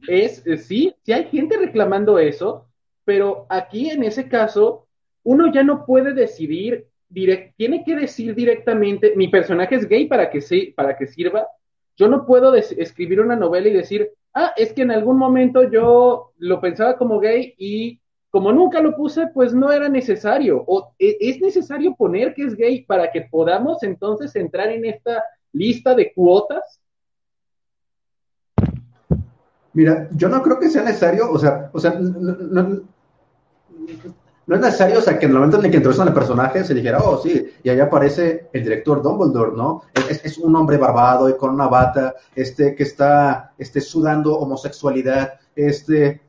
es, 0.08 0.46
eh, 0.46 0.58
sí, 0.58 0.94
sí 1.04 1.14
hay 1.14 1.26
gente 1.26 1.58
reclamando 1.58 2.20
eso, 2.20 2.68
pero 3.06 3.46
aquí 3.50 3.90
en 3.90 4.04
ese 4.04 4.28
caso 4.28 4.88
uno 5.24 5.52
ya 5.52 5.64
no 5.64 5.86
puede 5.86 6.14
decidir, 6.14 6.88
tiene 7.12 7.84
que 7.86 7.96
decir 7.96 8.36
directamente, 8.36 9.14
mi 9.16 9.28
personaje 9.28 9.76
es 9.76 9.88
gay 9.88 10.08
para 10.08 10.30
que, 10.30 10.42
sí, 10.42 10.74
para 10.76 10.98
que 10.98 11.08
sirva. 11.08 11.48
Yo 11.98 12.08
no 12.08 12.26
puedo 12.26 12.54
escribir 12.56 13.20
una 13.20 13.36
novela 13.36 13.68
y 13.68 13.74
decir, 13.74 14.12
ah, 14.34 14.54
es 14.56 14.74
que 14.74 14.84
en 14.84 14.92
algún 14.92 15.18
momento 15.18 15.70
yo 15.70 16.34
lo 16.38 16.62
pensaba 16.62 16.98
como 16.98 17.20
gay 17.20 17.54
y 17.58 18.00
como 18.30 18.52
nunca 18.52 18.80
lo 18.80 18.96
puse, 18.96 19.28
pues 19.28 19.54
no 19.54 19.72
era 19.72 19.90
necesario. 19.90 20.64
O 20.68 20.94
e, 21.00 21.18
es 21.20 21.42
necesario 21.42 21.96
poner 21.96 22.34
que 22.34 22.44
es 22.44 22.56
gay 22.56 22.86
para 22.86 23.12
que 23.12 23.22
podamos 23.22 23.82
entonces 23.84 24.36
entrar 24.36 24.70
en 24.70 24.86
esta 24.86 25.24
lista 25.52 25.96
de 25.96 26.14
cuotas. 26.14 26.80
Mira, 29.74 30.10
yo 30.12 30.30
no 30.30 30.42
creo 30.42 30.60
que 30.60 30.70
sea 30.70 30.84
necesario, 30.84 31.32
o 31.32 31.38
sea, 31.38 31.70
o 31.74 31.80
sea, 31.80 31.92
no, 31.92 32.34
no 32.34 32.82
es 34.56 34.62
necesario, 34.62 35.00
o 35.00 35.02
sea, 35.02 35.20
que 35.20 35.26
en 35.26 35.32
el 35.32 35.38
momento 35.38 35.60
en 35.60 35.66
el 35.66 35.72
que 35.72 35.78
introducen 35.78 36.08
al 36.08 36.14
personaje 36.14 36.64
se 36.64 36.74
dijera, 36.74 37.00
oh, 37.00 37.22
sí, 37.22 37.52
y 37.62 37.70
ahí 37.70 37.80
aparece 37.80 38.50
el 38.54 38.64
director 38.64 39.02
Dumbledore, 39.02 39.56
¿no? 39.56 39.84
Es, 40.10 40.26
es, 40.26 40.38
un 40.38 40.56
hombre 40.56 40.78
barbado 40.78 41.30
y 41.30 41.38
con 41.38 41.52
una 41.54 41.68
bata, 41.68 42.16
este, 42.36 42.74
que 42.74 42.84
está, 42.84 43.54
este, 43.58 43.80
sudando 43.82 44.38
homosexualidad, 44.40 45.34
este, 45.56 46.22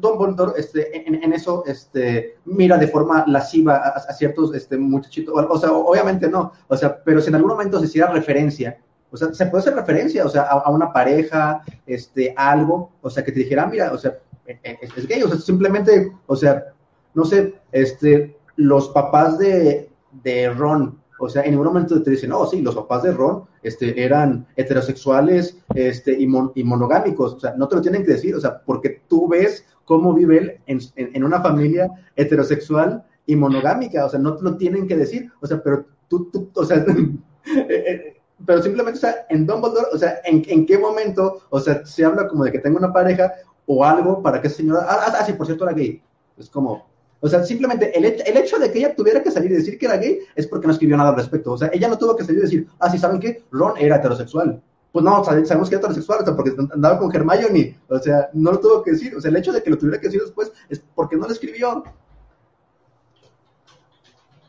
Dumbledore, 0.00 0.52
este, 0.58 1.06
en, 1.06 1.32
eso, 1.32 1.64
este, 1.66 2.36
mira 2.44 2.78
de 2.78 2.88
forma 2.88 3.24
lasciva 3.26 3.76
a, 3.76 4.12
ciertos, 4.14 4.54
este, 4.54 4.78
muchachitos, 4.78 5.34
o, 5.36 5.58
sea, 5.58 5.72
obviamente 5.72 6.28
no, 6.28 6.52
o 6.68 6.76
sea, 6.76 7.02
pero 7.02 7.20
si 7.20 7.28
en 7.28 7.34
algún 7.34 7.50
momento 7.50 7.78
se 7.78 7.86
hiciera 7.86 8.10
referencia, 8.10 8.78
o 9.10 9.16
sea, 9.16 9.34
se 9.34 9.46
puede 9.46 9.60
hacer 9.60 9.74
referencia, 9.74 10.24
o 10.24 10.28
sea, 10.28 10.42
a, 10.44 10.70
una 10.70 10.92
pareja, 10.92 11.62
este, 11.86 12.32
algo, 12.36 12.92
o 13.02 13.10
sea, 13.10 13.22
que 13.22 13.32
te 13.32 13.40
dijera, 13.40 13.66
mira, 13.66 13.92
o 13.92 13.98
sea, 13.98 14.16
es, 14.46 14.96
es 14.96 15.06
gay, 15.06 15.22
o 15.22 15.28
sea, 15.28 15.38
simplemente, 15.38 16.12
o 16.26 16.36
sea, 16.36 16.71
no 17.14 17.24
sé, 17.24 17.54
este, 17.72 18.36
los 18.56 18.88
papás 18.90 19.38
de, 19.38 19.90
de 20.22 20.50
Ron, 20.50 21.02
o 21.18 21.28
sea, 21.28 21.42
en 21.42 21.52
ningún 21.52 21.68
momento 21.68 22.02
te 22.02 22.10
dicen, 22.10 22.30
no, 22.30 22.44
sí, 22.46 22.60
los 22.62 22.74
papás 22.74 23.04
de 23.04 23.12
Ron 23.12 23.44
este, 23.62 24.02
eran 24.02 24.44
heterosexuales 24.56 25.56
este, 25.74 26.12
y, 26.12 26.24
y, 26.54 26.64
monogámicos. 26.64 27.34
O 27.34 27.40
sea, 27.40 27.54
no 27.56 27.68
te 27.68 27.76
lo 27.76 27.82
tienen 27.82 28.04
que 28.04 28.12
decir, 28.12 28.34
o 28.34 28.40
sea, 28.40 28.60
porque 28.64 29.02
tú 29.06 29.28
ves 29.28 29.64
cómo 29.84 30.14
vive 30.14 30.38
él 30.38 30.60
en, 30.66 30.80
en, 30.96 31.22
una 31.22 31.40
familia 31.40 31.88
heterosexual 32.16 33.04
y 33.24 33.36
monogámica. 33.36 34.04
O 34.04 34.08
sea, 34.08 34.18
no 34.18 34.36
te 34.36 34.42
lo 34.42 34.56
tienen 34.56 34.88
que 34.88 34.96
decir. 34.96 35.30
O 35.40 35.46
sea, 35.46 35.62
pero 35.62 35.86
tú, 36.08 36.28
tú 36.32 36.50
o 36.54 36.64
sea, 36.64 36.78
eh, 37.46 37.66
eh, 37.68 38.16
pero 38.44 38.60
simplemente, 38.60 38.98
o 38.98 39.00
sea, 39.00 39.26
en 39.28 39.46
Dumbledore, 39.46 39.86
o 39.92 39.98
sea, 39.98 40.18
¿en, 40.24 40.42
¿en 40.48 40.66
qué 40.66 40.76
momento, 40.76 41.42
o 41.50 41.60
sea, 41.60 41.86
se 41.86 42.04
habla 42.04 42.26
como 42.26 42.42
de 42.42 42.50
que 42.50 42.58
tengo 42.58 42.78
una 42.78 42.92
pareja 42.92 43.32
o 43.66 43.84
algo 43.84 44.22
para 44.22 44.40
que 44.40 44.48
esa 44.48 44.56
señora, 44.56 44.86
ah, 44.88 45.04
ah, 45.06 45.16
ah 45.20 45.24
sí, 45.24 45.34
por 45.34 45.46
cierto, 45.46 45.64
era 45.64 45.72
gay. 45.72 46.02
Es 46.36 46.50
como, 46.50 46.84
o 47.24 47.28
sea, 47.28 47.44
simplemente 47.44 47.96
el, 47.96 48.04
el, 48.04 48.36
hecho 48.36 48.58
de 48.58 48.72
que 48.72 48.80
ella 48.80 48.96
tuviera 48.96 49.22
que 49.22 49.30
salir 49.30 49.52
y 49.52 49.54
decir 49.54 49.78
que 49.78 49.86
era 49.86 49.96
gay 49.96 50.18
es 50.34 50.48
porque 50.48 50.66
no 50.66 50.72
escribió 50.72 50.96
nada 50.96 51.10
al 51.10 51.16
respecto. 51.16 51.52
O 51.52 51.56
sea, 51.56 51.70
ella 51.72 51.86
no 51.86 51.96
tuvo 51.96 52.16
que 52.16 52.24
salir 52.24 52.40
y 52.40 52.42
decir, 52.42 52.66
ah, 52.80 52.90
sí, 52.90 52.98
¿saben 52.98 53.20
qué? 53.20 53.44
Ron 53.52 53.74
era 53.78 53.96
heterosexual. 53.96 54.60
Pues 54.90 55.04
no, 55.04 55.22
sabemos 55.22 55.68
que 55.68 55.76
era 55.76 55.82
heterosexual, 55.82 56.22
o 56.22 56.24
sea, 56.24 56.34
porque 56.34 56.50
andaba 56.74 56.98
con 56.98 57.14
Hermione. 57.14 57.78
O 57.88 57.98
sea, 58.00 58.28
no 58.32 58.50
lo 58.50 58.58
tuvo 58.58 58.82
que 58.82 58.90
decir. 58.90 59.14
O 59.14 59.20
sea, 59.20 59.30
el 59.30 59.36
hecho 59.36 59.52
de 59.52 59.62
que 59.62 59.70
lo 59.70 59.78
tuviera 59.78 60.00
que 60.00 60.08
decir 60.08 60.20
después 60.20 60.50
es 60.68 60.82
porque 60.96 61.14
no 61.14 61.28
lo 61.28 61.32
escribió. 61.32 61.84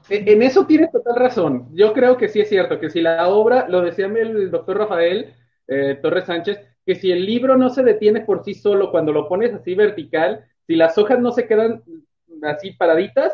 En 0.09 0.41
eso 0.41 0.65
tiene 0.65 0.87
total 0.87 1.15
razón. 1.15 1.67
Yo 1.73 1.93
creo 1.93 2.17
que 2.17 2.27
sí 2.27 2.41
es 2.41 2.49
cierto, 2.49 2.79
que 2.79 2.89
si 2.89 3.01
la 3.01 3.27
obra, 3.27 3.67
lo 3.69 3.81
decía 3.81 4.07
el 4.07 4.49
doctor 4.49 4.79
Rafael 4.79 5.31
eh, 5.67 5.99
Torres 6.01 6.25
Sánchez, 6.25 6.57
que 6.87 6.95
si 6.95 7.11
el 7.11 7.23
libro 7.23 7.55
no 7.55 7.69
se 7.69 7.83
detiene 7.83 8.21
por 8.21 8.43
sí 8.43 8.55
solo 8.55 8.89
cuando 8.89 9.11
lo 9.11 9.29
pones 9.29 9.53
así 9.53 9.75
vertical, 9.75 10.43
si 10.65 10.75
las 10.75 10.97
hojas 10.97 11.19
no 11.19 11.31
se 11.31 11.45
quedan 11.45 11.83
así 12.45 12.71
paraditas, 12.71 13.33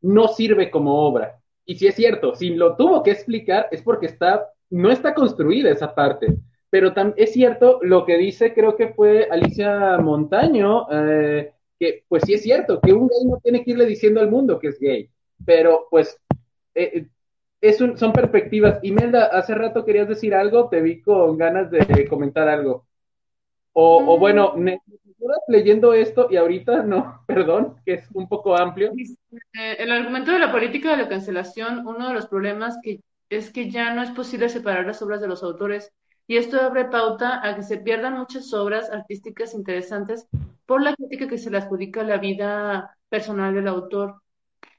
no 0.00 0.28
sirve 0.28 0.70
como 0.70 1.06
obra. 1.06 1.40
Y 1.64 1.76
si 1.76 1.86
es 1.86 1.94
cierto, 1.94 2.34
si 2.34 2.50
lo 2.50 2.76
tuvo 2.76 3.02
que 3.02 3.10
explicar 3.10 3.68
es 3.70 3.82
porque 3.82 4.06
está, 4.06 4.50
no 4.70 4.90
está 4.90 5.14
construida 5.14 5.70
esa 5.70 5.94
parte. 5.94 6.34
Pero 6.70 6.92
es 7.16 7.32
cierto 7.32 7.78
lo 7.82 8.04
que 8.04 8.18
dice, 8.18 8.52
creo 8.52 8.76
que 8.76 8.88
fue 8.88 9.28
Alicia 9.30 9.96
Montaño, 9.98 10.86
eh, 10.90 11.52
que 11.78 12.04
pues 12.08 12.24
sí 12.26 12.34
es 12.34 12.42
cierto, 12.42 12.80
que 12.80 12.92
un 12.92 13.08
gay 13.08 13.24
no 13.24 13.38
tiene 13.42 13.64
que 13.64 13.70
irle 13.70 13.86
diciendo 13.86 14.20
al 14.20 14.30
mundo 14.30 14.58
que 14.58 14.68
es 14.68 14.78
gay. 14.80 15.08
Pero 15.44 15.86
pues 15.90 16.18
eh, 16.74 17.06
es 17.60 17.78
son 17.78 18.12
perspectivas. 18.12 18.78
Imelda, 18.82 19.26
hace 19.26 19.54
rato 19.54 19.84
querías 19.84 20.08
decir 20.08 20.34
algo, 20.34 20.68
te 20.68 20.80
vi 20.80 21.00
con 21.00 21.38
ganas 21.38 21.70
de 21.70 22.06
comentar 22.08 22.48
algo. 22.48 22.86
O, 23.72 24.14
o 24.14 24.18
bueno, 24.18 24.54
leyendo 25.48 25.92
esto 25.92 26.28
y 26.30 26.36
ahorita 26.36 26.82
no, 26.82 27.22
perdón, 27.26 27.76
que 27.84 27.94
es 27.94 28.08
un 28.12 28.28
poco 28.28 28.56
amplio. 28.56 28.92
Eh, 28.92 29.76
el 29.78 29.92
argumento 29.92 30.32
de 30.32 30.38
la 30.38 30.52
política 30.52 30.90
de 30.90 31.02
la 31.02 31.08
cancelación, 31.08 31.86
uno 31.86 32.08
de 32.08 32.14
los 32.14 32.26
problemas 32.26 32.78
que 32.82 33.00
es 33.30 33.50
que 33.50 33.70
ya 33.70 33.94
no 33.94 34.02
es 34.02 34.10
posible 34.10 34.48
separar 34.48 34.86
las 34.86 35.02
obras 35.02 35.20
de 35.20 35.28
los 35.28 35.42
autores 35.42 35.92
y 36.26 36.36
esto 36.36 36.60
abre 36.60 36.86
pauta 36.86 37.46
a 37.46 37.54
que 37.54 37.62
se 37.62 37.78
pierdan 37.78 38.18
muchas 38.18 38.52
obras 38.54 38.90
artísticas 38.90 39.54
interesantes 39.54 40.26
por 40.66 40.82
la 40.82 40.94
crítica 40.94 41.28
que 41.28 41.38
se 41.38 41.50
le 41.50 41.58
adjudica 41.58 42.00
a 42.00 42.04
la 42.04 42.18
vida 42.18 42.96
personal 43.08 43.54
del 43.54 43.68
autor. 43.68 44.22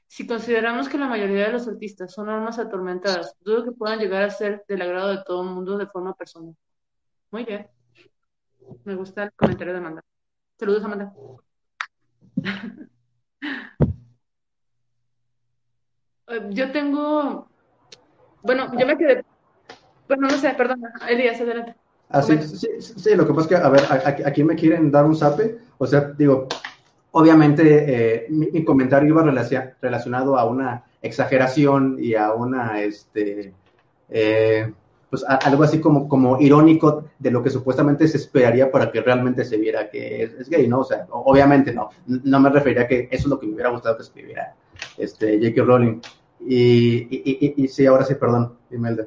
Si 0.08 0.26
consideramos 0.26 0.88
que 0.88 0.98
la 0.98 1.08
mayoría 1.08 1.46
de 1.46 1.52
los 1.52 1.68
artistas 1.68 2.12
son 2.12 2.28
almas 2.28 2.58
atormentadas, 2.58 3.34
dudo 3.40 3.64
que 3.64 3.72
puedan 3.72 3.98
llegar 3.98 4.22
a 4.22 4.30
ser 4.30 4.64
del 4.68 4.82
agrado 4.82 5.08
de 5.08 5.22
todo 5.24 5.42
el 5.42 5.50
mundo 5.50 5.78
de 5.78 5.86
forma 5.86 6.14
personal. 6.14 6.54
Muy 7.30 7.44
bien. 7.44 7.68
Me 8.84 8.94
gusta 8.94 9.24
el 9.24 9.32
comentario 9.32 9.72
de 9.72 9.78
Amanda. 9.78 10.02
Saludos, 10.58 10.84
Amanda. 10.84 11.12
Eh, 16.28 16.40
yo 16.50 16.72
tengo. 16.72 17.48
Bueno, 18.42 18.72
yo 18.76 18.86
me 18.86 18.98
quedé. 18.98 19.24
Bueno, 20.08 20.28
no 20.28 20.36
sé, 20.38 20.50
perdón. 20.54 20.82
Elías, 21.08 21.40
adelante. 21.40 21.76
Ah, 22.08 22.22
sí, 22.22 22.36
sí, 22.80 23.14
lo 23.14 23.26
que 23.26 23.32
pasa 23.32 23.42
es 23.42 23.46
que, 23.48 23.56
a 23.56 23.68
ver, 23.68 23.82
aquí, 24.26 24.44
me 24.44 24.54
quieren 24.54 24.90
dar 24.90 25.04
un 25.04 25.16
zape. 25.16 25.58
O 25.78 25.86
sea, 25.86 26.12
digo, 26.16 26.48
obviamente 27.12 28.24
eh, 28.24 28.26
mi, 28.28 28.64
comentario 28.64 29.08
iba 29.08 29.22
relacionado 29.80 30.38
a 30.38 30.44
una 30.44 30.84
exageración 31.02 31.96
y 32.00 32.14
a 32.14 32.32
una, 32.32 32.80
este, 32.80 33.54
eh, 34.08 34.72
pues 35.16 35.46
algo 35.46 35.62
así 35.62 35.80
como, 35.80 36.08
como 36.08 36.40
irónico 36.40 37.04
de 37.18 37.30
lo 37.30 37.42
que 37.42 37.50
supuestamente 37.50 38.06
se 38.06 38.18
esperaría 38.18 38.70
para 38.70 38.90
que 38.90 39.00
realmente 39.00 39.44
se 39.44 39.56
viera 39.56 39.88
que 39.88 40.22
es, 40.22 40.48
gay, 40.48 40.68
¿no? 40.68 40.80
O 40.80 40.84
sea, 40.84 41.06
obviamente 41.10 41.72
no, 41.72 41.90
no 42.06 42.40
me 42.40 42.50
referiría 42.50 42.84
a 42.84 42.88
que 42.88 43.08
eso 43.10 43.24
es 43.24 43.26
lo 43.26 43.38
que 43.38 43.46
me 43.46 43.54
hubiera 43.54 43.70
gustado 43.70 43.96
que 43.96 44.02
escribiera 44.02 44.54
este, 44.98 45.38
J.K. 45.38 45.62
Rowling. 45.62 46.00
Y, 46.40 47.08
y, 47.10 47.54
y, 47.56 47.68
sí, 47.68 47.86
ahora 47.86 48.04
sí, 48.04 48.14
perdón, 48.14 48.58
Imelda. 48.70 49.06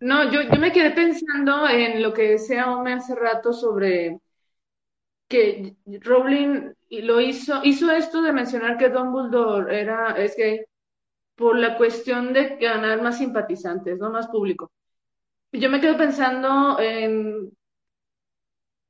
No, 0.00 0.30
yo, 0.30 0.42
yo 0.42 0.60
me 0.60 0.72
quedé 0.72 0.90
pensando 0.90 1.66
en 1.66 2.02
lo 2.02 2.12
que 2.12 2.32
decía 2.32 2.70
Ome 2.70 2.92
hace 2.92 3.14
rato 3.14 3.54
sobre 3.54 4.18
que 5.26 5.74
Rowling 5.86 6.74
lo 6.90 7.20
hizo, 7.20 7.60
hizo 7.64 7.90
esto 7.90 8.20
de 8.20 8.32
mencionar 8.32 8.76
que 8.76 8.90
Dumbledore 8.90 9.80
era, 9.80 10.10
es 10.18 10.36
gay, 10.36 10.60
por 11.36 11.58
la 11.58 11.76
cuestión 11.76 12.32
de 12.32 12.56
ganar 12.56 13.02
más 13.02 13.18
simpatizantes, 13.18 13.98
¿no? 13.98 14.10
Más 14.10 14.28
público. 14.28 14.70
Yo 15.52 15.70
me 15.70 15.80
quedo 15.80 15.96
pensando 15.96 16.78
en 16.80 17.52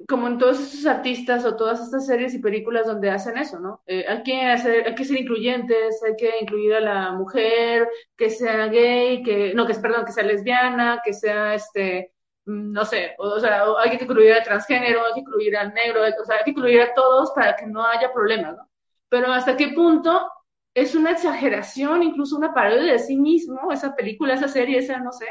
como 0.09 0.27
en 0.29 0.39
todos 0.39 0.61
esos 0.61 0.87
artistas 0.87 1.45
o 1.45 1.57
todas 1.57 1.81
estas 1.81 2.07
series 2.07 2.35
y 2.35 2.39
películas 2.41 2.87
donde 2.87 3.11
hacen 3.11 3.39
eso, 3.39 3.59
¿no? 3.59 3.83
Eh, 3.87 4.05
hay, 4.07 4.23
que 4.23 4.43
hacer, 4.47 4.87
hay 4.87 4.95
que 4.95 5.05
ser 5.05 5.21
incluyentes, 5.21 6.03
hay 6.03 6.17
que 6.17 6.41
incluir 6.41 6.75
a 6.75 6.81
la 6.81 7.13
mujer, 7.13 7.89
que 8.17 8.29
sea 8.31 8.67
gay, 8.67 9.23
que, 9.23 9.55
no, 9.55 9.67
que 9.67 9.75
perdón, 9.75 10.05
que 10.05 10.13
sea 10.13 10.25
lesbiana, 10.25 11.01
que 11.05 11.15
sea, 11.15 11.55
este, 11.55 12.13
mm, 12.45 12.73
no 12.73 12.85
sé, 12.85 13.15
o, 13.19 13.41
sea, 13.41 13.65
hay 13.79 13.97
que 13.97 14.05
incluir 14.05 14.33
al 14.35 14.43
transgénero, 14.43 15.07
hay 15.07 15.15
que 15.15 15.21
incluir 15.21 15.57
al 15.57 15.73
negro, 15.73 16.03
o 16.03 16.25
sea, 16.25 16.37
hay 16.37 16.45
que 16.45 16.51
incluir 16.51 16.83
a 16.83 16.95
todos 16.95 17.33
para 17.33 17.57
que 17.57 17.67
no 17.67 17.85
haya 17.87 18.13
problemas, 18.13 18.57
¿no? 18.57 18.69
Pero 19.09 19.33
hasta 19.33 19.57
qué 19.57 19.69
punto 19.69 20.29
es 20.75 20.95
una 20.95 21.12
exageración, 21.12 22.03
incluso 22.03 22.37
una 22.37 22.53
parodia 22.53 22.93
de 22.93 22.99
sí 22.99 23.16
mismo, 23.16 23.72
esa 23.72 23.95
película, 23.95 24.35
esa 24.35 24.49
serie, 24.49 24.79
esa, 24.79 24.99
no 24.99 25.12
sé, 25.12 25.27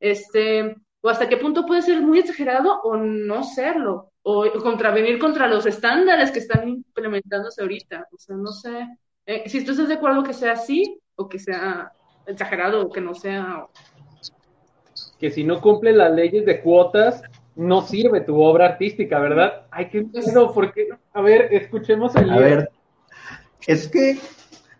este, 0.00 0.76
o 1.00 1.08
hasta 1.08 1.28
qué 1.28 1.36
punto 1.36 1.66
puede 1.66 1.82
ser 1.82 2.00
muy 2.00 2.18
exagerado 2.18 2.80
o 2.82 2.96
no 2.96 3.44
serlo, 3.44 4.10
o 4.22 4.44
contravenir 4.62 5.18
contra 5.18 5.46
los 5.46 5.66
estándares 5.66 6.30
que 6.30 6.40
están 6.40 6.68
implementándose 6.68 7.62
ahorita, 7.62 8.06
o 8.12 8.18
sea, 8.18 8.36
no 8.36 8.52
sé, 8.52 8.86
Eh, 9.30 9.46
si 9.46 9.62
tú 9.62 9.72
estás 9.72 9.88
de 9.88 9.94
acuerdo 9.96 10.22
que 10.22 10.32
sea 10.32 10.52
así, 10.52 10.98
o 11.14 11.28
que 11.28 11.38
sea 11.38 11.92
exagerado, 12.26 12.80
o 12.80 12.90
que 12.90 13.02
no 13.02 13.12
sea... 13.14 13.66
Que 15.18 15.30
si 15.30 15.44
no 15.44 15.60
cumple 15.60 15.92
las 15.92 16.10
leyes 16.14 16.46
de 16.46 16.62
cuotas, 16.62 17.22
no 17.54 17.82
sirve 17.82 18.22
tu 18.22 18.40
obra 18.40 18.64
artística, 18.68 19.18
¿verdad? 19.18 19.66
Ay, 19.70 19.90
qué 19.90 20.00
miedo, 20.00 20.54
porque, 20.54 20.88
a 21.12 21.20
ver, 21.20 21.52
escuchemos 21.52 22.16
el 22.16 22.30
A 22.30 22.38
ver, 22.38 22.70
es 23.66 23.86
que 23.88 24.16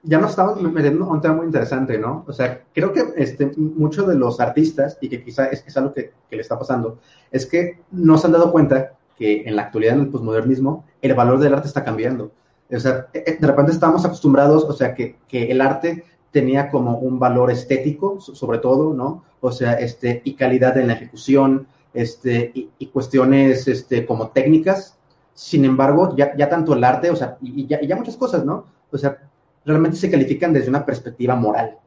ya 0.02 0.18
nos 0.18 0.30
estamos 0.30 0.60
metiendo 0.60 1.04
en 1.04 1.10
un 1.10 1.20
tema 1.20 1.34
muy 1.34 1.46
interesante, 1.46 1.98
¿no? 1.98 2.24
O 2.26 2.32
sea, 2.32 2.62
creo 2.74 2.92
que 2.92 3.04
este, 3.16 3.52
muchos 3.56 4.06
de 4.06 4.14
los 4.14 4.40
artistas, 4.40 4.98
y 5.00 5.08
que 5.08 5.22
quizá 5.22 5.46
es, 5.46 5.64
es 5.66 5.76
algo 5.76 5.92
que, 5.92 6.12
que, 6.28 6.36
le 6.36 6.42
está 6.42 6.58
pasando, 6.58 6.98
es 7.30 7.46
que 7.46 7.80
no 7.90 8.16
se 8.18 8.26
han 8.26 8.32
dado 8.32 8.52
cuenta 8.52 8.92
que 9.16 9.42
en 9.46 9.56
la 9.56 9.62
actualidad, 9.62 9.94
en 9.94 10.02
el 10.02 10.08
posmodernismo, 10.08 10.84
el 11.02 11.14
valor 11.14 11.40
del 11.40 11.54
arte 11.54 11.68
está 11.68 11.84
cambiando. 11.84 12.30
O 12.70 12.78
sea, 12.78 13.08
e, 13.12 13.24
e, 13.26 13.36
de 13.36 13.46
repente 13.46 13.72
estamos 13.72 14.04
acostumbrados, 14.04 14.64
o 14.64 14.72
sea, 14.72 14.94
que, 14.94 15.16
que 15.28 15.50
el 15.50 15.60
arte 15.60 16.04
tenía 16.30 16.70
como 16.70 16.98
un 16.98 17.18
valor 17.18 17.50
estético, 17.50 18.20
sobre 18.20 18.58
todo, 18.58 18.94
¿no? 18.94 19.24
O 19.40 19.50
sea, 19.50 19.74
este, 19.74 20.22
y 20.24 20.34
calidad 20.34 20.76
en 20.78 20.88
la 20.88 20.92
ejecución, 20.94 21.66
este, 21.94 22.52
y, 22.54 22.70
y, 22.78 22.86
cuestiones 22.86 23.66
este, 23.66 24.06
como 24.06 24.28
técnicas. 24.28 24.96
Sin 25.34 25.64
embargo, 25.64 26.14
ya, 26.16 26.36
ya 26.36 26.48
tanto 26.48 26.74
el 26.74 26.84
arte, 26.84 27.10
o 27.10 27.16
sea, 27.16 27.38
y, 27.40 27.66
ya, 27.66 27.78
y, 27.80 27.86
ya, 27.86 27.96
muchas 27.96 28.16
cosas, 28.16 28.44
¿no? 28.44 28.66
O 28.90 28.98
sea, 28.98 29.27
realmente 29.68 29.96
se 29.96 30.10
califican 30.10 30.52
desde 30.52 30.70
una 30.70 30.84
perspectiva 30.84 31.36
moral. 31.36 31.78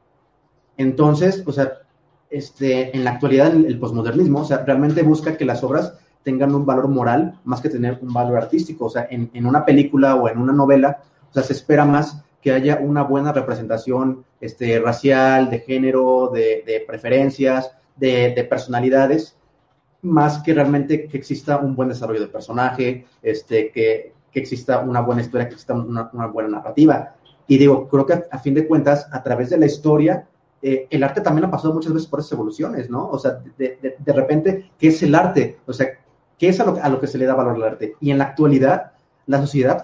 Entonces, 0.78 1.44
o 1.46 1.52
sea, 1.52 1.74
este, 2.30 2.96
en 2.96 3.04
la 3.04 3.12
actualidad 3.12 3.54
el, 3.54 3.66
el 3.66 3.80
posmodernismo, 3.80 4.40
o 4.40 4.46
sea, 4.46 4.64
realmente 4.66 5.02
busca 5.02 5.36
que 5.36 5.46
las 5.46 5.64
obras 5.64 5.94
tengan 6.24 6.54
un 6.56 6.66
valor 6.66 6.88
moral 6.88 7.40
más 7.44 7.62
que 7.62 7.70
tener 7.70 8.00
un 8.02 8.14
valor 8.14 8.38
artístico. 8.38 8.86
O 8.86 8.90
sea, 8.90 9.08
en, 9.10 9.30
en 9.34 9.46
una 9.46 9.66
película 9.66 10.16
o 10.16 10.30
en 10.30 10.38
una 10.38 10.54
novela, 10.54 11.02
o 11.30 11.34
sea, 11.34 11.44
se 11.44 11.54
espera 11.54 11.86
más 11.86 12.24
que 12.42 12.52
haya 12.52 12.80
una 12.82 13.04
buena 13.04 13.32
representación 13.32 14.26
este, 14.40 14.80
racial, 14.80 15.50
de 15.50 15.60
género, 15.60 16.32
de, 16.34 16.64
de 16.66 16.84
preferencias, 16.88 17.72
de, 17.96 18.34
de, 18.36 18.44
personalidades, 18.44 19.38
más 20.02 20.42
que 20.42 20.54
realmente 20.54 21.08
que 21.08 21.18
exista 21.18 21.58
un 21.58 21.76
buen 21.76 21.90
desarrollo 21.90 22.22
de 22.22 22.28
personaje, 22.28 23.06
este, 23.22 23.72
que, 23.72 24.14
que 24.32 24.40
exista 24.40 24.80
una 24.80 25.02
buena 25.02 25.22
historia, 25.22 25.48
que 25.48 25.54
exista 25.54 25.74
una, 25.74 26.10
una, 26.14 26.28
buena 26.28 26.50
narrativa. 26.50 27.16
Y 27.48 27.58
digo, 27.58 27.88
creo 27.88 28.06
que 28.06 28.24
a, 28.30 28.40
fin 28.40 28.54
de 28.54 28.68
cuentas, 28.68 29.08
a 29.12 29.22
través 29.24 29.50
de 29.50 29.58
la 29.58 29.66
historia, 29.66 30.28
eh, 30.62 30.88
el 30.90 31.04
arte 31.04 31.22
también 31.22 31.46
ha 31.46 31.52
pasado 31.52 31.74
muchas 31.74 31.94
veces 31.94 32.08
por 32.08 32.20
esas 32.20 32.34
evoluciones, 32.34 32.90
¿no? 32.90 33.10
O 33.10 33.20
sea, 33.20 33.42
de, 33.58 33.78
de, 33.82 33.96
de 33.98 34.14
repente, 34.14 34.72
¿qué 34.78 34.88
es 34.90 35.02
el 35.04 35.16
arte? 35.16 35.60
O 35.66 35.74
sea, 35.74 35.88
¿qué 36.38 36.50
es 36.50 36.60
a 36.60 36.66
lo, 36.66 36.82
a 36.82 36.90
lo, 36.90 37.00
que 37.00 37.08
se 37.08 37.18
le 37.18 37.26
da 37.26 37.36
valor 37.36 37.56
al 37.56 37.64
arte? 37.64 37.96
Y 38.00 38.12
en 38.12 38.18
la 38.18 38.26
actualidad, 38.26 38.92
la 39.26 39.40
sociedad, 39.42 39.84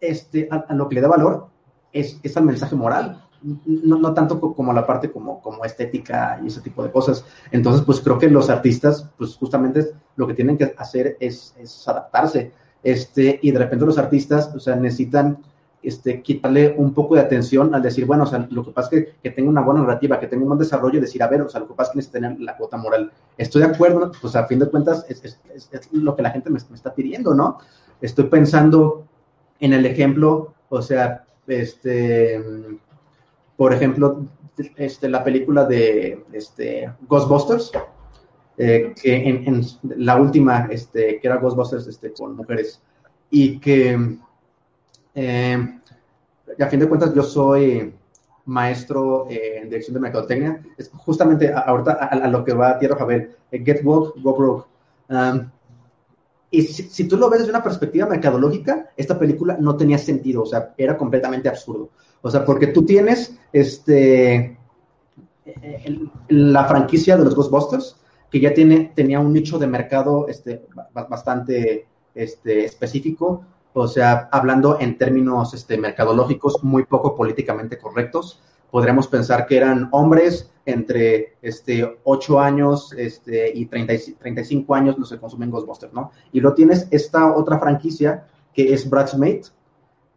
este, 0.00 0.48
a, 0.50 0.56
a 0.68 0.74
lo 0.74 0.88
que 0.88 0.96
le 0.96 1.00
da 1.00 1.08
valor 1.08 1.48
es, 1.92 2.20
es 2.22 2.36
al 2.36 2.44
mensaje 2.44 2.76
moral, 2.76 3.24
no, 3.42 3.98
no, 3.98 4.12
tanto 4.12 4.40
como 4.40 4.72
la 4.72 4.86
parte 4.86 5.10
como, 5.10 5.40
como 5.40 5.64
estética 5.64 6.40
y 6.42 6.48
ese 6.48 6.60
tipo 6.60 6.82
de 6.82 6.90
cosas. 6.90 7.24
Entonces, 7.50 7.82
pues 7.82 8.00
creo 8.00 8.18
que 8.18 8.28
los 8.28 8.50
artistas, 8.50 9.08
pues 9.16 9.36
justamente 9.36 9.92
lo 10.16 10.26
que 10.26 10.34
tienen 10.34 10.58
que 10.58 10.74
hacer 10.76 11.16
es, 11.20 11.54
es 11.58 11.88
adaptarse. 11.88 12.52
Este, 12.82 13.38
y 13.42 13.50
de 13.50 13.58
repente 13.58 13.86
los 13.86 13.98
artistas, 13.98 14.54
o 14.54 14.60
sea, 14.60 14.76
necesitan 14.76 15.38
este, 15.82 16.22
quitarle 16.22 16.74
un 16.76 16.92
poco 16.92 17.14
de 17.14 17.22
atención 17.22 17.74
al 17.74 17.82
decir, 17.82 18.04
bueno, 18.04 18.24
o 18.24 18.26
sea, 18.26 18.46
lo 18.50 18.64
que 18.64 18.70
pasa 18.70 18.88
es 18.92 19.04
que, 19.04 19.12
que 19.22 19.30
tenga 19.30 19.48
una 19.48 19.62
buena 19.62 19.80
narrativa, 19.80 20.20
que 20.20 20.26
tenga 20.26 20.42
un 20.42 20.48
buen 20.48 20.58
desarrollo 20.58 20.98
y 20.98 21.00
decir, 21.00 21.22
a 21.22 21.28
ver, 21.28 21.42
o 21.42 21.48
sea, 21.48 21.60
lo 21.60 21.68
que 21.68 21.74
pasa 21.74 21.90
es 21.90 21.92
que 21.92 21.96
necesita 21.98 22.18
tener 22.20 22.40
la 22.40 22.56
cuota 22.56 22.76
moral. 22.76 23.10
Estoy 23.38 23.62
de 23.62 23.68
acuerdo, 23.68 24.12
pues 24.20 24.36
a 24.36 24.46
fin 24.46 24.58
de 24.58 24.68
cuentas 24.68 25.06
es, 25.08 25.24
es, 25.24 25.40
es, 25.54 25.68
es 25.72 25.92
lo 25.92 26.14
que 26.14 26.22
la 26.22 26.30
gente 26.30 26.50
me, 26.50 26.58
me, 26.68 26.76
está 26.76 26.94
pidiendo, 26.94 27.34
¿no? 27.34 27.58
Estoy 28.00 28.26
pensando 28.26 29.06
en 29.58 29.72
el 29.72 29.86
ejemplo, 29.86 30.54
o 30.68 30.82
sea, 30.82 31.24
este, 31.46 32.42
por 33.56 33.72
ejemplo, 33.72 34.26
este, 34.76 35.08
la 35.08 35.24
película 35.24 35.64
de 35.64 36.24
este, 36.32 36.92
Ghostbusters, 37.08 37.72
eh, 38.58 38.94
que 39.00 39.16
en, 39.16 39.46
en, 39.46 39.62
la 39.96 40.16
última, 40.16 40.68
este, 40.70 41.18
que 41.18 41.26
era 41.26 41.38
Ghostbusters 41.38 41.86
este, 41.86 42.12
con 42.12 42.36
mujeres, 42.36 42.82
y 43.30 43.58
que 43.58 44.18
eh, 45.14 45.78
a 46.58 46.66
fin 46.66 46.80
de 46.80 46.88
cuentas 46.88 47.14
yo 47.14 47.22
soy 47.22 47.94
maestro 48.46 49.26
en 49.28 49.68
dirección 49.68 49.94
de 49.94 50.00
mercadotecnia, 50.00 50.62
es 50.76 50.90
justamente 50.90 51.52
ahorita 51.52 51.92
a, 51.92 52.28
lo 52.28 52.44
que 52.44 52.52
va 52.52 52.78
Tierra 52.78 52.96
Javel, 52.96 53.30
eh, 53.50 53.62
Get 53.64 53.84
Woke, 53.84 54.20
Go 54.20 54.36
Broke. 54.36 54.66
Y 56.52 56.62
si, 56.62 57.06
tú 57.06 57.16
lo 57.16 57.30
ves 57.30 57.40
desde 57.40 57.52
una 57.52 57.62
perspectiva 57.62 58.08
mercadológica, 58.08 58.90
esta 58.96 59.18
película 59.18 59.56
no 59.60 59.76
tenía 59.76 59.98
sentido, 59.98 60.42
o 60.42 60.46
sea, 60.46 60.74
era 60.76 60.96
completamente 60.96 61.48
absurdo. 61.48 61.90
O 62.22 62.30
sea, 62.30 62.44
porque 62.44 62.66
tú 62.68 62.84
tienes 62.84 63.38
este, 63.52 64.58
la 66.28 66.64
franquicia 66.64 67.16
de 67.16 67.24
los 67.24 67.36
Ghostbusters, 67.36 67.96
que 68.30 68.40
ya 68.40 68.52
tiene, 68.52 68.92
tenía 68.96 69.20
un 69.20 69.32
nicho 69.32 69.60
de 69.60 69.68
mercado 69.68 70.26
este, 70.28 70.66
bastante 70.92 71.86
este, 72.14 72.64
específico, 72.64 73.44
o 73.72 73.88
sea, 73.88 74.28
hablando 74.32 74.78
en 74.80 74.98
términos 74.98 75.54
este, 75.54 75.78
mercadológicos 75.78 76.62
muy 76.62 76.84
poco 76.84 77.14
políticamente 77.14 77.78
correctos. 77.78 78.40
Podríamos 78.70 79.08
pensar 79.08 79.46
que 79.46 79.56
eran 79.56 79.88
hombres 79.92 80.50
entre 80.64 81.36
este, 81.42 81.98
8 82.04 82.40
años 82.40 82.92
este, 82.96 83.50
y 83.52 83.66
30, 83.66 83.92
35 84.18 84.74
años 84.74 84.98
los 84.98 85.10
que 85.10 85.18
consumen 85.18 85.50
Ghostbusters, 85.50 85.92
¿no? 85.92 86.12
Y 86.32 86.40
lo 86.40 86.54
tienes 86.54 86.86
esta 86.90 87.34
otra 87.34 87.58
franquicia 87.58 88.26
que 88.52 88.72
es 88.72 88.88
Bridesmaid, 88.88 89.46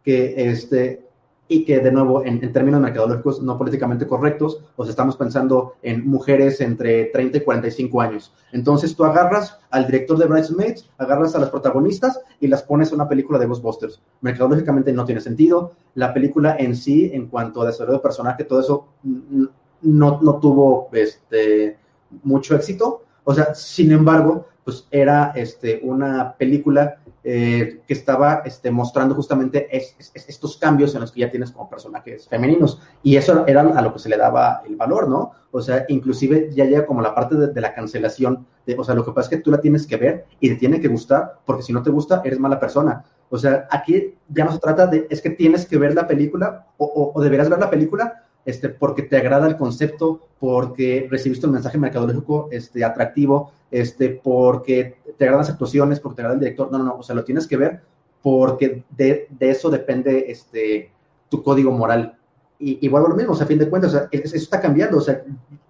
que 0.02 0.50
este, 0.50 1.03
y 1.46 1.64
que 1.64 1.80
de 1.80 1.92
nuevo 1.92 2.24
en, 2.24 2.42
en, 2.42 2.52
términos 2.52 2.80
mercadológicos 2.80 3.42
no 3.42 3.58
políticamente 3.58 4.06
correctos, 4.06 4.60
os 4.76 4.88
estamos 4.88 5.16
pensando 5.16 5.74
en 5.82 6.06
mujeres 6.06 6.60
entre 6.60 7.06
30 7.06 7.38
y 7.38 7.40
45 7.42 8.00
años. 8.00 8.32
Entonces 8.52 8.96
tú 8.96 9.04
agarras 9.04 9.58
al 9.70 9.86
director 9.86 10.16
de 10.16 10.26
Bridesmaids, 10.26 10.88
agarras 10.96 11.34
a 11.34 11.38
las 11.38 11.50
protagonistas 11.50 12.20
y 12.40 12.46
las 12.48 12.62
pones 12.62 12.88
en 12.88 12.96
una 12.96 13.08
película 13.08 13.38
de 13.38 13.46
Ghostbusters. 13.46 14.00
Mercadológicamente 14.22 14.92
no 14.92 15.04
tiene 15.04 15.20
sentido. 15.20 15.72
La 15.94 16.14
película 16.14 16.56
en 16.58 16.74
sí, 16.76 17.10
en 17.12 17.26
cuanto 17.26 17.62
a 17.62 17.66
desarrollo 17.66 17.98
de 17.98 18.02
personaje, 18.02 18.44
todo 18.44 18.60
eso 18.60 18.88
no, 19.82 20.20
no 20.22 20.38
tuvo 20.40 20.88
este, 20.92 21.78
mucho 22.22 22.54
éxito. 22.56 23.02
O 23.24 23.34
sea, 23.34 23.54
sin 23.54 23.92
embargo, 23.92 24.46
pues 24.64 24.86
era 24.90 25.32
este, 25.34 25.80
una 25.82 26.34
película 26.36 26.98
eh, 27.22 27.80
que 27.86 27.94
estaba 27.94 28.42
este, 28.44 28.70
mostrando 28.70 29.14
justamente 29.14 29.68
es, 29.74 29.94
es, 29.98 30.28
estos 30.28 30.56
cambios 30.56 30.94
en 30.94 31.02
los 31.02 31.12
que 31.12 31.20
ya 31.20 31.30
tienes 31.30 31.52
como 31.52 31.68
personajes 31.68 32.28
femeninos. 32.28 32.80
Y 33.02 33.16
eso 33.16 33.46
era 33.46 33.60
a 33.60 33.82
lo 33.82 33.92
que 33.92 33.98
se 33.98 34.08
le 34.08 34.16
daba 34.16 34.62
el 34.66 34.76
valor, 34.76 35.08
¿no? 35.08 35.32
O 35.50 35.60
sea, 35.60 35.84
inclusive 35.88 36.50
ya 36.52 36.64
llega 36.64 36.86
como 36.86 37.02
la 37.02 37.14
parte 37.14 37.36
de, 37.36 37.48
de, 37.48 37.60
la 37.60 37.74
cancelación. 37.74 38.46
De, 38.66 38.74
o 38.78 38.84
sea, 38.84 38.94
lo 38.94 39.04
que 39.04 39.12
pasa 39.12 39.30
es 39.30 39.36
que 39.36 39.42
tú 39.42 39.50
la 39.50 39.60
tienes 39.60 39.86
que 39.86 39.96
ver 39.96 40.26
y 40.40 40.48
te 40.48 40.56
tiene 40.56 40.80
que 40.80 40.88
gustar, 40.88 41.40
porque 41.44 41.62
si 41.62 41.72
no 41.72 41.82
te 41.82 41.90
gusta, 41.90 42.22
eres 42.24 42.38
mala 42.38 42.58
persona. 42.58 43.04
O 43.30 43.38
sea, 43.38 43.66
aquí 43.70 44.14
ya 44.28 44.44
no 44.44 44.52
se 44.52 44.58
trata 44.58 44.86
de, 44.86 45.06
es 45.10 45.20
que 45.20 45.30
tienes 45.30 45.66
que 45.66 45.78
ver 45.78 45.94
la 45.94 46.06
película 46.06 46.66
o, 46.78 46.84
o, 46.84 47.18
o 47.18 47.22
deberás 47.22 47.48
ver 47.48 47.58
la 47.58 47.70
película 47.70 48.23
este, 48.44 48.68
porque 48.68 49.02
te 49.02 49.16
agrada 49.16 49.46
el 49.46 49.56
concepto, 49.56 50.20
porque 50.38 51.06
recibiste 51.10 51.46
un 51.46 51.52
mensaje 51.52 51.78
mercadológico 51.78 52.48
este, 52.50 52.84
atractivo, 52.84 53.52
este, 53.70 54.10
porque 54.10 54.96
te 55.18 55.24
agradan 55.24 55.40
las 55.40 55.50
actuaciones, 55.50 56.00
porque 56.00 56.16
te 56.16 56.22
agrada 56.22 56.34
el 56.34 56.40
director. 56.40 56.70
No, 56.70 56.78
no, 56.78 56.84
no, 56.84 56.96
o 56.96 57.02
sea, 57.02 57.14
lo 57.14 57.24
tienes 57.24 57.46
que 57.46 57.56
ver 57.56 57.80
porque 58.24 58.82
de, 58.88 59.28
de 59.28 59.50
eso 59.50 59.68
depende 59.68 60.24
este, 60.28 60.90
tu 61.28 61.42
código 61.42 61.70
moral. 61.70 62.16
Y, 62.58 62.78
y 62.80 62.88
lo 62.88 63.08
mismo, 63.10 63.32
o 63.32 63.36
sea, 63.36 63.44
a 63.44 63.48
fin 63.48 63.58
de 63.58 63.68
cuentas, 63.68 63.92
o 63.92 63.98
sea, 63.98 64.08
eso 64.10 64.34
está 64.34 64.62
cambiando, 64.62 64.96
o 64.96 65.00
sea, 65.02 65.22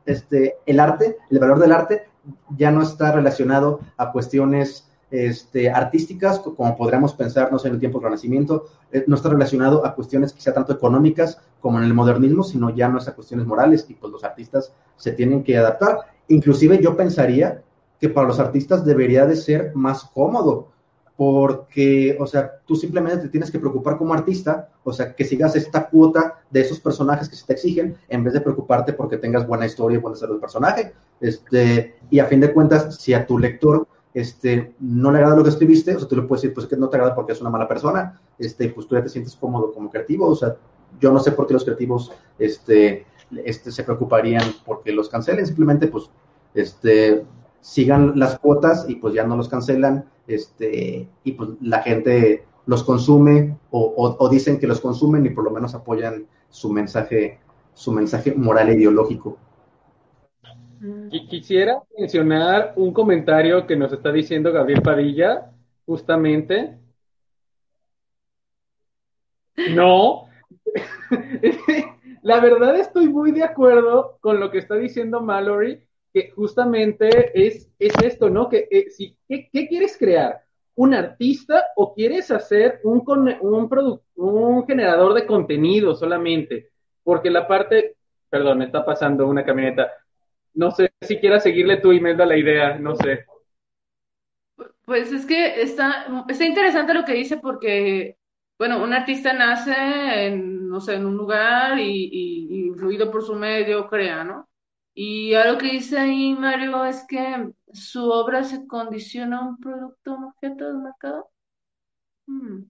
este, 0.06 0.58
el 0.64 0.78
arte, 0.78 1.16
el 1.30 1.40
valor 1.40 1.58
del 1.58 1.72
arte 1.72 2.06
ya 2.56 2.70
no 2.70 2.82
está 2.82 3.10
relacionado 3.10 3.80
a 3.96 4.12
cuestiones 4.12 4.88
este, 5.10 5.70
artísticas, 5.70 6.40
como 6.40 6.76
podríamos 6.76 7.14
pensar, 7.14 7.52
no 7.52 7.58
sé, 7.58 7.68
en 7.68 7.74
el 7.74 7.80
tiempo 7.80 7.98
del 7.98 8.06
Renacimiento, 8.06 8.66
eh, 8.92 9.04
no 9.06 9.16
está 9.16 9.28
relacionado 9.28 9.86
a 9.86 9.94
cuestiones 9.94 10.32
quizá 10.32 10.52
tanto 10.52 10.72
económicas 10.72 11.38
como 11.60 11.78
en 11.78 11.84
el 11.84 11.94
modernismo, 11.94 12.42
sino 12.42 12.74
ya 12.74 12.88
no 12.88 12.98
es 12.98 13.08
a 13.08 13.14
cuestiones 13.14 13.46
morales 13.46 13.86
y 13.88 13.94
pues 13.94 14.12
los 14.12 14.24
artistas 14.24 14.72
se 14.96 15.12
tienen 15.12 15.44
que 15.44 15.56
adaptar. 15.56 15.98
Inclusive 16.28 16.80
yo 16.82 16.96
pensaría 16.96 17.62
que 18.00 18.08
para 18.08 18.26
los 18.26 18.40
artistas 18.40 18.84
debería 18.84 19.24
de 19.26 19.36
ser 19.36 19.72
más 19.74 20.04
cómodo, 20.04 20.68
porque, 21.16 22.16
o 22.18 22.26
sea, 22.26 22.58
tú 22.66 22.74
simplemente 22.74 23.18
te 23.18 23.28
tienes 23.28 23.50
que 23.50 23.60
preocupar 23.60 23.96
como 23.96 24.14
artista, 24.14 24.70
o 24.82 24.92
sea, 24.92 25.14
que 25.14 25.24
sigas 25.24 25.54
esta 25.54 25.88
cuota 25.88 26.40
de 26.50 26.60
esos 26.60 26.80
personajes 26.80 27.28
que 27.28 27.36
se 27.36 27.46
te 27.46 27.52
exigen, 27.52 27.96
en 28.08 28.24
vez 28.24 28.34
de 28.34 28.40
preocuparte 28.40 28.92
porque 28.92 29.16
tengas 29.16 29.46
buena 29.46 29.66
historia 29.66 29.98
y 29.98 30.00
buen 30.00 30.14
desarrollo 30.14 30.34
del 30.34 30.40
personaje. 30.40 30.92
Este, 31.20 31.94
y 32.10 32.18
a 32.18 32.26
fin 32.26 32.40
de 32.40 32.52
cuentas, 32.52 32.96
si 32.96 33.14
a 33.14 33.26
tu 33.26 33.38
lector 33.38 33.86
este, 34.14 34.74
no 34.80 35.10
le 35.10 35.18
agrada 35.18 35.36
lo 35.36 35.42
que 35.42 35.50
escribiste, 35.50 35.94
o 35.94 35.98
sea, 35.98 36.08
tú 36.08 36.16
le 36.16 36.22
puedes 36.22 36.42
decir, 36.42 36.54
pues 36.54 36.64
es 36.64 36.70
que 36.70 36.76
no 36.76 36.88
te 36.88 36.96
agrada 36.96 37.14
porque 37.14 37.32
es 37.32 37.40
una 37.40 37.50
mala 37.50 37.68
persona, 37.68 38.20
este, 38.38 38.68
pues 38.68 38.86
tú 38.86 38.94
ya 38.94 39.02
te 39.02 39.08
sientes 39.08 39.36
cómodo 39.36 39.72
como 39.72 39.90
creativo, 39.90 40.28
o 40.28 40.36
sea, 40.36 40.56
yo 41.00 41.12
no 41.12 41.18
sé 41.18 41.32
por 41.32 41.46
qué 41.46 41.54
los 41.54 41.64
creativos, 41.64 42.12
este, 42.38 43.04
este, 43.44 43.72
se 43.72 43.82
preocuparían 43.82 44.44
porque 44.64 44.92
los 44.92 45.08
cancelen, 45.08 45.46
simplemente, 45.46 45.88
pues, 45.88 46.08
este, 46.54 47.26
sigan 47.60 48.12
las 48.16 48.38
cuotas 48.38 48.86
y 48.88 48.96
pues 48.96 49.14
ya 49.14 49.26
no 49.26 49.36
los 49.36 49.48
cancelan, 49.48 50.04
este, 50.26 51.08
y 51.24 51.32
pues 51.32 51.50
la 51.60 51.82
gente 51.82 52.44
los 52.66 52.82
consume 52.82 53.56
o, 53.70 54.28
dicen 54.30 54.58
que 54.58 54.66
los 54.66 54.80
consumen 54.80 55.26
y 55.26 55.30
por 55.30 55.44
lo 55.44 55.50
menos 55.50 55.74
apoyan 55.74 56.26
su 56.48 56.72
mensaje, 56.72 57.40
su 57.74 57.92
mensaje 57.92 58.34
moral 58.34 58.70
e 58.70 58.74
ideológico. 58.74 59.36
Y 61.10 61.26
quisiera 61.28 61.82
mencionar 61.96 62.74
un 62.76 62.92
comentario 62.92 63.66
que 63.66 63.76
nos 63.76 63.92
está 63.92 64.12
diciendo 64.12 64.52
Gabriel 64.52 64.82
Padilla, 64.82 65.50
justamente. 65.86 66.78
No, 69.70 70.28
la 72.22 72.40
verdad 72.40 72.76
estoy 72.76 73.08
muy 73.08 73.32
de 73.32 73.44
acuerdo 73.44 74.18
con 74.20 74.40
lo 74.40 74.50
que 74.50 74.58
está 74.58 74.74
diciendo 74.74 75.20
Mallory, 75.20 75.86
que 76.12 76.30
justamente 76.30 77.46
es, 77.46 77.70
es 77.78 77.92
esto, 78.02 78.30
¿no? 78.30 78.48
Que 78.48 78.68
eh, 78.70 78.90
si, 78.90 79.16
¿qué, 79.28 79.48
quieres 79.68 79.96
crear? 79.96 80.42
¿Un 80.76 80.94
artista 80.94 81.66
o 81.76 81.94
quieres 81.94 82.30
hacer 82.30 82.80
un, 82.84 83.04
un, 83.40 84.00
un 84.16 84.66
generador 84.66 85.14
de 85.14 85.26
contenido 85.26 85.94
solamente? 85.94 86.70
Porque 87.02 87.30
la 87.30 87.46
parte, 87.46 87.96
perdón, 88.28 88.58
me 88.58 88.66
está 88.66 88.84
pasando 88.84 89.26
una 89.26 89.44
camioneta. 89.44 89.90
No 90.54 90.70
sé 90.70 90.92
si 91.00 91.18
quieras 91.18 91.42
seguirle 91.42 91.78
tu 91.78 91.92
email 91.92 92.20
a 92.20 92.26
la 92.26 92.36
idea, 92.36 92.78
no 92.78 92.94
sé. 92.96 93.26
Pues 94.84 95.12
es 95.12 95.26
que 95.26 95.62
está, 95.62 96.06
está 96.28 96.44
interesante 96.44 96.94
lo 96.94 97.04
que 97.04 97.14
dice 97.14 97.38
porque 97.38 98.16
bueno, 98.58 98.82
un 98.82 98.92
artista 98.92 99.32
nace 99.32 99.74
en, 100.26 100.68
no 100.68 100.80
sé, 100.80 100.94
en 100.94 101.06
un 101.06 101.16
lugar 101.16 101.78
y, 101.78 102.08
y, 102.12 102.66
influido 102.66 103.10
por 103.10 103.22
su 103.24 103.34
medio 103.34 103.88
crea, 103.88 104.24
¿no? 104.24 104.48
Y 104.94 105.34
algo 105.34 105.58
que 105.58 105.72
dice 105.72 105.98
ahí 105.98 106.34
Mario 106.34 106.84
es 106.84 107.04
que 107.08 107.50
su 107.72 108.08
obra 108.08 108.44
se 108.44 108.66
condiciona 108.66 109.38
a 109.38 109.48
un 109.48 109.58
producto, 109.58 110.14
un 110.14 110.24
objeto 110.24 110.66
del 110.66 110.78
mercado. 110.78 111.30
Hmm. 112.26 112.64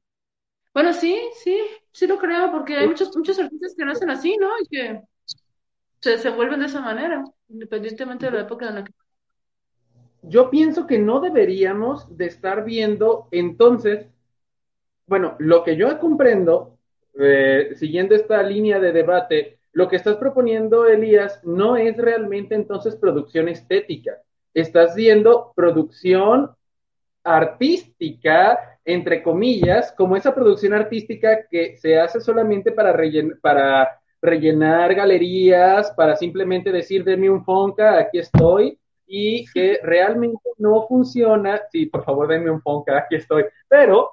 Bueno, 0.72 0.92
sí, 0.92 1.18
sí, 1.44 1.58
sí 1.92 2.06
lo 2.06 2.18
creo, 2.18 2.50
porque 2.50 2.76
hay 2.76 2.88
muchos, 2.88 3.16
muchos 3.16 3.38
artistas 3.38 3.74
que 3.76 3.84
nacen 3.84 4.10
así, 4.10 4.36
¿no? 4.38 4.48
Y 4.62 4.68
que 4.68 5.02
se, 6.00 6.18
se 6.18 6.30
vuelven 6.30 6.60
de 6.60 6.66
esa 6.66 6.80
manera, 6.80 7.22
independientemente 7.48 8.26
de 8.26 8.32
la 8.32 8.40
época 8.40 8.68
en 8.68 8.74
la 8.76 8.84
que 8.84 8.92
yo 10.22 10.48
pienso 10.48 10.86
que 10.86 10.98
no 10.98 11.20
deberíamos 11.20 12.16
de 12.16 12.26
estar 12.26 12.64
viendo 12.64 13.28
entonces 13.30 14.06
bueno, 15.06 15.36
lo 15.38 15.64
que 15.64 15.76
yo 15.76 15.98
comprendo, 15.98 16.78
eh, 17.18 17.72
siguiendo 17.76 18.14
esta 18.14 18.42
línea 18.42 18.78
de 18.80 18.92
debate, 18.92 19.58
lo 19.72 19.88
que 19.88 19.96
estás 19.96 20.16
proponiendo, 20.16 20.86
Elías, 20.86 21.40
no 21.44 21.76
es 21.76 21.96
realmente 21.96 22.54
entonces 22.54 22.96
producción 22.96 23.48
estética. 23.48 24.18
Estás 24.54 24.94
viendo 24.94 25.52
producción 25.54 26.50
artística, 27.24 28.78
entre 28.84 29.22
comillas, 29.22 29.92
como 29.92 30.16
esa 30.16 30.34
producción 30.34 30.74
artística 30.74 31.46
que 31.48 31.76
se 31.76 31.98
hace 31.98 32.20
solamente 32.20 32.72
para, 32.72 32.96
para 33.40 34.00
rellenar 34.24 34.94
galerías, 34.94 35.92
para 35.92 36.16
simplemente 36.16 36.72
decir, 36.72 37.04
denme 37.04 37.28
un 37.28 37.44
Fonca, 37.44 37.98
aquí 37.98 38.18
estoy, 38.18 38.78
y 39.06 39.44
que 39.52 39.78
realmente 39.82 40.50
no 40.58 40.86
funciona. 40.86 41.60
Sí, 41.70 41.86
por 41.86 42.04
favor, 42.04 42.28
denme 42.28 42.50
un 42.50 42.62
Fonca, 42.62 42.98
aquí 42.98 43.16
estoy. 43.16 43.44
Pero 43.68 44.10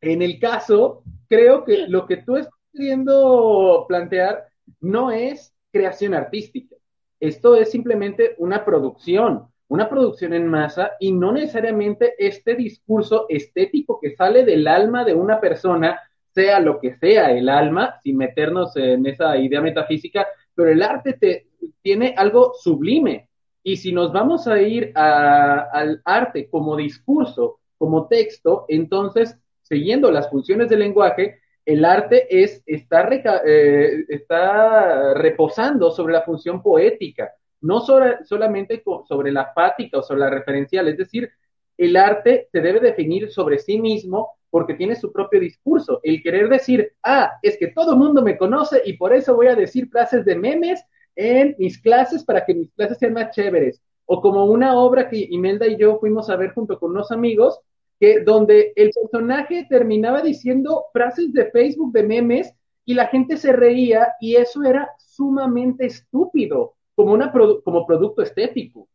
en 0.00 0.22
el 0.22 0.38
caso, 0.38 1.02
creo 1.28 1.64
que 1.64 1.86
lo 1.88 2.06
que 2.06 2.18
tú 2.18 2.36
estás 2.36 2.54
queriendo 2.72 3.84
plantear 3.88 4.46
no 4.80 5.10
es 5.10 5.54
creación 5.70 6.14
artística. 6.14 6.74
Esto 7.20 7.56
es 7.56 7.70
simplemente 7.70 8.34
una 8.38 8.64
producción, 8.64 9.48
una 9.68 9.88
producción 9.88 10.32
en 10.34 10.46
masa 10.46 10.92
y 11.00 11.12
no 11.12 11.32
necesariamente 11.32 12.14
este 12.18 12.54
discurso 12.54 13.26
estético 13.28 13.98
que 14.00 14.14
sale 14.14 14.44
del 14.44 14.66
alma 14.66 15.04
de 15.04 15.14
una 15.14 15.40
persona, 15.40 16.00
sea 16.34 16.60
lo 16.60 16.80
que 16.80 16.96
sea 16.96 17.30
el 17.30 17.48
alma, 17.48 18.00
sin 18.02 18.16
meternos 18.16 18.76
en 18.76 19.06
esa 19.06 19.36
idea 19.36 19.60
metafísica, 19.60 20.26
pero 20.54 20.70
el 20.70 20.82
arte 20.82 21.14
te, 21.14 21.46
tiene 21.82 22.14
algo 22.16 22.52
sublime. 22.54 23.28
Y 23.62 23.76
si 23.76 23.92
nos 23.92 24.12
vamos 24.12 24.46
a 24.46 24.60
ir 24.60 24.92
al 24.94 26.02
arte 26.04 26.48
como 26.50 26.76
discurso, 26.76 27.60
como 27.78 28.08
texto, 28.08 28.66
entonces 28.68 29.38
siguiendo 29.62 30.10
las 30.10 30.28
funciones 30.28 30.68
del 30.68 30.80
lenguaje, 30.80 31.40
el 31.64 31.84
arte 31.84 32.26
es, 32.42 32.62
está, 32.66 33.08
eh, 33.46 34.04
está 34.08 35.14
reposando 35.14 35.90
sobre 35.90 36.12
la 36.12 36.22
función 36.22 36.62
poética, 36.62 37.32
no 37.62 37.80
solamente 37.80 38.82
sobre 39.08 39.32
la 39.32 39.52
fática 39.54 39.98
o 39.98 40.02
sobre 40.02 40.20
la 40.20 40.30
referencial, 40.30 40.86
es 40.88 40.98
decir, 40.98 41.30
el 41.78 41.96
arte 41.96 42.48
se 42.52 42.60
debe 42.60 42.80
definir 42.80 43.30
sobre 43.30 43.58
sí 43.58 43.80
mismo 43.80 44.32
porque 44.54 44.74
tiene 44.74 44.94
su 44.94 45.10
propio 45.10 45.40
discurso. 45.40 45.98
El 46.04 46.22
querer 46.22 46.48
decir, 46.48 46.92
ah, 47.02 47.32
es 47.42 47.58
que 47.58 47.72
todo 47.72 47.94
el 47.94 47.98
mundo 47.98 48.22
me 48.22 48.38
conoce 48.38 48.80
y 48.84 48.92
por 48.92 49.12
eso 49.12 49.34
voy 49.34 49.48
a 49.48 49.56
decir 49.56 49.88
frases 49.88 50.24
de 50.24 50.36
memes 50.36 50.80
en 51.16 51.56
mis 51.58 51.76
clases 51.80 52.22
para 52.22 52.46
que 52.46 52.54
mis 52.54 52.70
clases 52.70 52.98
sean 52.98 53.14
más 53.14 53.34
chéveres. 53.34 53.82
O 54.06 54.20
como 54.20 54.44
una 54.44 54.78
obra 54.78 55.08
que 55.08 55.26
Imelda 55.28 55.66
y 55.66 55.76
yo 55.76 55.98
fuimos 55.98 56.30
a 56.30 56.36
ver 56.36 56.52
junto 56.52 56.78
con 56.78 56.92
unos 56.92 57.10
amigos, 57.10 57.58
que 57.98 58.20
donde 58.20 58.72
el 58.76 58.92
personaje 58.92 59.66
terminaba 59.68 60.22
diciendo 60.22 60.84
frases 60.92 61.32
de 61.32 61.50
Facebook 61.50 61.92
de 61.92 62.04
memes 62.04 62.54
y 62.84 62.94
la 62.94 63.08
gente 63.08 63.36
se 63.38 63.52
reía 63.52 64.12
y 64.20 64.36
eso 64.36 64.62
era 64.62 64.88
sumamente 64.98 65.86
estúpido 65.86 66.76
como, 66.94 67.12
una 67.12 67.32
como 67.32 67.84
producto 67.88 68.22
estético. 68.22 68.86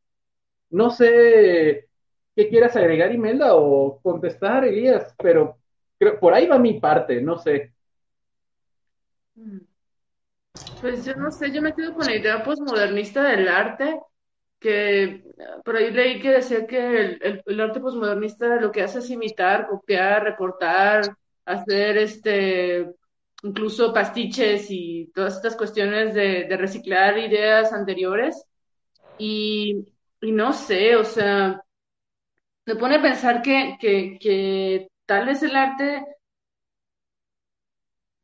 No 0.70 0.90
sé 0.90 1.89
qué 2.40 2.48
quieras 2.48 2.74
agregar, 2.78 3.12
Imelda, 3.12 3.54
o 3.56 4.00
contestar, 4.02 4.64
Elías, 4.64 5.14
pero 5.18 5.58
creo, 5.98 6.18
por 6.18 6.34
ahí 6.34 6.48
va 6.48 6.58
mi 6.58 6.80
parte, 6.80 7.22
no 7.22 7.38
sé. 7.38 7.74
Pues 10.80 11.04
yo 11.04 11.16
no 11.16 11.32
sé, 11.32 11.52
yo 11.52 11.62
me 11.62 11.74
quedo 11.74 11.94
con 11.94 12.06
la 12.06 12.16
idea 12.16 12.42
postmodernista 12.42 13.24
del 13.24 13.50
arte 13.50 14.00
que 14.58 15.24
por 15.66 15.76
ahí 15.76 15.92
leí 15.92 16.22
que 16.22 16.32
decía 16.32 16.66
que 16.66 17.18
el, 17.46 17.60
arte 17.60 17.82
posmodernista 17.82 18.56
lo 18.56 18.72
que 18.72 18.84
hace 18.84 19.00
es 19.00 19.10
imitar, 19.10 19.68
copiar, 19.68 20.24
recortar, 20.24 21.04
hacer 21.44 21.98
este 21.98 22.90
incluso 23.44 23.94
pastiches 23.94 24.68
y 24.70 25.12
todas 25.14 25.36
estas 25.36 25.58
cuestiones 25.58 26.14
de, 26.14 26.48
reciclar 26.58 27.18
ideas 27.18 27.74
anteriores. 27.74 28.46
Y, 29.18 29.86
no 30.22 30.54
sé, 30.54 30.96
o 30.96 31.04
sea, 31.04 31.62
me 32.70 32.76
pone 32.76 32.98
a 32.98 33.02
pensar 33.02 33.42
que, 33.42 34.88
tal 35.08 35.26
vez 35.26 35.42
el 35.42 35.56
arte 35.56 36.06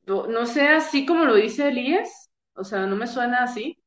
no, 0.06 0.46
sea 0.46 0.78
así 0.78 1.04
como 1.06 1.26
lo 1.26 1.34
dice 1.34 1.70
Elías, 1.70 2.30
o 2.54 2.64
sea, 2.64 2.86
no 2.86 2.96
me 2.96 3.08
suena 3.08 3.44
así 3.44 3.78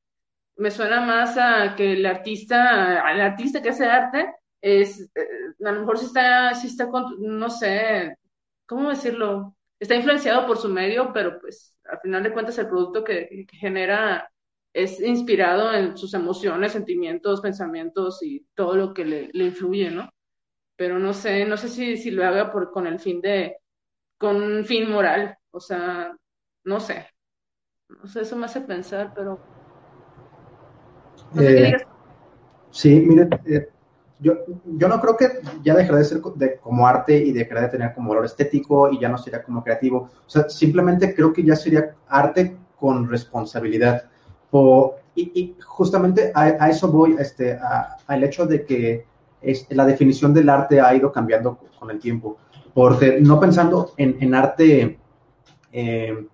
me 0.56 0.72
suena 0.72 1.00
más 1.00 1.38
a 1.38 1.76
que 1.76 1.92
el 1.92 2.04
artista, 2.04 3.00
al 3.06 3.20
artista 3.20 3.62
que 3.62 3.68
hace 3.68 3.86
arte, 3.86 4.34
es, 4.61 5.00
eh, 5.14 5.64
a 5.64 5.70
lo 5.70 5.80
mejor 5.82 5.98
si 5.98 6.06
está, 6.06 6.52
si 6.54 6.66
está 6.66 6.88
no 7.20 7.48
sé, 7.48 8.16
¿cómo 8.66 8.90
decirlo? 8.90 9.54
Está 9.78 9.94
influenciado 9.94 10.48
por 10.48 10.59
su 10.59 10.68
medio, 10.68 11.12
pero 11.14 11.40
pues 11.40 11.76
al 11.84 12.00
final 12.00 12.24
de 12.24 12.32
cuentas 12.32 12.59
el 12.59 12.66
producto 12.66 13.04
que, 13.04 13.46
genera 13.52 14.28
es 14.72 15.00
inspirado 15.00 15.72
en 15.72 15.96
sus 15.96 16.12
emociones, 16.14 16.72
sentimientos, 16.72 17.40
pensamientos 17.40 18.20
y 18.24 18.44
todo 18.56 18.74
lo 18.74 18.92
que 18.92 19.04
le 19.04 19.44
influye, 19.44 19.92
¿no? 19.92 20.11
Pero 20.79 20.99
no 20.99 21.12
sé, 21.12 21.45
no 21.45 21.59
sé 21.59 21.68
si, 21.68 21.99
si 21.99 22.11
lo 22.11 22.24
haga 22.24 22.51
por, 22.51 22.70
con 22.70 22.87
el 22.87 22.99
fin 22.99 23.20
de, 23.20 23.59
con 24.16 24.41
un 24.41 24.64
fin 24.64 24.91
moral, 24.91 25.37
o 25.51 25.61
sea, 25.61 26.16
no 26.64 26.81
sé. 26.81 27.07
No 27.91 28.07
sé, 28.07 28.22
eso 28.22 28.37
me 28.37 28.47
hace 28.47 28.62
pensar, 28.62 29.12
pero 29.14 29.39
eh, 31.37 31.76
sí, 32.70 33.01
mire, 33.01 33.29
eh, 33.47 33.68
yo, 34.20 34.35
yo 34.64 34.89
no 34.89 35.01
creo 35.01 35.16
que 35.16 35.41
ya 35.62 35.74
dejará 35.74 35.99
de 35.99 36.05
ser 36.05 36.20
de, 36.20 36.57
como 36.57 36.87
arte 36.87 37.16
y 37.16 37.33
dejará 37.33 37.62
de 37.62 37.68
tener 37.68 37.95
como 37.95 38.11
valor 38.11 38.24
estético 38.24 38.91
y 38.91 38.99
ya 38.99 39.09
no 39.09 39.18
sería 39.18 39.43
como 39.43 39.62
creativo. 39.62 40.11
O 40.26 40.31
sea, 40.31 40.49
simplemente 40.49 41.14
creo 41.14 41.33
que 41.33 41.45
ya 41.45 41.55
sería 41.55 41.95
arte 42.09 42.57
con 42.76 43.09
responsabilidad. 43.09 44.05
O, 44.51 44.97
y, 45.14 45.57
justamente 45.64 46.33
a, 46.35 46.68
eso 46.68 46.91
voy, 46.91 47.16
este, 47.18 47.59
al 48.07 48.24
hecho 48.24 48.47
de 48.47 48.64
que 48.64 49.07
la 49.70 49.86
definición 49.86 50.34
del 50.34 50.49
arte 50.49 50.80
ha 50.80 50.95
ido 50.95 51.12
cambiando 51.12 51.59
con 51.78 51.91
el 51.91 51.99
tiempo. 51.99 52.39
Porque 52.74 53.20
no 53.20 53.41
pensando 53.41 53.93
en, 53.97 54.16
en 54.20 54.34
arte 54.34 54.99
eh, 55.72 56.26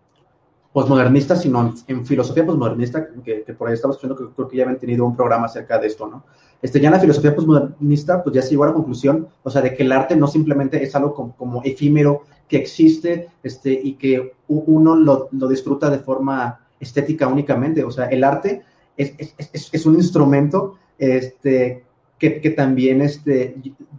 posmodernista, 0.75 1.37
sino 1.37 1.73
en, 1.87 2.05
filosofía 2.05 2.45
posmodernista, 2.45 3.07
que, 3.25 3.45
por 3.57 3.69
ahí 3.69 3.75
estamos 3.75 3.97
escuchando 3.97 4.17
que 4.17 4.35
creo 4.35 4.49
que 4.49 4.57
ya 4.57 4.65
habían 4.65 4.81
tenido 4.81 5.07
un 5.07 5.15
programa 5.15 5.47
acerca 5.47 5.79
de 5.79 5.87
esto, 5.87 6.09
¿no? 6.09 6.25
Este, 6.61 6.81
ya 6.81 6.89
en 6.89 6.95
la 6.95 7.01
filosofía 7.01 7.35
posmodernista, 7.35 8.25
pues 8.25 8.35
ya 8.35 8.43
se 8.43 8.51
llegó 8.51 8.65
a 8.65 8.69
la 8.69 8.73
conclusión, 8.73 9.29
o 9.45 9.51
sea, 9.51 9.63
de 9.63 9.77
que 9.77 9.85
el 9.85 9.93
arte 9.93 10.17
no 10.17 10.27
simplemente 10.27 10.83
es 10.83 10.95
algo 10.97 11.15
como, 11.37 11.63
efímero 11.63 12.23
que 12.49 12.57
existe 12.57 13.29
este, 13.45 13.73
y 13.73 13.95
que 13.95 14.33
uno 14.49 14.97
lo, 14.97 15.29
lo, 15.31 15.47
disfruta 15.47 15.91
de 15.91 15.99
forma 15.99 16.61
estética 16.81 17.29
únicamente, 17.29 17.85
o 17.85 17.91
sea, 17.93 18.07
el 18.07 18.25
arte 18.25 18.63
es, 18.97 19.15
es, 19.19 19.71
es 19.73 19.87
un 19.87 19.95
instrumento 19.95 20.75
este, 20.99 21.85
que, 22.19 22.51
también 22.51 23.03
este, 23.03 23.57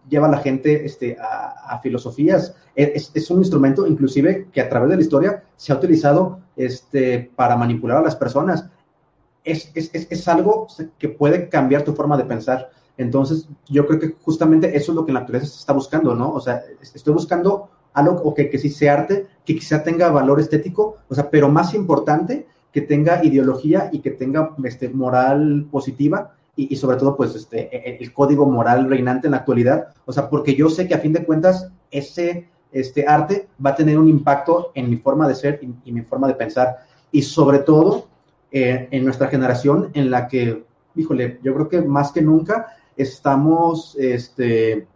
lleva 0.09 0.27
a 0.27 0.31
la 0.31 0.37
gente 0.37 0.85
este, 0.85 1.17
a, 1.19 1.75
a, 1.75 1.79
filosofías. 1.79 2.55
Es, 2.75 3.11
es, 3.13 3.29
un 3.29 3.39
instrumento 3.39 3.85
inclusive 3.85 4.47
que 4.51 4.61
a 4.61 4.69
través 4.69 4.89
de 4.89 4.95
la 4.95 5.01
historia 5.01 5.43
se 5.55 5.71
ha 5.71 5.75
utilizado 5.75 6.39
este, 6.55 7.31
para 7.35 7.55
manipular 7.55 7.97
a 7.97 8.01
las 8.01 8.15
personas. 8.15 8.65
Es, 9.43 9.71
es, 9.75 9.91
es, 9.93 10.27
algo 10.27 10.67
que 10.97 11.09
puede 11.09 11.49
cambiar 11.49 11.83
tu 11.83 11.93
forma 11.93 12.17
de 12.17 12.23
pensar. 12.23 12.71
Entonces, 12.97 13.47
yo 13.67 13.85
creo 13.85 13.99
que 13.99 14.15
justamente 14.21 14.75
eso 14.75 14.91
es 14.91 14.95
lo 14.95 15.05
que 15.05 15.11
en 15.11 15.15
la 15.15 15.19
naturaleza 15.21 15.51
se 15.51 15.59
está 15.59 15.73
buscando, 15.73 16.15
¿no? 16.15 16.31
O 16.31 16.39
sea, 16.39 16.63
estoy 16.81 17.13
buscando 17.13 17.69
algo 17.93 18.21
o 18.23 18.33
que, 18.33 18.49
que 18.49 18.57
sí 18.57 18.69
sea 18.69 18.93
arte, 18.93 19.27
que 19.45 19.55
quizá 19.55 19.83
tenga 19.83 20.09
valor 20.09 20.39
estético, 20.39 20.97
o 21.07 21.13
sea, 21.15 21.29
pero 21.29 21.49
más 21.49 21.73
importante, 21.73 22.47
que 22.71 22.81
tenga 22.81 23.23
ideología 23.23 23.89
y 23.93 23.99
que 23.99 24.11
tenga 24.11 24.53
este, 24.65 24.89
moral 24.89 25.67
positiva 25.71 26.35
y, 26.55 26.75
sobre 26.77 26.97
todo, 26.97 27.17
pues, 27.17 27.35
este, 27.35 27.75
e, 27.75 27.89
e, 27.89 27.97
el, 27.99 28.13
código 28.13 28.45
moral 28.45 28.89
reinante 28.89 29.27
en 29.27 29.31
la 29.31 29.37
actualidad. 29.37 29.87
O 30.05 30.13
sea, 30.13 30.29
porque 30.29 30.55
yo 30.55 30.69
sé 30.69 30.87
que 30.87 30.95
a 30.95 30.99
fin 30.99 31.11
de 31.11 31.25
cuentas 31.25 31.69
ese 31.91 32.47
este, 32.71 33.05
arte 33.07 33.47
va 33.63 33.71
a 33.71 33.75
tener 33.75 33.99
un 33.99 34.07
impacto 34.07 34.71
en 34.73 34.89
mi 34.89 34.97
forma 34.97 35.27
de 35.27 35.35
ser 35.35 35.59
y, 35.61 35.91
mi 35.91 36.01
forma 36.01 36.27
de 36.27 36.35
pensar. 36.35 36.77
Y 37.11 37.23
sobre 37.23 37.59
todo 37.59 38.07
eh, 38.51 38.87
en 38.91 39.03
nuestra 39.03 39.27
generación 39.27 39.91
en 39.93 40.09
la 40.11 40.27
que, 40.27 40.63
híjole, 40.95 41.39
yo 41.43 41.53
creo 41.53 41.69
que 41.69 41.81
más 41.81 42.11
que 42.11 42.21
nunca 42.21 42.67
estamos 42.95 43.95
este, 43.99 44.87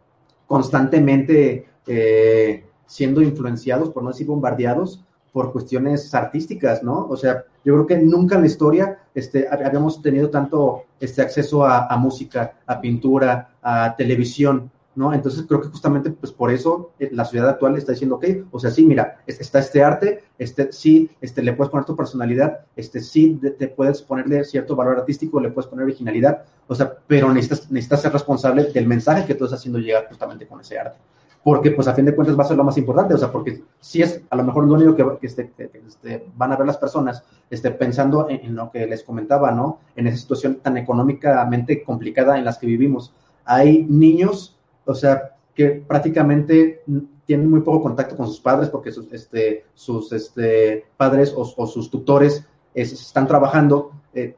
constantemente 0.47 1.67
eh, 1.87 2.65
siendo 2.85 3.21
influenciados, 3.21 3.89
por 3.89 4.03
no 4.03 4.09
decir 4.09 4.27
bombardeados, 4.27 5.03
por 5.31 5.51
cuestiones 5.51 6.13
artísticas, 6.13 6.83
¿no? 6.83 7.07
O 7.07 7.15
sea, 7.15 7.43
yo 7.63 7.73
creo 7.73 7.85
que 7.85 7.97
nunca 7.97 8.35
en 8.35 8.41
la 8.41 8.47
historia 8.47 8.99
este, 9.13 9.47
habíamos 9.49 10.01
tenido 10.01 10.29
tanto 10.29 10.83
este 10.99 11.21
acceso 11.21 11.65
a, 11.65 11.95
música, 11.97 12.53
a 12.65 12.81
pintura, 12.81 13.49
a 13.61 13.95
televisión, 13.95 14.71
¿no? 14.95 15.13
Entonces 15.13 15.45
creo 15.47 15.61
que 15.61 15.69
justamente 15.69 16.09
pues 16.11 16.31
por 16.31 16.51
eso 16.51 16.91
eh, 16.99 17.09
la 17.13 17.23
sociedad 17.23 17.49
actual 17.49 17.77
está 17.77 17.93
diciendo, 17.93 18.15
ok, 18.15 18.25
o 18.51 18.59
sea, 18.59 18.71
sí, 18.71 18.85
mira, 18.85 19.21
está 19.27 19.59
este 19.59 19.83
arte, 19.83 20.23
este, 20.37 20.71
sí, 20.73 21.09
este, 21.21 21.41
le 21.41 21.53
puedes 21.53 21.71
poner 21.71 21.85
tu 21.85 21.95
personalidad, 21.95 22.65
este, 22.75 22.99
sí, 22.99 23.39
te 23.57 23.67
puedes 23.67 24.01
ponerle 24.01 24.43
cierto 24.43 24.75
valor 24.75 24.99
artístico, 24.99 25.39
le 25.39 25.51
puedes 25.51 25.69
poner 25.69 25.85
originalidad, 25.85 26.43
o 26.67 26.75
sea, 26.75 26.93
pero 27.07 27.31
necesitas, 27.31 27.71
necesitas 27.71 28.01
ser 28.01 28.13
responsable 28.13 28.63
del 28.65 28.87
mensaje 28.87 29.25
que 29.25 29.35
tú 29.35 29.45
estás 29.45 29.59
haciendo 29.59 29.79
llegar 29.79 30.07
justamente 30.09 30.47
con 30.47 30.59
ese 30.59 30.77
arte 30.77 30.97
porque 31.43 31.71
pues 31.71 31.87
a 31.87 31.93
fin 31.93 32.05
de 32.05 32.15
cuentas 32.15 32.37
va 32.37 32.43
a 32.43 32.47
ser 32.47 32.57
lo 32.57 32.63
más 32.63 32.77
importante, 32.77 33.13
o 33.13 33.17
sea, 33.17 33.31
porque 33.31 33.63
si 33.79 34.01
es 34.01 34.21
a 34.29 34.35
lo 34.35 34.43
mejor 34.43 34.67
lo 34.67 34.73
único 34.73 34.95
que, 34.95 35.25
este, 35.25 35.51
este, 35.57 36.25
van 36.35 36.51
a 36.51 36.57
ver 36.57 36.67
las 36.67 36.77
personas 36.77 37.23
este, 37.49 37.71
pensando 37.71 38.27
en, 38.29 38.55
lo 38.55 38.69
que 38.71 38.85
les 38.85 39.03
comentaba, 39.03 39.51
¿no? 39.51 39.79
En 39.95 40.07
esa 40.07 40.17
situación 40.17 40.55
tan 40.55 40.77
económicamente 40.77 41.83
complicada 41.83 42.37
en 42.37 42.45
las 42.45 42.57
que 42.57 42.67
vivimos. 42.67 43.13
Hay 43.45 43.85
niños, 43.89 44.57
o 44.85 44.93
sea, 44.93 45.35
que 45.55 45.83
prácticamente 45.87 46.83
tienen 47.25 47.49
muy 47.49 47.61
poco 47.61 47.83
contacto 47.83 48.17
con 48.17 48.27
sus 48.27 48.39
padres 48.39 48.69
porque 48.69 48.91
sus, 48.91 49.11
este, 49.13 49.65
sus 49.73 50.11
este, 50.11 50.85
padres 50.97 51.33
o, 51.35 51.45
sus 51.67 51.89
tutores 51.89 52.45
están 52.73 53.27
trabajando. 53.27 53.91
Eh, 54.13 54.35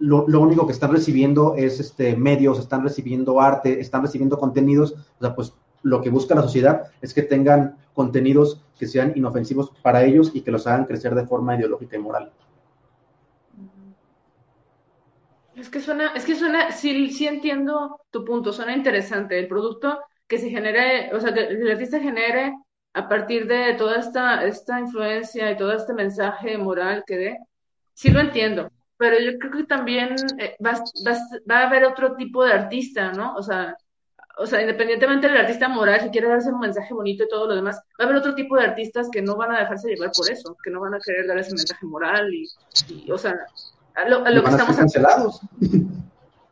lo, 0.00 0.26
lo, 0.26 0.40
único 0.40 0.66
que 0.66 0.72
están 0.72 0.90
recibiendo 0.90 1.54
es 1.56 1.78
este, 1.78 2.16
medios, 2.16 2.58
están 2.58 2.82
recibiendo 2.82 3.40
arte, 3.40 3.80
están 3.80 4.02
recibiendo 4.02 4.38
contenidos, 4.38 4.92
o 4.92 5.20
sea, 5.20 5.34
pues 5.36 5.52
lo 5.82 6.00
que 6.00 6.10
busca 6.10 6.34
la 6.34 6.42
sociedad 6.42 6.90
es 7.00 7.12
que 7.14 7.22
tengan 7.22 7.76
contenidos 7.94 8.62
que 8.78 8.86
sean 8.86 9.12
inofensivos 9.14 9.70
para 9.82 10.04
ellos 10.04 10.30
y 10.34 10.42
que 10.42 10.50
los 10.50 10.66
hagan 10.66 10.86
crecer 10.86 11.14
de 11.14 11.26
forma 11.26 11.56
ideológica 11.56 11.96
y 11.96 12.00
moral. 12.00 12.32
Es 15.54 15.68
que 15.68 15.80
suena, 15.80 16.12
es 16.14 16.24
que 16.24 16.34
suena, 16.34 16.72
sí, 16.72 17.10
sí 17.10 17.26
entiendo 17.26 18.00
tu 18.10 18.24
punto, 18.24 18.52
suena 18.52 18.74
interesante. 18.74 19.38
El 19.38 19.48
producto 19.48 20.00
que 20.26 20.38
se 20.38 20.48
genere, 20.48 21.14
o 21.14 21.20
sea, 21.20 21.34
que 21.34 21.46
el 21.46 21.70
artista 21.70 22.00
genere 22.00 22.54
a 22.94 23.08
partir 23.08 23.46
de 23.46 23.74
toda 23.74 23.98
esta, 23.98 24.44
esta 24.44 24.80
influencia 24.80 25.50
y 25.50 25.56
todo 25.56 25.72
este 25.72 25.92
mensaje 25.92 26.56
moral 26.56 27.04
que 27.06 27.16
dé, 27.16 27.38
sí 27.92 28.10
lo 28.10 28.20
entiendo. 28.20 28.70
Pero 28.96 29.18
yo 29.18 29.38
creo 29.38 29.52
que 29.52 29.64
también 29.64 30.16
eh, 30.38 30.56
va, 30.64 30.82
va, 31.06 31.18
va 31.50 31.58
a 31.60 31.66
haber 31.66 31.84
otro 31.84 32.14
tipo 32.14 32.44
de 32.44 32.52
artista, 32.52 33.12
¿no? 33.12 33.34
O 33.34 33.42
sea, 33.42 33.76
o 34.38 34.46
sea, 34.46 34.60
independientemente 34.60 35.28
del 35.28 35.38
artista 35.38 35.68
moral, 35.68 36.00
si 36.00 36.08
quiere 36.10 36.28
darse 36.28 36.50
un 36.50 36.60
mensaje 36.60 36.94
bonito 36.94 37.24
y 37.24 37.28
todo 37.28 37.46
lo 37.46 37.54
demás, 37.54 37.76
va 38.00 38.04
a 38.04 38.04
haber 38.04 38.16
otro 38.16 38.34
tipo 38.34 38.56
de 38.56 38.64
artistas 38.64 39.08
que 39.10 39.22
no 39.22 39.36
van 39.36 39.52
a 39.52 39.60
dejarse 39.60 39.88
llevar 39.88 40.10
por 40.16 40.30
eso, 40.30 40.56
que 40.62 40.70
no 40.70 40.80
van 40.80 40.94
a 40.94 41.00
querer 41.00 41.26
dar 41.26 41.38
ese 41.38 41.54
mensaje 41.54 41.86
moral 41.86 42.32
y, 42.32 42.48
o 43.10 43.18
sea, 43.18 43.34
a 43.94 44.08
lo, 44.08 44.24
que 44.24 44.30
van 44.30 44.52
estamos... 44.52 44.62
A 44.62 44.66
ser 44.66 44.76
cancelados. 44.76 45.40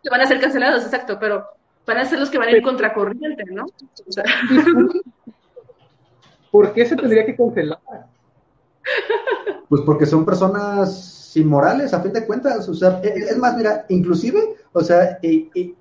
Que 0.02 0.10
van 0.10 0.20
a 0.20 0.26
ser 0.26 0.40
cancelados, 0.40 0.84
exacto, 0.84 1.18
pero 1.18 1.44
van 1.86 1.98
a 1.98 2.04
ser 2.04 2.18
los 2.18 2.30
que 2.30 2.38
van 2.38 2.48
a 2.48 2.52
ir 2.52 2.62
contracorriente, 2.62 3.44
¿no? 3.50 3.64
O 3.64 4.12
sea... 4.12 4.24
¿Por 6.50 6.72
qué 6.72 6.84
se 6.84 6.96
tendría 6.96 7.24
que 7.24 7.36
cancelar? 7.36 7.78
Pues 9.68 9.82
porque 9.82 10.06
son 10.06 10.24
personas 10.24 11.36
inmorales, 11.36 11.94
a 11.94 12.00
fin 12.00 12.12
de 12.12 12.26
cuentas. 12.26 12.68
O 12.68 12.74
sea, 12.74 13.00
es 13.02 13.38
más, 13.38 13.56
mira, 13.56 13.84
inclusive, 13.88 14.56
o 14.72 14.80
sea, 14.82 15.18
y, 15.22 15.74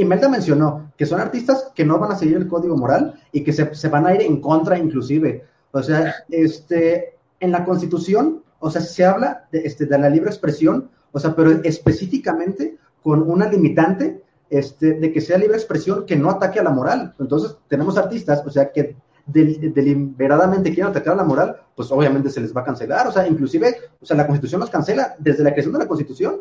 Imelda 0.00 0.28
mencionó 0.28 0.92
que 0.96 1.06
son 1.06 1.20
artistas 1.20 1.70
que 1.74 1.84
no 1.84 1.98
van 1.98 2.12
a 2.12 2.16
seguir 2.16 2.36
el 2.36 2.48
código 2.48 2.76
moral 2.76 3.20
y 3.32 3.42
que 3.42 3.52
se, 3.52 3.88
van 3.88 4.06
a 4.06 4.14
ir 4.14 4.22
en 4.22 4.40
contra 4.40 4.78
inclusive. 4.78 5.44
O 5.72 5.82
sea, 5.82 6.14
este, 6.28 7.16
en 7.38 7.52
la 7.52 7.64
Constitución, 7.64 8.42
o 8.58 8.70
sea, 8.70 8.80
se 8.80 9.04
habla 9.04 9.48
de, 9.52 9.60
este, 9.60 9.86
de 9.86 9.98
la 9.98 10.10
libre 10.10 10.30
expresión, 10.30 10.90
o 11.12 11.18
sea, 11.18 11.34
pero 11.34 11.50
específicamente 11.62 12.78
con 13.02 13.28
una 13.28 13.48
limitante 13.48 14.22
este, 14.50 14.94
de 14.94 15.12
que 15.12 15.20
sea 15.20 15.38
libre 15.38 15.56
expresión 15.56 16.04
que 16.04 16.16
no 16.16 16.30
ataque 16.30 16.60
a 16.60 16.64
la 16.64 16.70
moral. 16.70 17.14
Entonces, 17.18 17.56
tenemos 17.68 17.96
artistas, 17.96 18.42
o 18.44 18.50
sea, 18.50 18.72
que 18.72 18.96
deliberadamente 19.26 20.72
quieren 20.72 20.90
atacar 20.90 21.14
a 21.14 21.16
la 21.16 21.24
moral, 21.24 21.56
pues 21.76 21.90
obviamente 21.92 22.30
se 22.30 22.40
les 22.40 22.54
va 22.54 22.62
a 22.62 22.64
cancelar. 22.64 23.06
O 23.06 23.12
sea, 23.12 23.26
inclusive, 23.26 23.76
o 24.00 24.06
sea, 24.06 24.16
la 24.16 24.26
Constitución 24.26 24.60
los 24.60 24.70
cancela 24.70 25.14
desde 25.18 25.44
la 25.44 25.52
creación 25.52 25.72
de 25.74 25.80
la 25.80 25.88
Constitución. 25.88 26.40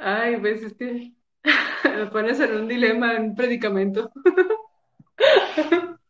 Ay, 0.00 0.38
pues 0.38 0.62
es 0.62 0.72
que 0.74 1.12
me 1.84 2.06
pones 2.06 2.40
en 2.40 2.56
un 2.56 2.66
dilema, 2.66 3.14
en 3.14 3.22
un 3.22 3.34
predicamento. 3.34 4.10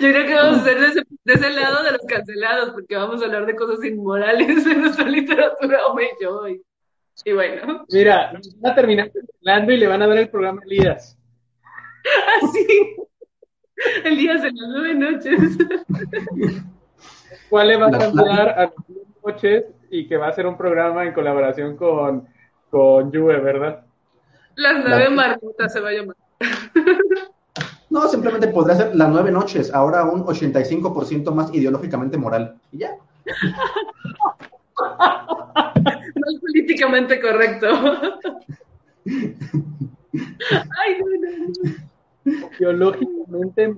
Yo 0.00 0.10
creo 0.10 0.26
que 0.26 0.34
vamos 0.34 0.60
a 0.60 0.64
ser 0.64 0.78
de 0.78 1.32
ese, 1.34 1.50
lado 1.50 1.82
de 1.82 1.92
los 1.92 2.02
cancelados, 2.06 2.70
porque 2.70 2.94
vamos 2.94 3.20
a 3.20 3.24
hablar 3.24 3.46
de 3.46 3.56
cosas 3.56 3.84
inmorales 3.84 4.64
en 4.70 4.82
nuestra 4.82 5.08
literatura, 5.08 5.86
hombre 5.86 6.10
y 6.18 6.22
yo. 6.22 6.46
Y, 7.24 7.32
bueno. 7.32 7.84
Mira, 7.90 8.32
van 8.60 8.72
a 8.72 8.74
terminar 8.74 9.10
cancelando 9.10 9.72
y 9.72 9.76
le 9.78 9.88
van 9.88 10.02
a 10.02 10.06
dar 10.06 10.18
el 10.18 10.28
programa 10.28 10.60
a 10.60 10.64
Elías. 10.64 11.18
Así. 12.42 12.96
Elías 14.04 14.44
en 14.44 14.56
las 14.56 14.68
nueve 14.68 14.94
noches. 14.94 15.58
¿Cuál 17.50 17.68
le 17.68 17.76
va 17.76 17.88
a 17.88 17.98
cambiar 17.98 18.50
a 18.50 18.62
las 18.66 18.74
nueve 18.86 19.06
noches 19.24 19.64
y 19.90 20.06
que 20.06 20.16
va 20.16 20.28
a 20.28 20.32
ser 20.32 20.46
un 20.46 20.56
programa 20.56 21.04
en 21.04 21.12
colaboración 21.12 21.76
con 21.76 22.28
con 22.72 23.12
Juve, 23.12 23.38
¿verdad? 23.38 23.84
Las 24.56 24.82
nueve 24.82 25.10
marmotas 25.10 25.72
se 25.74 25.80
va 25.80 25.90
a 25.90 25.92
llamar. 25.92 26.16
No, 27.90 28.08
simplemente 28.08 28.48
podría 28.48 28.76
ser 28.76 28.96
las 28.96 29.10
nueve 29.10 29.30
noches, 29.30 29.74
ahora 29.74 30.04
un 30.04 30.24
85% 30.24 31.34
más 31.34 31.52
ideológicamente 31.54 32.16
moral. 32.16 32.56
Y 32.72 32.78
ya. 32.78 32.96
Más 35.84 36.34
políticamente 36.40 37.20
correcto. 37.20 37.66
Ay, 40.80 40.98
no, 40.98 41.06
no. 42.24 42.48
Ideológicamente, 42.58 43.76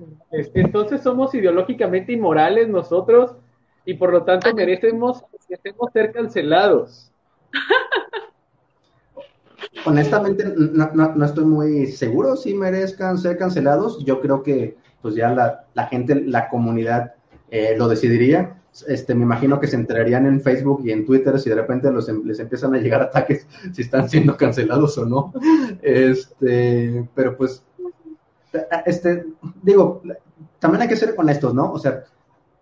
entonces 0.53 1.03
somos 1.03 1.35
ideológicamente 1.35 2.13
inmorales 2.13 2.69
nosotros 2.69 3.35
y 3.83 3.95
por 3.95 4.13
lo 4.13 4.23
tanto 4.23 4.53
merecemos, 4.53 5.25
merecemos 5.49 5.91
ser 5.91 6.13
cancelados 6.13 7.11
honestamente 9.85 10.53
no, 10.55 11.25
estoy 11.25 11.45
muy 11.45 11.87
seguro 11.87 12.35
si 12.35 12.53
merezcan 12.53 13.17
ser 13.17 13.37
cancelados. 13.37 14.03
Yo 14.03 14.21
creo 14.21 14.43
que 14.43 14.77
pues 15.01 15.15
ya 15.15 15.29
la, 15.29 15.87
gente, 15.87 16.15
la 16.15 16.49
comunidad 16.49 17.13
eh, 17.49 17.75
lo 17.77 17.87
decidiría. 17.87 18.61
Este, 18.87 19.15
me 19.15 19.23
imagino 19.23 19.59
que 19.59 19.67
se 19.67 19.77
enterarían 19.77 20.25
en 20.25 20.41
Facebook 20.41 20.81
y 20.83 20.91
en 20.91 21.05
Twitter 21.05 21.39
si 21.39 21.49
de 21.49 21.55
repente 21.55 21.91
los, 21.91 22.09
em, 22.09 22.23
les 22.25 22.39
empiezan 22.39 22.73
a 22.75 22.77
llegar 22.77 23.01
ataques 23.03 23.47
si 23.71 23.83
están 23.83 24.09
siendo 24.09 24.35
cancelados 24.35 24.97
o 24.97 25.05
no. 25.05 25.33
Este, 25.81 27.07
pero 27.13 27.37
pues, 27.37 27.63
este, 28.85 29.25
digo, 29.61 30.01
también 30.59 30.81
hay 30.81 30.87
que 30.87 30.95
ser 30.95 31.13
honestos, 31.17 31.53
¿no? 31.53 31.71
O 31.71 31.79
sea, 31.79 32.03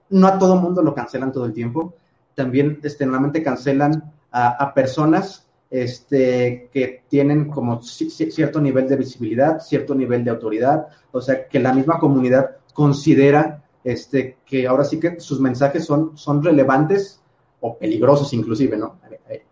no 0.10 0.28
a 0.28 0.38
todo 0.38 0.58
mundo 0.58 0.84
lo 0.84 0.94
cancelan 0.94 1.32
todo 1.32 1.46
el 1.46 1.54
tiempo. 1.54 1.96
También, 2.36 2.80
este, 2.84 3.06
normalmente 3.06 3.42
cancelan 3.42 4.12
a, 4.32 4.50
a 4.50 4.74
personas 4.74 5.48
este, 5.74 6.70
que 6.72 7.02
tienen 7.10 7.50
como 7.50 7.82
cierto 7.82 8.62
nivel 8.62 8.88
de 8.88 8.96
visibilidad, 8.96 9.60
cierto 9.60 9.96
nivel 9.96 10.24
de 10.24 10.30
autoridad, 10.30 10.86
o 11.12 11.20
sea, 11.20 11.48
que 11.48 11.60
la 11.60 11.74
misma 11.74 11.98
comunidad 11.98 12.58
considera 12.76 13.64
este, 13.84 14.38
que 14.46 14.68
ahora 14.68 14.84
sí 14.84 15.00
que 15.00 15.20
sus 15.20 15.40
mensajes 15.40 15.84
son, 15.84 16.16
son 16.16 16.44
relevantes 16.44 17.24
o 17.60 17.76
peligrosos 17.76 18.32
inclusive, 18.34 18.78
¿no? 18.78 19.00
Eh, 19.28 19.44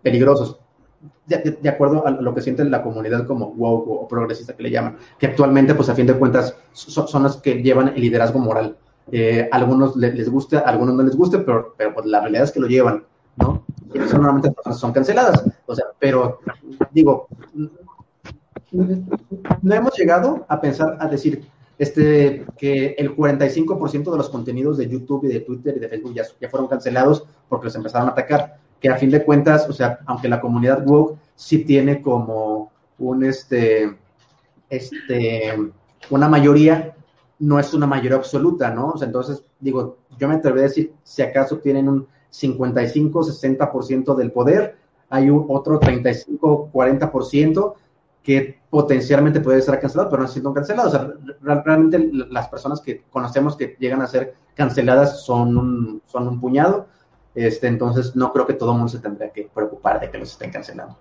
peligrosos. 0.00 0.58
de, 1.26 1.68
acuerdo 1.68 2.06
a 2.06 2.12
lo 2.12 2.34
que 2.34 2.40
siente 2.40 2.64
la 2.64 2.82
comunidad 2.82 3.26
como 3.26 3.48
woke 3.48 3.88
o, 3.88 4.08
progresista 4.08 4.56
que 4.56 4.62
le 4.62 4.70
llaman, 4.70 4.96
que 5.18 5.26
actualmente, 5.26 5.74
pues 5.74 5.90
a 5.90 5.94
fin 5.94 6.06
de 6.06 6.14
cuentas, 6.14 6.56
son, 6.72 7.22
los 7.22 7.36
que 7.36 7.62
llevan 7.62 7.88
el 7.88 8.00
liderazgo 8.00 8.38
moral. 8.38 8.78
Eh, 9.10 9.50
algunos 9.52 9.96
les, 9.96 10.30
gusta, 10.30 10.60
a 10.60 10.70
algunos 10.70 10.94
no 10.94 11.02
les 11.02 11.14
guste, 11.14 11.40
pero, 11.40 11.74
pero 11.76 11.92
pues, 11.92 12.06
la 12.06 12.20
realidad 12.22 12.44
es 12.44 12.52
que 12.52 12.60
lo 12.60 12.68
llevan, 12.68 13.04
¿no? 13.36 13.66
Normalmente 13.94 14.52
son 14.72 14.92
canceladas. 14.92 15.44
O 15.66 15.74
sea, 15.74 15.86
pero 15.98 16.40
digo, 16.90 17.28
no 18.70 19.74
hemos 19.74 19.96
llegado 19.96 20.44
a 20.48 20.60
pensar, 20.60 20.96
a 21.00 21.06
decir, 21.08 21.46
este, 21.78 22.46
que 22.56 22.94
el 22.98 23.16
45% 23.16 24.10
de 24.10 24.16
los 24.16 24.28
contenidos 24.28 24.78
de 24.78 24.88
YouTube 24.88 25.24
y 25.24 25.28
de 25.28 25.40
Twitter 25.40 25.76
y 25.76 25.80
de 25.80 25.88
Facebook 25.88 26.14
ya, 26.14 26.24
ya 26.40 26.48
fueron 26.48 26.68
cancelados 26.68 27.24
porque 27.48 27.66
los 27.66 27.74
empezaron 27.74 28.08
a 28.08 28.12
atacar 28.12 28.58
que 28.80 28.88
a 28.88 28.96
fin 28.96 29.10
de 29.10 29.24
cuentas, 29.24 29.68
o 29.68 29.72
sea, 29.72 30.00
aunque 30.06 30.28
la 30.28 30.40
comunidad 30.40 30.84
woke 30.84 31.16
sí 31.36 31.64
tiene 31.64 32.02
como 32.02 32.72
un, 32.98 33.24
este, 33.24 33.96
este, 34.68 35.54
una 36.10 36.28
mayoría, 36.28 36.94
no 37.38 37.60
es 37.60 37.72
una 37.74 37.86
mayoría 37.86 38.16
absoluta, 38.16 38.70
¿no? 38.70 38.90
O 38.90 38.96
sea, 38.98 39.06
entonces, 39.06 39.44
digo, 39.60 39.98
yo 40.18 40.28
me 40.28 40.34
atrevería 40.34 40.66
a 40.66 40.68
decir, 40.68 40.92
si 41.04 41.22
acaso 41.22 41.58
tienen 41.58 41.88
un 41.88 42.06
55, 42.32 43.22
60% 43.22 44.14
del 44.16 44.32
poder, 44.32 44.76
hay 45.10 45.28
un 45.28 45.46
otro 45.48 45.78
35, 45.78 46.70
40% 46.72 47.74
que 48.22 48.58
potencialmente 48.70 49.40
puede 49.40 49.60
ser 49.60 49.78
cancelado, 49.78 50.08
pero 50.08 50.22
no 50.22 50.28
siendo 50.28 50.54
cancelado. 50.54 50.88
O 50.88 50.92
sea, 50.92 51.12
realmente 51.64 51.98
las 52.30 52.48
personas 52.48 52.80
que 52.80 53.02
conocemos 53.10 53.56
que 53.56 53.76
llegan 53.78 54.00
a 54.00 54.06
ser 54.06 54.34
canceladas 54.54 55.24
son 55.24 55.56
un, 55.56 56.02
son 56.06 56.28
un 56.28 56.40
puñado. 56.40 56.86
Este, 57.34 57.66
entonces, 57.66 58.16
no 58.16 58.32
creo 58.32 58.46
que 58.46 58.54
todo 58.54 58.72
el 58.72 58.78
mundo 58.78 58.90
se 58.90 59.00
tendría 59.00 59.30
que 59.30 59.50
preocupar 59.52 60.00
de 60.00 60.10
que 60.10 60.18
los 60.18 60.32
estén 60.32 60.50
cancelando. 60.50 60.96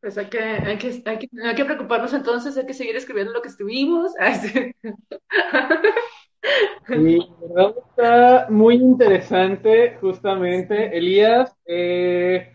Pues 0.00 0.18
hay 0.18 0.26
que, 0.26 0.38
hay 0.38 0.76
que, 0.76 1.02
hay 1.06 1.18
que, 1.18 1.28
hay 1.42 1.54
que 1.54 1.64
preocuparnos 1.64 2.12
entonces, 2.12 2.58
hay 2.58 2.66
que 2.66 2.74
seguir 2.74 2.96
escribiendo 2.96 3.32
lo 3.32 3.40
que 3.40 3.48
escribimos. 3.48 4.12
Verdad 6.88 7.74
está 7.88 8.46
muy 8.50 8.74
interesante, 8.74 9.96
justamente. 10.00 10.96
Elías, 10.96 11.56
eh, 11.66 12.52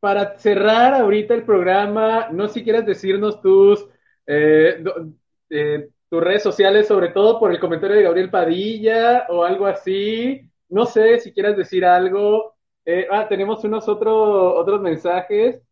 para 0.00 0.38
cerrar 0.38 0.94
ahorita 0.94 1.34
el 1.34 1.44
programa, 1.44 2.28
no 2.30 2.48
si 2.48 2.62
quieres 2.62 2.84
decirnos 2.84 3.40
tus 3.40 3.86
eh, 4.26 4.82
eh, 5.50 5.88
tus 6.08 6.22
redes 6.22 6.42
sociales, 6.42 6.88
sobre 6.88 7.08
todo 7.08 7.38
por 7.38 7.52
el 7.52 7.60
comentario 7.60 7.96
de 7.96 8.02
Gabriel 8.02 8.30
Padilla 8.30 9.26
o 9.30 9.44
algo 9.44 9.66
así. 9.66 10.42
No 10.68 10.84
sé 10.84 11.18
si 11.20 11.32
quieras 11.32 11.56
decir 11.56 11.84
algo. 11.84 12.54
Ah, 13.10 13.26
tenemos 13.28 13.64
unos 13.64 13.88
otro, 13.88 14.54
otros 14.54 14.80
mensajes. 14.82 15.62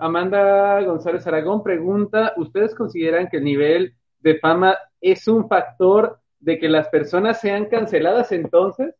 Amanda 0.00 0.82
González 0.82 1.26
Aragón 1.26 1.62
pregunta, 1.62 2.34
¿ustedes 2.36 2.74
consideran 2.74 3.28
que 3.28 3.38
el 3.38 3.44
nivel 3.44 3.94
de 4.20 4.38
fama 4.38 4.76
es 5.00 5.28
un 5.28 5.48
factor 5.48 6.20
de 6.40 6.58
que 6.58 6.68
las 6.68 6.88
personas 6.88 7.40
sean 7.40 7.66
canceladas 7.66 8.32
entonces? 8.32 8.94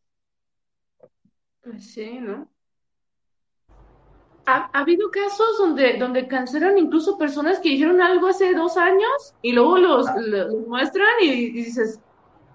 Pues 1.63 1.93
sí, 1.93 2.19
¿no? 2.21 2.49
ha, 4.49 4.71
habido 4.73 5.11
casos 5.11 5.59
donde, 5.59 5.99
donde 5.99 6.27
cancelan 6.27 6.79
incluso 6.79 7.19
personas 7.19 7.61
que 7.61 7.69
dijeron 7.69 8.01
algo 8.01 8.29
hace 8.29 8.55
dos 8.55 8.77
años 8.77 9.35
y 9.43 9.53
luego 9.53 9.79
los, 9.79 10.07
muestran 10.67 11.07
y, 11.23 11.51
dices, 11.51 12.01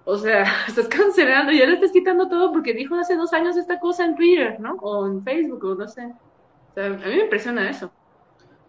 o 0.04 0.16
sea, 0.18 0.44
estás 0.68 0.88
cancelando, 0.88 1.52
y 1.52 1.58
ya 1.58 1.66
le 1.66 1.74
estás 1.74 1.92
quitando 1.92 2.28
todo 2.28 2.52
porque 2.52 2.74
dijo 2.74 2.96
hace 2.96 3.16
dos 3.16 3.32
años 3.32 3.56
esta 3.56 3.78
cosa 3.78 4.04
en 4.04 4.16
Twitter, 4.16 4.58
¿no? 4.58 4.74
O 4.82 5.06
en 5.06 5.22
Facebook, 5.22 5.64
o 5.64 5.74
no 5.76 5.86
sé. 5.86 6.04
O 6.06 6.74
sea, 6.74 6.86
a 6.86 6.90
mí 6.90 6.98
me 7.04 7.24
impresiona 7.24 7.70
eso. 7.70 7.90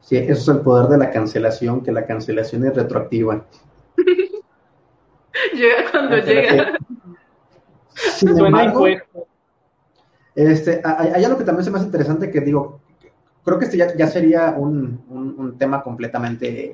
Sí, 0.02 0.18
eso 0.18 0.34
es 0.34 0.48
el 0.58 0.64
poder 0.64 0.88
de 0.88 1.00
la 1.00 1.10
cancelación, 1.10 1.82
que 1.82 1.92
la 1.92 2.06
cancelación 2.06 2.66
es 2.66 2.76
retroactiva. 2.76 3.44
llega 5.54 5.92
cuando 5.92 6.18
llega. 6.18 6.78
Sin 7.96 8.38
embargo, 8.38 8.86
este, 10.36 10.82
hay 10.84 11.24
algo 11.24 11.38
que 11.38 11.46
también 11.46 11.64
se 11.64 11.72
me 11.72 11.78
hace 11.78 11.86
interesante 11.86 12.30
que 12.30 12.42
digo, 12.42 12.82
creo 13.44 13.60
que 13.60 13.66
este 13.66 13.78
ya, 13.78 14.08
sería 14.08 14.56
un, 14.58 15.56
tema 15.58 15.82
completamente 15.82 16.72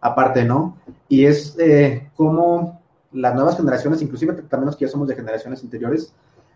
aparte, 0.00 0.44
¿no? 0.44 0.78
Y 1.08 1.26
es 1.26 1.56
eh, 1.58 2.08
cómo 2.14 2.80
las 3.12 3.34
nuevas 3.34 3.56
generaciones, 3.56 4.00
inclusive 4.00 4.32
también 4.32 4.66
los 4.66 4.76
que 4.76 4.86
ya 4.86 4.90
somos 4.90 5.08
de 5.08 5.14
generaciones 5.14 5.62
anteriores, 5.62 6.14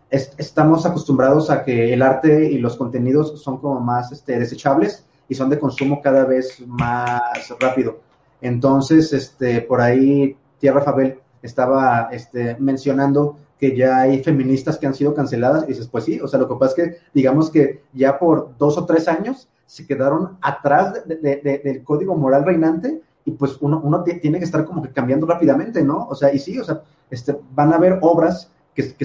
estamos 0.09 0.85
acostumbrados 0.85 1.51
a 1.51 1.63
que 1.63 1.93
el 1.93 2.01
arte 2.01 2.51
y 2.51 2.57
los 2.57 2.75
contenidos 2.75 3.39
son 3.41 3.59
como 3.59 3.79
más 3.79 4.11
este, 4.11 4.39
desechables 4.39 5.05
y 5.27 5.35
son 5.35 5.49
de 5.51 5.59
consumo 5.59 6.01
cada 6.01 6.25
vez 6.25 6.59
más 6.65 7.21
rápido. 7.59 8.01
Entonces, 8.41 9.13
este, 9.13 9.61
por 9.61 9.81
ahí 9.81 10.35
Tierra 10.59 10.81
Fabel 10.81 11.19
estaba 11.41 12.09
este, 12.11 12.55
mencionando 12.59 13.37
que 13.59 13.75
ya 13.75 13.99
hay 13.99 14.23
feministas 14.23 14.77
que 14.77 14.87
han 14.87 14.93
sido 14.93 15.13
canceladas, 15.13 15.65
y 15.65 15.67
dices, 15.67 15.87
pues 15.87 16.05
sí, 16.05 16.19
o 16.21 16.27
sea, 16.27 16.39
lo 16.39 16.47
que 16.47 16.55
pasa 16.55 16.71
es 16.71 16.75
que, 16.75 16.97
digamos 17.13 17.49
que 17.49 17.83
ya 17.93 18.17
por 18.17 18.57
dos 18.57 18.77
o 18.77 18.85
tres 18.85 19.07
años 19.07 19.49
se 19.65 19.85
quedaron 19.85 20.37
atrás 20.41 21.03
del 21.05 21.83
código 21.83 22.15
moral 22.15 22.45
reinante, 22.45 23.01
y 23.25 23.31
pues 23.31 23.57
uno, 23.59 23.81
uno 23.83 24.03
tiene 24.03 24.39
que 24.39 24.45
estar 24.45 24.65
como 24.65 24.81
que 24.81 24.91
cambiando 24.91 25.27
rápidamente, 25.27 25.83
¿no? 25.83 26.07
O 26.09 26.15
sea, 26.15 26.33
y 26.33 26.39
sí, 26.39 26.57
o 26.57 26.63
sea, 26.63 26.81
este, 27.11 27.37
van 27.53 27.73
a 27.73 27.75
haber 27.75 27.99
obras 28.01 28.51
que, 28.73 28.95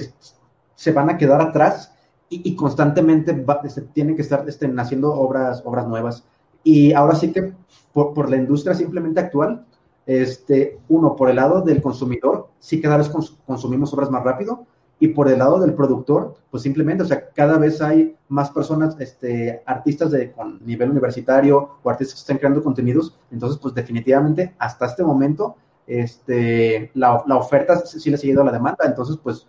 se 0.75 0.91
van 0.91 1.09
a 1.09 1.17
quedar 1.17 1.41
atrás 1.41 1.93
y, 2.29 2.55
constantemente 2.55 3.45
este, 3.63 3.81
tienen 3.81 4.15
que 4.15 4.23
estar 4.23 4.47
este, 4.47 4.67
naciendo 4.67 5.13
obras, 5.13 5.61
obras 5.65 5.87
nuevas. 5.87 6.23
Y 6.63 6.93
ahora 6.93 7.15
sí 7.15 7.31
que 7.31 7.53
por, 7.93 8.13
por 8.13 8.29
la 8.29 8.37
industria 8.37 8.73
simplemente 8.73 9.19
actual, 9.19 9.65
este, 10.05 10.79
uno, 10.89 11.15
por 11.15 11.29
el 11.29 11.37
lado 11.37 11.61
del 11.61 11.81
consumidor, 11.81 12.49
sí 12.59 12.81
cada 12.81 12.97
vez 12.97 13.09
consumimos 13.45 13.93
obras 13.93 14.11
más 14.11 14.23
rápido, 14.23 14.65
y 14.99 15.09
por 15.09 15.27
el 15.29 15.39
lado 15.39 15.59
del 15.59 15.73
productor, 15.73 16.35
pues 16.49 16.63
simplemente, 16.63 17.03
o 17.03 17.05
sea, 17.05 17.29
cada 17.31 17.57
vez 17.57 17.81
hay 17.81 18.15
más 18.29 18.49
personas, 18.51 18.95
este, 18.99 19.61
artistas 19.65 20.11
de 20.11 20.31
con 20.31 20.65
nivel 20.65 20.91
universitario 20.91 21.77
o 21.83 21.89
artistas 21.89 22.15
que 22.15 22.21
están 22.21 22.37
creando 22.37 22.63
contenidos, 22.63 23.17
entonces, 23.29 23.59
pues 23.61 23.73
definitivamente, 23.73 24.55
hasta 24.57 24.85
este 24.85 25.03
momento, 25.03 25.55
este, 25.85 26.91
la, 26.93 27.23
la 27.27 27.35
oferta 27.35 27.85
sí 27.85 28.09
le 28.09 28.15
ha 28.15 28.19
seguido 28.19 28.41
a 28.41 28.45
la 28.45 28.51
demanda, 28.53 28.85
entonces, 28.85 29.17
pues, 29.21 29.47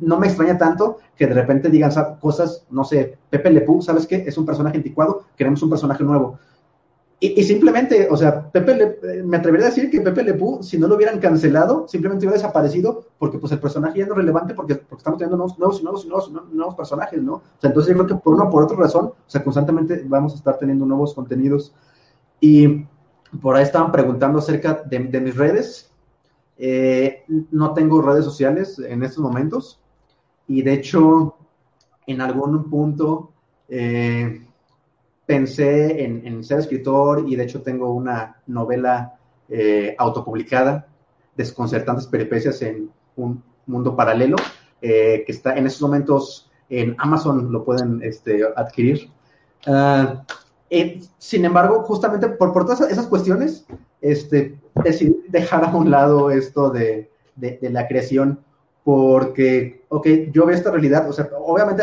no 0.00 0.18
me 0.18 0.26
extraña 0.26 0.58
tanto 0.58 0.98
que 1.16 1.26
de 1.26 1.34
repente 1.34 1.70
digan 1.70 1.90
cosas, 2.20 2.66
no 2.70 2.84
sé, 2.84 3.16
Pepe 3.30 3.50
Lepú, 3.50 3.80
¿sabes 3.80 4.06
qué? 4.06 4.16
Es 4.26 4.36
un 4.36 4.44
personaje 4.44 4.76
anticuado, 4.76 5.24
queremos 5.36 5.62
un 5.62 5.70
personaje 5.70 6.04
nuevo. 6.04 6.38
Y, 7.26 7.42
simplemente, 7.42 8.06
o 8.10 8.18
sea, 8.18 8.50
Pepe 8.50 8.74
Le, 8.74 9.22
me 9.22 9.38
atrevería 9.38 9.68
a 9.68 9.70
decir 9.70 9.90
que 9.90 10.02
Pepe 10.02 10.24
Le 10.24 10.38
si 10.60 10.76
no 10.76 10.86
lo 10.86 10.96
hubieran 10.96 11.18
cancelado, 11.20 11.88
simplemente 11.88 12.26
hubiera 12.26 12.36
desaparecido 12.36 13.06
porque 13.18 13.38
pues 13.38 13.50
el 13.52 13.60
personaje 13.60 14.00
ya 14.00 14.06
no 14.06 14.12
es 14.12 14.18
relevante 14.18 14.52
porque, 14.52 14.74
porque 14.74 15.00
estamos 15.00 15.18
teniendo 15.18 15.38
nuevos, 15.38 15.58
nuevos, 15.58 15.82
nuevos, 15.82 16.06
nuevos, 16.06 16.52
nuevos 16.52 16.74
personajes, 16.74 17.22
¿no? 17.22 17.36
O 17.36 17.42
sea, 17.58 17.68
entonces 17.68 17.96
yo 17.96 18.04
creo 18.04 18.18
que 18.18 18.22
por 18.22 18.34
una 18.34 18.44
o 18.44 18.50
por 18.50 18.64
otra 18.64 18.76
razón, 18.76 19.06
o 19.06 19.16
sea, 19.26 19.42
constantemente 19.42 20.02
vamos 20.06 20.34
a 20.34 20.36
estar 20.36 20.58
teniendo 20.58 20.84
nuevos 20.84 21.14
contenidos. 21.14 21.74
Y 22.40 22.84
por 23.40 23.56
ahí 23.56 23.62
estaban 23.62 23.90
preguntando 23.90 24.40
acerca 24.40 24.82
de, 24.84 24.98
de 24.98 25.20
mis 25.22 25.34
redes. 25.34 25.90
Eh, 26.58 27.24
no 27.50 27.72
tengo 27.72 28.02
redes 28.02 28.26
sociales 28.26 28.78
en 28.78 29.02
estos 29.02 29.20
momentos 29.20 29.80
y 30.46 30.60
de 30.60 30.74
hecho, 30.74 31.36
en 32.06 32.20
algún 32.20 32.68
punto... 32.68 33.30
Eh, 33.70 34.46
pensé 35.26 36.04
en, 36.04 36.44
ser 36.44 36.58
escritor 36.58 37.24
y 37.26 37.36
de 37.36 37.44
hecho 37.44 37.62
tengo 37.62 37.92
una 37.92 38.40
novela 38.46 39.18
eh, 39.48 39.94
autopublicada, 39.98 40.86
Desconcertantes 41.36 42.06
Peripecias 42.06 42.62
en 42.62 42.90
un 43.16 43.42
mundo 43.66 43.96
paralelo, 43.96 44.36
eh, 44.80 45.24
que 45.26 45.32
está 45.32 45.56
en 45.56 45.66
estos 45.66 45.82
momentos 45.82 46.50
en 46.68 46.94
Amazon, 46.98 47.50
lo 47.50 47.64
pueden 47.64 48.02
este, 48.02 48.42
adquirir. 48.56 49.10
Ah, 49.66 50.24
eh, 50.70 51.00
sin 51.18 51.44
embargo, 51.44 51.82
justamente 51.84 52.28
por, 52.28 52.52
por 52.52 52.64
todas 52.64 52.80
esas 52.82 53.06
cuestiones, 53.06 53.66
este, 54.00 54.58
decidí 54.82 55.16
dejar 55.28 55.64
a 55.64 55.74
un 55.74 55.90
lado 55.90 56.30
esto 56.30 56.70
de, 56.70 57.10
de 57.36 57.70
la 57.70 57.88
creación 57.88 58.40
porque, 58.84 59.82
ok, 59.88 60.06
yo 60.30 60.44
veo 60.44 60.54
esta 60.54 60.70
realidad, 60.70 61.08
o 61.08 61.12
sea, 61.12 61.30
obviamente 61.38 61.82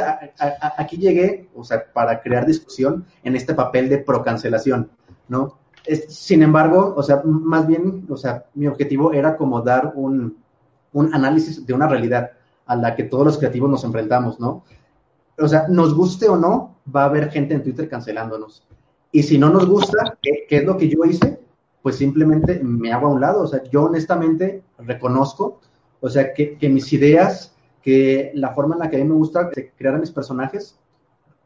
aquí 0.78 0.98
llegué, 0.98 1.50
o 1.56 1.64
sea, 1.64 1.84
para 1.92 2.22
crear 2.22 2.46
discusión 2.46 3.06
en 3.24 3.36
este 3.36 3.56
papel 3.56 3.90
de 3.90 3.98
procancelación, 3.98 4.90
¿no? 5.28 5.60
sin 6.08 6.44
embargo, 6.44 6.94
o 6.96 7.02
sea, 7.02 7.24
más 7.26 7.66
bien, 7.66 8.06
o 8.08 8.16
sea, 8.16 8.46
mi 8.54 8.68
objetivo 8.68 9.14
era 9.14 9.36
como 9.36 9.62
dar 9.62 9.94
un, 9.96 10.38
un 10.94 11.12
análisis 11.12 11.66
de 11.66 11.74
una 11.74 11.88
realidad 11.88 12.32
a 12.68 12.76
la 12.76 12.96
que 12.96 13.06
todos 13.06 13.26
los 13.26 13.38
creativos 13.40 13.68
nos 13.68 13.84
enfrentamos, 13.84 14.40
¿no? 14.40 14.64
O 15.40 15.48
sea, 15.48 15.66
nos 15.70 15.96
guste 15.96 16.30
o 16.30 16.38
no, 16.38 16.76
va 16.96 17.02
a 17.02 17.06
haber 17.06 17.32
gente 17.32 17.56
en 17.56 17.64
Twitter 17.64 17.90
cancelándonos. 17.90 18.64
Y 19.12 19.24
si 19.24 19.40
no 19.40 19.50
nos 19.50 19.66
gusta, 19.66 20.18
¿qué, 20.22 20.46
qué 20.48 20.58
es 20.58 20.66
lo 20.66 20.78
que 20.78 20.88
yo 20.88 21.04
hice? 21.04 21.40
Pues 21.82 21.96
simplemente 21.96 22.62
me 22.64 22.94
hago 22.94 23.08
a 23.08 23.12
un 23.12 23.22
lado. 23.22 23.42
O 23.42 23.48
sea, 23.48 23.64
yo 23.64 23.86
honestamente 23.86 24.64
reconozco 24.78 25.62
o 26.02 26.10
sea, 26.10 26.34
que, 26.34 26.58
mis 26.64 26.92
ideas, 26.92 27.56
que 27.82 28.32
la 28.34 28.54
forma 28.54 28.76
en 28.76 28.80
la 28.80 28.90
que 28.90 28.98
a 28.98 29.00
mí 29.00 29.06
me 29.06 29.16
gusta 29.16 29.50
crear 29.78 29.96
a 29.96 30.00
mis 30.00 30.12
personajes, 30.12 30.78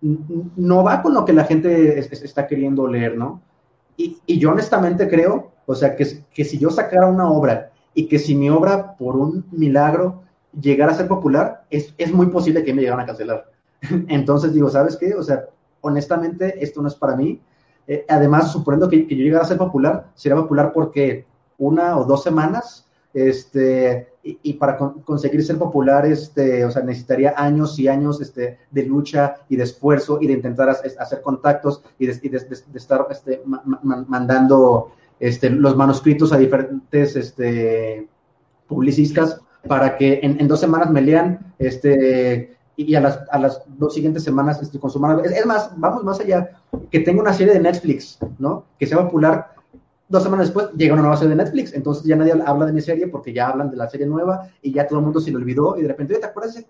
no 0.02 0.84
va 0.84 1.02
con 1.02 1.14
lo 1.14 1.26
que 1.26 1.34
la 1.34 1.44
gente 1.44 2.00
está 2.00 2.48
queriendo 2.48 2.88
leer, 2.88 3.18
¿no? 3.18 3.42
Y, 3.98 4.18
y, 4.26 4.40
yo 4.40 4.52
honestamente 4.52 5.08
creo, 5.08 5.52
o 5.66 5.76
sea, 5.76 5.96
que, 5.96 6.06
que 6.34 6.44
si 6.44 6.58
yo 6.58 6.70
sacara 6.70 7.08
una 7.08 7.30
obra 7.30 7.72
y 7.94 8.08
que 8.08 8.20
si 8.20 8.36
mi 8.36 8.50
obra, 8.50 8.96
por 8.98 9.16
un 9.16 9.46
milagro, 9.52 10.24
llegara 10.60 10.92
a 10.92 10.96
ser 10.96 11.08
popular, 11.08 11.66
es, 11.70 11.94
es 11.98 12.12
muy 12.14 12.28
posible 12.28 12.64
que 12.64 12.74
me 12.74 12.82
llegaran 12.82 13.04
a 13.04 13.06
cancelar. 13.06 13.52
Entonces 14.08 14.54
digo, 14.54 14.70
¿sabes 14.70 14.98
qué? 14.98 15.14
O 15.16 15.24
sea, 15.24 15.46
honestamente, 15.82 16.64
esto 16.64 16.82
no 16.82 16.88
es 16.88 16.96
para 16.96 17.16
mí. 17.16 17.42
Eh, 17.88 18.06
además, 18.10 18.52
suponiendo 18.52 18.90
que, 18.90 19.08
que, 19.08 19.16
yo 19.16 19.24
llegara 19.24 19.46
a 19.46 19.48
ser 19.48 19.58
popular, 19.58 20.08
sería 20.16 20.36
popular 20.36 20.72
porque 20.74 21.26
una 21.58 21.98
o 21.98 22.06
dos 22.06 22.24
semanas, 22.24 22.88
este, 23.14 24.10
y, 24.28 24.54
para 24.54 24.76
conseguir 24.78 25.44
ser 25.46 25.60
popular, 25.60 26.04
este, 26.08 26.66
o 26.66 26.72
sea, 26.72 26.82
necesitaría 26.82 27.36
años 27.38 27.78
y 27.78 27.88
años 27.88 28.20
este, 28.22 28.58
de 28.72 28.84
lucha 28.84 29.36
y 29.50 29.56
de 29.56 29.64
esfuerzo 29.64 30.18
y 30.20 30.26
de 30.26 30.34
intentar 30.34 30.68
hacer 30.68 31.22
contactos 31.22 31.84
y 32.00 32.08
de, 32.08 32.38
estar 32.74 33.06
este, 33.12 33.44
mandando 34.08 34.92
este, 35.20 35.52
los 35.52 35.78
manuscritos 35.78 36.34
a 36.34 36.38
diferentes 36.38 37.16
este, 37.16 38.08
publicistas 38.68 39.40
para 39.68 39.96
que 39.96 40.20
en, 40.24 40.48
dos 40.48 40.60
semanas 40.60 40.90
me 40.90 41.04
lean 41.04 41.54
este, 41.60 42.58
y 42.78 42.96
a 42.96 43.02
las, 43.02 43.20
a 43.30 43.38
las 43.38 43.62
dos 43.78 43.94
siguientes 43.94 44.24
semanas 44.24 44.60
este, 44.60 44.80
consuman. 44.80 45.24
Es, 45.24 45.34
es 45.34 45.46
más, 45.46 45.70
vamos 45.78 46.04
más 46.04 46.20
allá, 46.20 46.50
que 46.90 47.00
tenga 47.02 47.22
una 47.22 47.34
serie 47.34 47.54
de 47.54 47.60
Netflix, 47.60 48.18
¿no? 48.40 48.66
Que 48.80 48.88
sea 48.88 48.98
popular 48.98 49.55
dos 50.08 50.24
semanas 50.24 50.48
después 50.48 50.70
llega 50.78 50.94
una 50.94 51.02
nueva 51.02 51.18
serie 51.18 51.36
de 51.36 51.44
Netflix, 51.44 51.74
entonces 51.74 52.04
ya 52.04 52.16
nadie 52.16 52.34
habla 52.46 52.66
de 52.66 52.74
mi 52.74 52.82
serie 52.82 53.08
porque 53.08 53.34
ya 53.34 53.48
hablan 53.50 53.72
de 53.72 53.78
la 53.78 53.90
serie 53.90 54.06
nueva 54.06 54.50
y 54.62 54.72
ya 54.72 54.88
todo 54.88 55.00
el 55.00 55.06
mundo 55.06 55.20
se 55.20 55.32
lo 55.32 55.38
olvidó 55.38 55.78
y 55.78 55.82
de 55.82 55.88
repente, 55.88 56.16
¿te 56.16 56.26
acuerdas? 56.26 56.64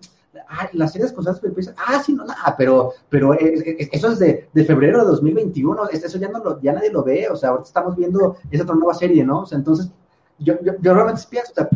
Ah, 0.48 0.70
las 0.74 0.92
series 0.92 1.12
constantes, 1.12 1.74
ah, 1.78 2.02
sí, 2.04 2.14
no, 2.14 2.26
nada, 2.26 2.56
pero, 2.58 2.94
pero 3.10 3.34
eso 3.34 4.12
es 4.12 4.20
de, 4.20 4.50
de, 4.54 4.66
febrero 4.66 5.00
de 5.00 5.06
2021, 5.06 5.90
eso 5.90 6.18
ya, 6.18 6.30
no 6.30 6.44
lo, 6.44 6.62
ya 6.62 6.74
nadie 6.74 6.92
lo 6.92 7.04
ve, 7.04 7.28
o 7.30 7.36
sea, 7.36 7.50
ahorita 7.50 7.68
estamos 7.68 7.96
viendo 7.96 8.38
esa 8.52 8.64
otra 8.64 8.76
nueva 8.76 8.94
serie, 8.94 9.24
¿no? 9.24 9.42
O 9.42 9.46
sea, 9.46 9.58
entonces, 9.58 9.90
yo, 10.38 10.56
yo, 10.62 10.74
yo 10.82 10.94
realmente 10.94 11.22
pienso, 11.30 11.52
o 11.52 11.56
sea, 11.56 11.70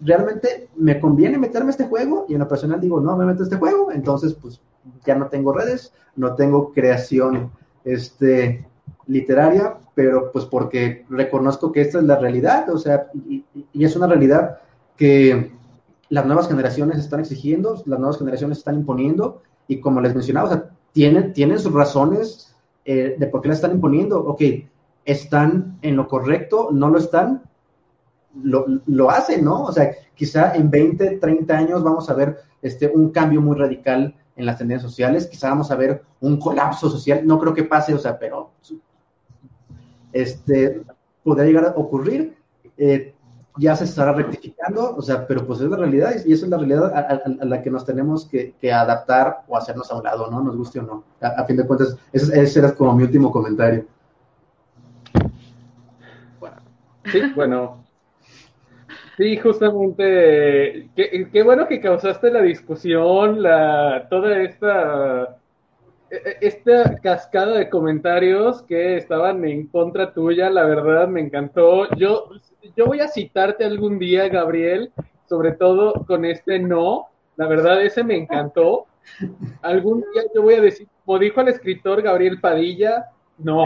realmente 0.00 0.70
me 0.76 0.98
conviene 0.98 1.38
meterme 1.38 1.68
a 1.68 1.70
este 1.72 1.86
juego 1.86 2.24
y 2.28 2.34
en 2.34 2.40
lo 2.40 2.48
personal 2.48 2.80
digo, 2.80 3.00
no, 3.00 3.16
me 3.16 3.26
meto 3.26 3.42
a 3.42 3.44
este 3.44 3.56
juego, 3.56 3.92
entonces, 3.92 4.34
pues, 4.34 4.60
ya 5.04 5.14
no 5.14 5.28
tengo 5.28 5.52
redes, 5.52 5.92
no 6.16 6.34
tengo 6.34 6.72
creación, 6.72 7.52
este, 7.84 8.66
literaria, 9.06 9.78
pero 9.94 10.30
pues 10.32 10.44
porque 10.44 11.04
reconozco 11.08 11.72
que 11.72 11.80
esta 11.80 11.98
es 11.98 12.04
la 12.04 12.18
realidad, 12.18 12.68
o 12.70 12.78
sea, 12.78 13.08
y, 13.14 13.44
es 13.74 13.96
una 13.96 14.06
realidad 14.06 14.58
que 14.96 15.52
las 16.08 16.26
nuevas 16.26 16.48
generaciones 16.48 16.98
están 16.98 17.20
exigiendo, 17.20 17.82
las 17.86 17.98
nuevas 17.98 18.18
generaciones 18.18 18.58
están 18.58 18.76
imponiendo, 18.76 19.42
y 19.68 19.80
como 19.80 20.00
les 20.00 20.14
mencionaba, 20.14 20.48
o 20.48 20.52
sea, 20.52 20.70
tienen, 20.92 21.32
tienen 21.32 21.58
sus 21.58 21.72
razones 21.72 22.54
eh, 22.84 23.16
de 23.18 23.26
por 23.26 23.42
qué 23.42 23.48
la 23.48 23.54
están 23.54 23.72
imponiendo. 23.72 24.20
Ok, 24.20 24.42
están 25.04 25.78
en 25.82 25.96
lo 25.96 26.08
correcto, 26.08 26.68
no 26.72 26.88
lo 26.88 26.98
están, 26.98 27.42
lo, 28.42 28.64
lo, 28.86 29.10
hacen, 29.10 29.44
¿no? 29.44 29.64
O 29.64 29.72
sea, 29.72 29.90
quizá 30.14 30.54
en 30.54 30.70
20, 30.70 31.18
30 31.18 31.56
años 31.56 31.82
vamos 31.82 32.08
a 32.08 32.14
ver 32.14 32.38
este, 32.62 32.88
un 32.88 33.10
cambio 33.10 33.40
muy 33.40 33.56
radical 33.56 34.14
en 34.36 34.46
las 34.46 34.58
tendencias 34.58 34.90
sociales, 34.90 35.26
quizá 35.26 35.48
vamos 35.48 35.70
a 35.70 35.76
ver 35.76 36.02
un 36.20 36.38
colapso 36.38 36.90
social, 36.90 37.26
no 37.26 37.38
creo 37.38 37.54
que 37.54 37.64
pase, 37.64 37.94
o 37.94 37.98
sea, 37.98 38.18
pero 38.18 38.50
este, 40.22 40.82
podría 41.22 41.46
llegar 41.46 41.64
a 41.66 41.70
ocurrir, 41.76 42.36
eh, 42.78 43.14
ya 43.58 43.74
se 43.74 43.84
estará 43.84 44.12
rectificando, 44.12 44.94
o 44.96 45.02
sea, 45.02 45.26
pero 45.26 45.46
pues 45.46 45.60
es 45.60 45.70
la 45.70 45.76
realidad 45.76 46.12
y 46.24 46.32
esa 46.32 46.44
es 46.44 46.50
la 46.50 46.58
realidad 46.58 46.92
a, 46.94 47.44
la 47.44 47.62
que 47.62 47.70
nos 47.70 47.86
tenemos 47.86 48.26
que, 48.26 48.54
adaptar 48.70 49.44
o 49.48 49.56
hacernos 49.56 49.90
a 49.90 49.96
un 49.96 50.04
lado, 50.04 50.30
¿no? 50.30 50.42
Nos 50.42 50.56
guste 50.56 50.80
o 50.80 50.82
no. 50.82 51.04
A, 51.20 51.44
fin 51.44 51.56
de 51.56 51.66
cuentas, 51.66 51.96
ese, 52.12 52.58
era 52.58 52.74
como 52.74 52.94
mi 52.94 53.04
último 53.04 53.32
comentario. 53.32 53.86
Sí, 57.06 57.22
bueno. 57.34 57.84
Sí, 59.16 59.38
justamente, 59.38 60.90
qué, 60.94 61.28
qué 61.32 61.42
bueno 61.42 61.66
que 61.66 61.80
causaste 61.80 62.30
la 62.30 62.42
discusión, 62.42 63.42
la, 63.42 64.06
toda 64.10 64.42
esta 64.42 65.38
esta 66.10 66.98
cascada 67.00 67.58
de 67.58 67.68
comentarios 67.68 68.62
que 68.62 68.96
estaban 68.96 69.44
en 69.44 69.66
contra 69.66 70.12
tuya, 70.12 70.50
la 70.50 70.64
verdad 70.64 71.08
me 71.08 71.20
encantó. 71.20 71.88
Yo, 71.96 72.30
yo 72.76 72.86
voy 72.86 73.00
a 73.00 73.08
citarte 73.08 73.64
algún 73.64 73.98
día, 73.98 74.28
Gabriel, 74.28 74.92
sobre 75.28 75.52
todo 75.52 76.04
con 76.06 76.24
este 76.24 76.58
no. 76.58 77.08
La 77.36 77.46
verdad, 77.48 77.82
ese 77.82 78.04
me 78.04 78.16
encantó. 78.16 78.86
Algún 79.62 80.00
día 80.12 80.22
yo 80.34 80.42
voy 80.42 80.54
a 80.54 80.60
decir, 80.60 80.88
como 81.04 81.18
dijo 81.18 81.40
el 81.40 81.48
escritor 81.48 82.02
Gabriel 82.02 82.40
Padilla, 82.40 83.10
no. 83.38 83.64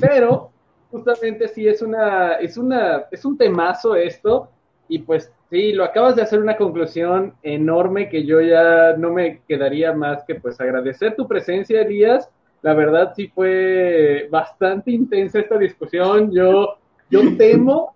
Pero 0.00 0.50
justamente 0.90 1.48
sí 1.48 1.68
es 1.68 1.82
una, 1.82 2.34
es 2.34 2.56
una, 2.56 3.04
es 3.10 3.24
un 3.24 3.36
temazo 3.36 3.94
esto, 3.94 4.50
y 4.88 5.00
pues 5.00 5.30
Sí, 5.50 5.72
lo 5.72 5.84
acabas 5.84 6.14
de 6.14 6.22
hacer 6.22 6.40
una 6.40 6.56
conclusión 6.56 7.32
enorme 7.42 8.10
que 8.10 8.24
yo 8.24 8.40
ya 8.40 8.94
no 8.98 9.12
me 9.12 9.40
quedaría 9.48 9.94
más 9.94 10.24
que 10.24 10.34
pues 10.34 10.60
agradecer 10.60 11.16
tu 11.16 11.26
presencia, 11.26 11.80
Elías. 11.80 12.28
La 12.60 12.74
verdad 12.74 13.12
sí 13.16 13.28
fue 13.28 14.28
bastante 14.30 14.90
intensa 14.90 15.38
esta 15.38 15.56
discusión. 15.56 16.30
Yo, 16.32 16.76
yo 17.08 17.36
temo 17.38 17.94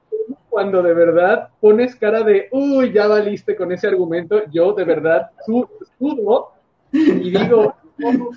cuando 0.49 0.83
de 0.83 0.95
verdad 0.95 1.51
pones 1.61 1.95
cara 1.97 2.23
de, 2.23 2.49
uy, 2.53 2.93
ya 2.93 3.07
valiste 3.07 3.55
con 3.55 3.71
ese 3.71 3.89
argumento. 3.89 4.43
Yo 4.51 4.73
de 4.73 4.85
verdad 4.85 5.31
subo 5.45 6.53
y 6.93 7.31
digo, 7.31 7.75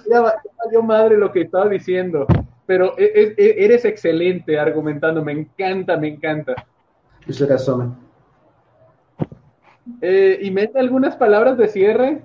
ya 0.10 0.22
valió 0.64 0.84
madre 0.84 1.18
lo 1.18 1.32
que 1.32 1.42
estaba 1.42 1.70
diciendo. 1.70 2.26
Pero 2.66 2.98
e, 2.98 3.06
e, 3.06 3.36
e, 3.38 3.66
eres 3.66 3.86
excelente 3.86 4.58
argumentando, 4.60 5.24
me 5.24 5.32
encanta, 5.32 5.96
me 5.96 6.08
encanta. 6.10 6.56
Muchas 7.26 7.48
gracias, 7.48 7.78
eh, 10.02 10.40
¿Y 10.42 10.52
mete 10.52 10.80
algunas 10.80 11.16
palabras 11.18 11.58
de 11.58 11.68
cierre? 11.68 12.24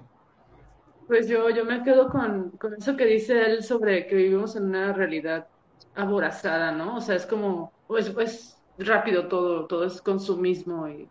Pues 1.07 1.29
yo, 1.29 1.51
yo 1.51 1.65
me 1.65 1.83
quedo 1.83 2.09
con, 2.09 2.53
con 2.53 2.75
eso 2.75 2.97
que 2.97 3.05
dice 3.05 3.45
él 3.47 3.65
sobre 3.65 4.07
que 4.07 4.15
vivimos 4.15 4.55
en 4.57 4.65
una 4.67 4.93
realidad 4.93 5.49
aborazada, 5.95 6.71
¿no? 6.73 6.97
O 6.97 7.01
sea, 7.01 7.17
es 7.17 7.27
como, 7.27 7.75
pues, 7.87 8.11
pues 8.11 8.63
rápido 8.79 9.27
todo, 9.29 9.67
todo 9.67 9.85
es 9.85 10.01
consumismo 10.03 10.89
y, 10.89 11.11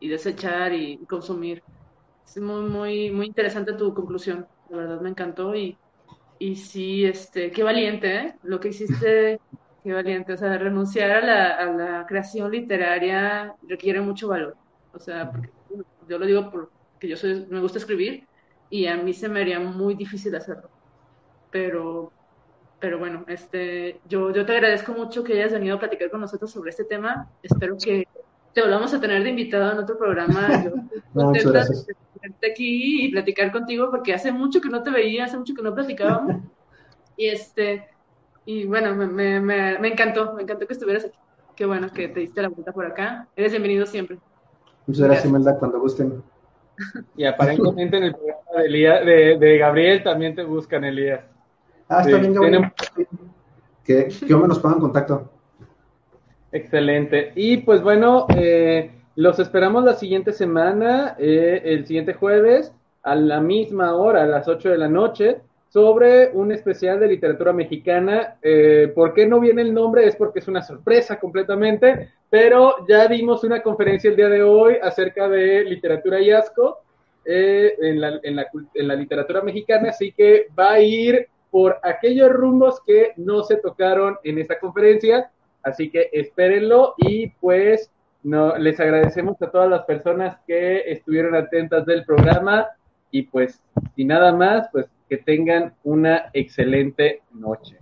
y 0.00 0.08
desechar 0.08 0.72
y 0.74 1.04
consumir. 1.06 1.64
Es 2.26 2.38
muy, 2.42 2.62
muy, 2.70 3.10
muy 3.12 3.26
interesante 3.26 3.74
tu 3.74 3.94
conclusión, 3.94 4.48
la 4.68 4.78
verdad 4.78 5.00
me 5.00 5.10
encantó 5.10 5.54
y, 5.56 5.80
y 6.38 6.56
sí, 6.56 7.04
este, 7.04 7.52
qué 7.52 7.62
valiente, 7.64 8.16
¿eh? 8.16 8.38
Lo 8.42 8.60
que 8.60 8.68
hiciste, 8.68 9.40
qué 9.82 9.92
valiente, 9.92 10.34
o 10.34 10.36
sea, 10.38 10.58
renunciar 10.58 11.10
a 11.12 11.20
la, 11.22 11.56
a 11.56 11.66
la 11.72 12.06
creación 12.06 12.50
literaria 12.52 13.56
requiere 13.62 14.00
mucho 14.02 14.28
valor, 14.28 14.58
o 14.92 14.98
sea, 15.00 15.30
porque 15.30 15.50
yo 16.08 16.18
lo 16.18 16.26
digo 16.26 16.50
porque 16.50 17.08
yo 17.08 17.16
soy, 17.16 17.46
me 17.50 17.60
gusta 17.60 17.78
escribir 17.78 18.26
y 18.70 18.86
a 18.86 18.96
mí 18.96 19.12
se 19.12 19.28
me 19.28 19.40
haría 19.40 19.60
muy 19.60 19.94
difícil 19.94 20.34
hacerlo. 20.34 20.70
Pero, 21.50 22.10
pero 22.80 22.98
bueno, 22.98 23.24
este, 23.28 24.00
yo, 24.08 24.30
yo 24.32 24.46
te 24.46 24.52
agradezco 24.52 24.92
mucho 24.92 25.22
que 25.22 25.34
hayas 25.34 25.52
venido 25.52 25.76
a 25.76 25.78
platicar 25.78 26.10
con 26.10 26.20
nosotros 26.20 26.50
sobre 26.50 26.70
este 26.70 26.84
tema. 26.84 27.28
Espero 27.42 27.76
que 27.76 28.08
te 28.54 28.62
volvamos 28.62 28.92
a 28.94 29.00
tener 29.00 29.22
de 29.22 29.30
invitado 29.30 29.72
en 29.72 29.78
otro 29.78 29.98
programa. 29.98 30.48
Yo 30.64 30.70
contenta 31.14 31.64
de 31.64 31.94
tenerte 32.20 32.50
aquí 32.50 33.06
y 33.06 33.10
platicar 33.10 33.52
contigo 33.52 33.90
porque 33.90 34.14
hace 34.14 34.32
mucho 34.32 34.60
que 34.60 34.68
no 34.68 34.82
te 34.82 34.90
veía, 34.90 35.24
hace 35.24 35.36
mucho 35.36 35.54
que 35.54 35.62
no 35.62 35.74
platicábamos. 35.74 36.42
Y 37.16 37.26
este, 37.26 37.88
y 38.46 38.64
bueno, 38.64 38.94
me, 38.94 39.06
me, 39.06 39.40
me, 39.40 39.78
me 39.78 39.88
encantó, 39.88 40.32
me 40.34 40.42
encantó 40.42 40.66
que 40.66 40.72
estuvieras 40.72 41.04
aquí. 41.04 41.18
Qué 41.54 41.66
bueno 41.66 41.90
que 41.92 42.08
te 42.08 42.20
diste 42.20 42.40
la 42.40 42.48
vuelta 42.48 42.72
por 42.72 42.86
acá. 42.86 43.28
Eres 43.36 43.52
bienvenido 43.52 43.84
siempre. 43.86 44.18
Muchas 44.86 45.06
gracias, 45.06 45.32
Melda, 45.32 45.58
cuando 45.58 45.80
gusten. 45.80 46.22
Y 47.16 47.24
aparentemente 47.24 47.98
en 47.98 48.04
el 48.04 48.14
programa 48.14 48.62
de, 48.62 49.36
de, 49.38 49.58
Gabriel 49.58 50.02
también 50.02 50.34
te 50.34 50.42
buscan, 50.42 50.82
Elías. 50.84 51.20
Ah, 51.88 52.00
está 52.00 52.16
bien, 52.16 52.34
Gabriel. 52.34 52.72
Que, 53.84 54.08
que 54.08 54.34
nos 54.34 54.58
pongan 54.58 54.80
contacto. 54.80 55.30
Excelente. 56.50 57.32
Y 57.34 57.58
pues 57.58 57.82
bueno, 57.82 58.26
eh, 58.36 58.90
los 59.16 59.38
esperamos 59.38 59.84
la 59.84 59.94
siguiente 59.94 60.32
semana, 60.32 61.16
eh, 61.18 61.62
el 61.64 61.86
siguiente 61.86 62.14
jueves, 62.14 62.72
a 63.02 63.14
la 63.14 63.40
misma 63.40 63.94
hora, 63.94 64.22
a 64.22 64.26
las 64.26 64.48
8 64.48 64.70
de 64.70 64.78
la 64.78 64.88
noche 64.88 65.40
sobre 65.68 66.30
un 66.34 66.52
especial 66.52 67.00
de 67.00 67.08
literatura 67.08 67.52
mexicana. 67.54 68.36
Eh, 68.42 68.92
¿Por 68.94 69.14
qué 69.14 69.26
no 69.26 69.40
viene 69.40 69.62
el 69.62 69.72
nombre? 69.72 70.06
Es 70.06 70.16
porque 70.16 70.40
es 70.40 70.48
una 70.48 70.62
sorpresa 70.62 71.18
completamente, 71.18 72.10
pero 72.32 72.86
ya 72.88 73.08
dimos 73.08 73.44
una 73.44 73.62
conferencia 73.62 74.08
el 74.08 74.16
día 74.16 74.30
de 74.30 74.42
hoy 74.42 74.78
acerca 74.82 75.28
de 75.28 75.64
literatura 75.64 76.18
y 76.18 76.30
asco 76.30 76.78
eh, 77.26 77.76
en, 77.78 78.00
la, 78.00 78.20
en, 78.22 78.36
la, 78.36 78.46
en, 78.72 78.88
la, 78.88 78.94
literatura 78.94 79.42
mexicana, 79.42 79.90
así 79.90 80.12
que 80.12 80.46
va 80.58 80.72
a 80.72 80.80
ir 80.80 81.28
por 81.50 81.76
aquellos 81.82 82.30
rumbos 82.30 82.80
que 82.86 83.12
no 83.18 83.42
se 83.42 83.56
tocaron 83.56 84.16
en 84.24 84.38
esta 84.38 84.58
conferencia, 84.58 85.30
así 85.62 85.90
que 85.90 86.08
espérenlo 86.10 86.94
y 86.96 87.28
pues 87.38 87.92
no, 88.22 88.56
les 88.56 88.80
agradecemos 88.80 89.36
a 89.42 89.50
todas 89.50 89.68
las 89.68 89.84
personas 89.84 90.38
que 90.46 90.90
estuvieron 90.90 91.34
atentas 91.34 91.84
del 91.84 92.06
programa 92.06 92.66
y 93.10 93.24
pues, 93.24 93.60
sin 93.94 94.08
nada 94.08 94.32
más, 94.32 94.70
pues 94.72 94.86
que 95.06 95.18
tengan 95.18 95.74
una 95.84 96.30
excelente 96.32 97.20
noche. 97.30 97.81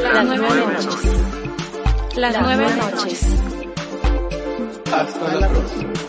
Las 0.00 0.24
nueve 0.24 0.48
noches. 0.48 2.16
Las 2.16 2.40
nueve 2.40 2.66
noches. 2.76 3.26
Hasta 4.92 5.34
la 5.40 5.48
próxima. 5.48 6.05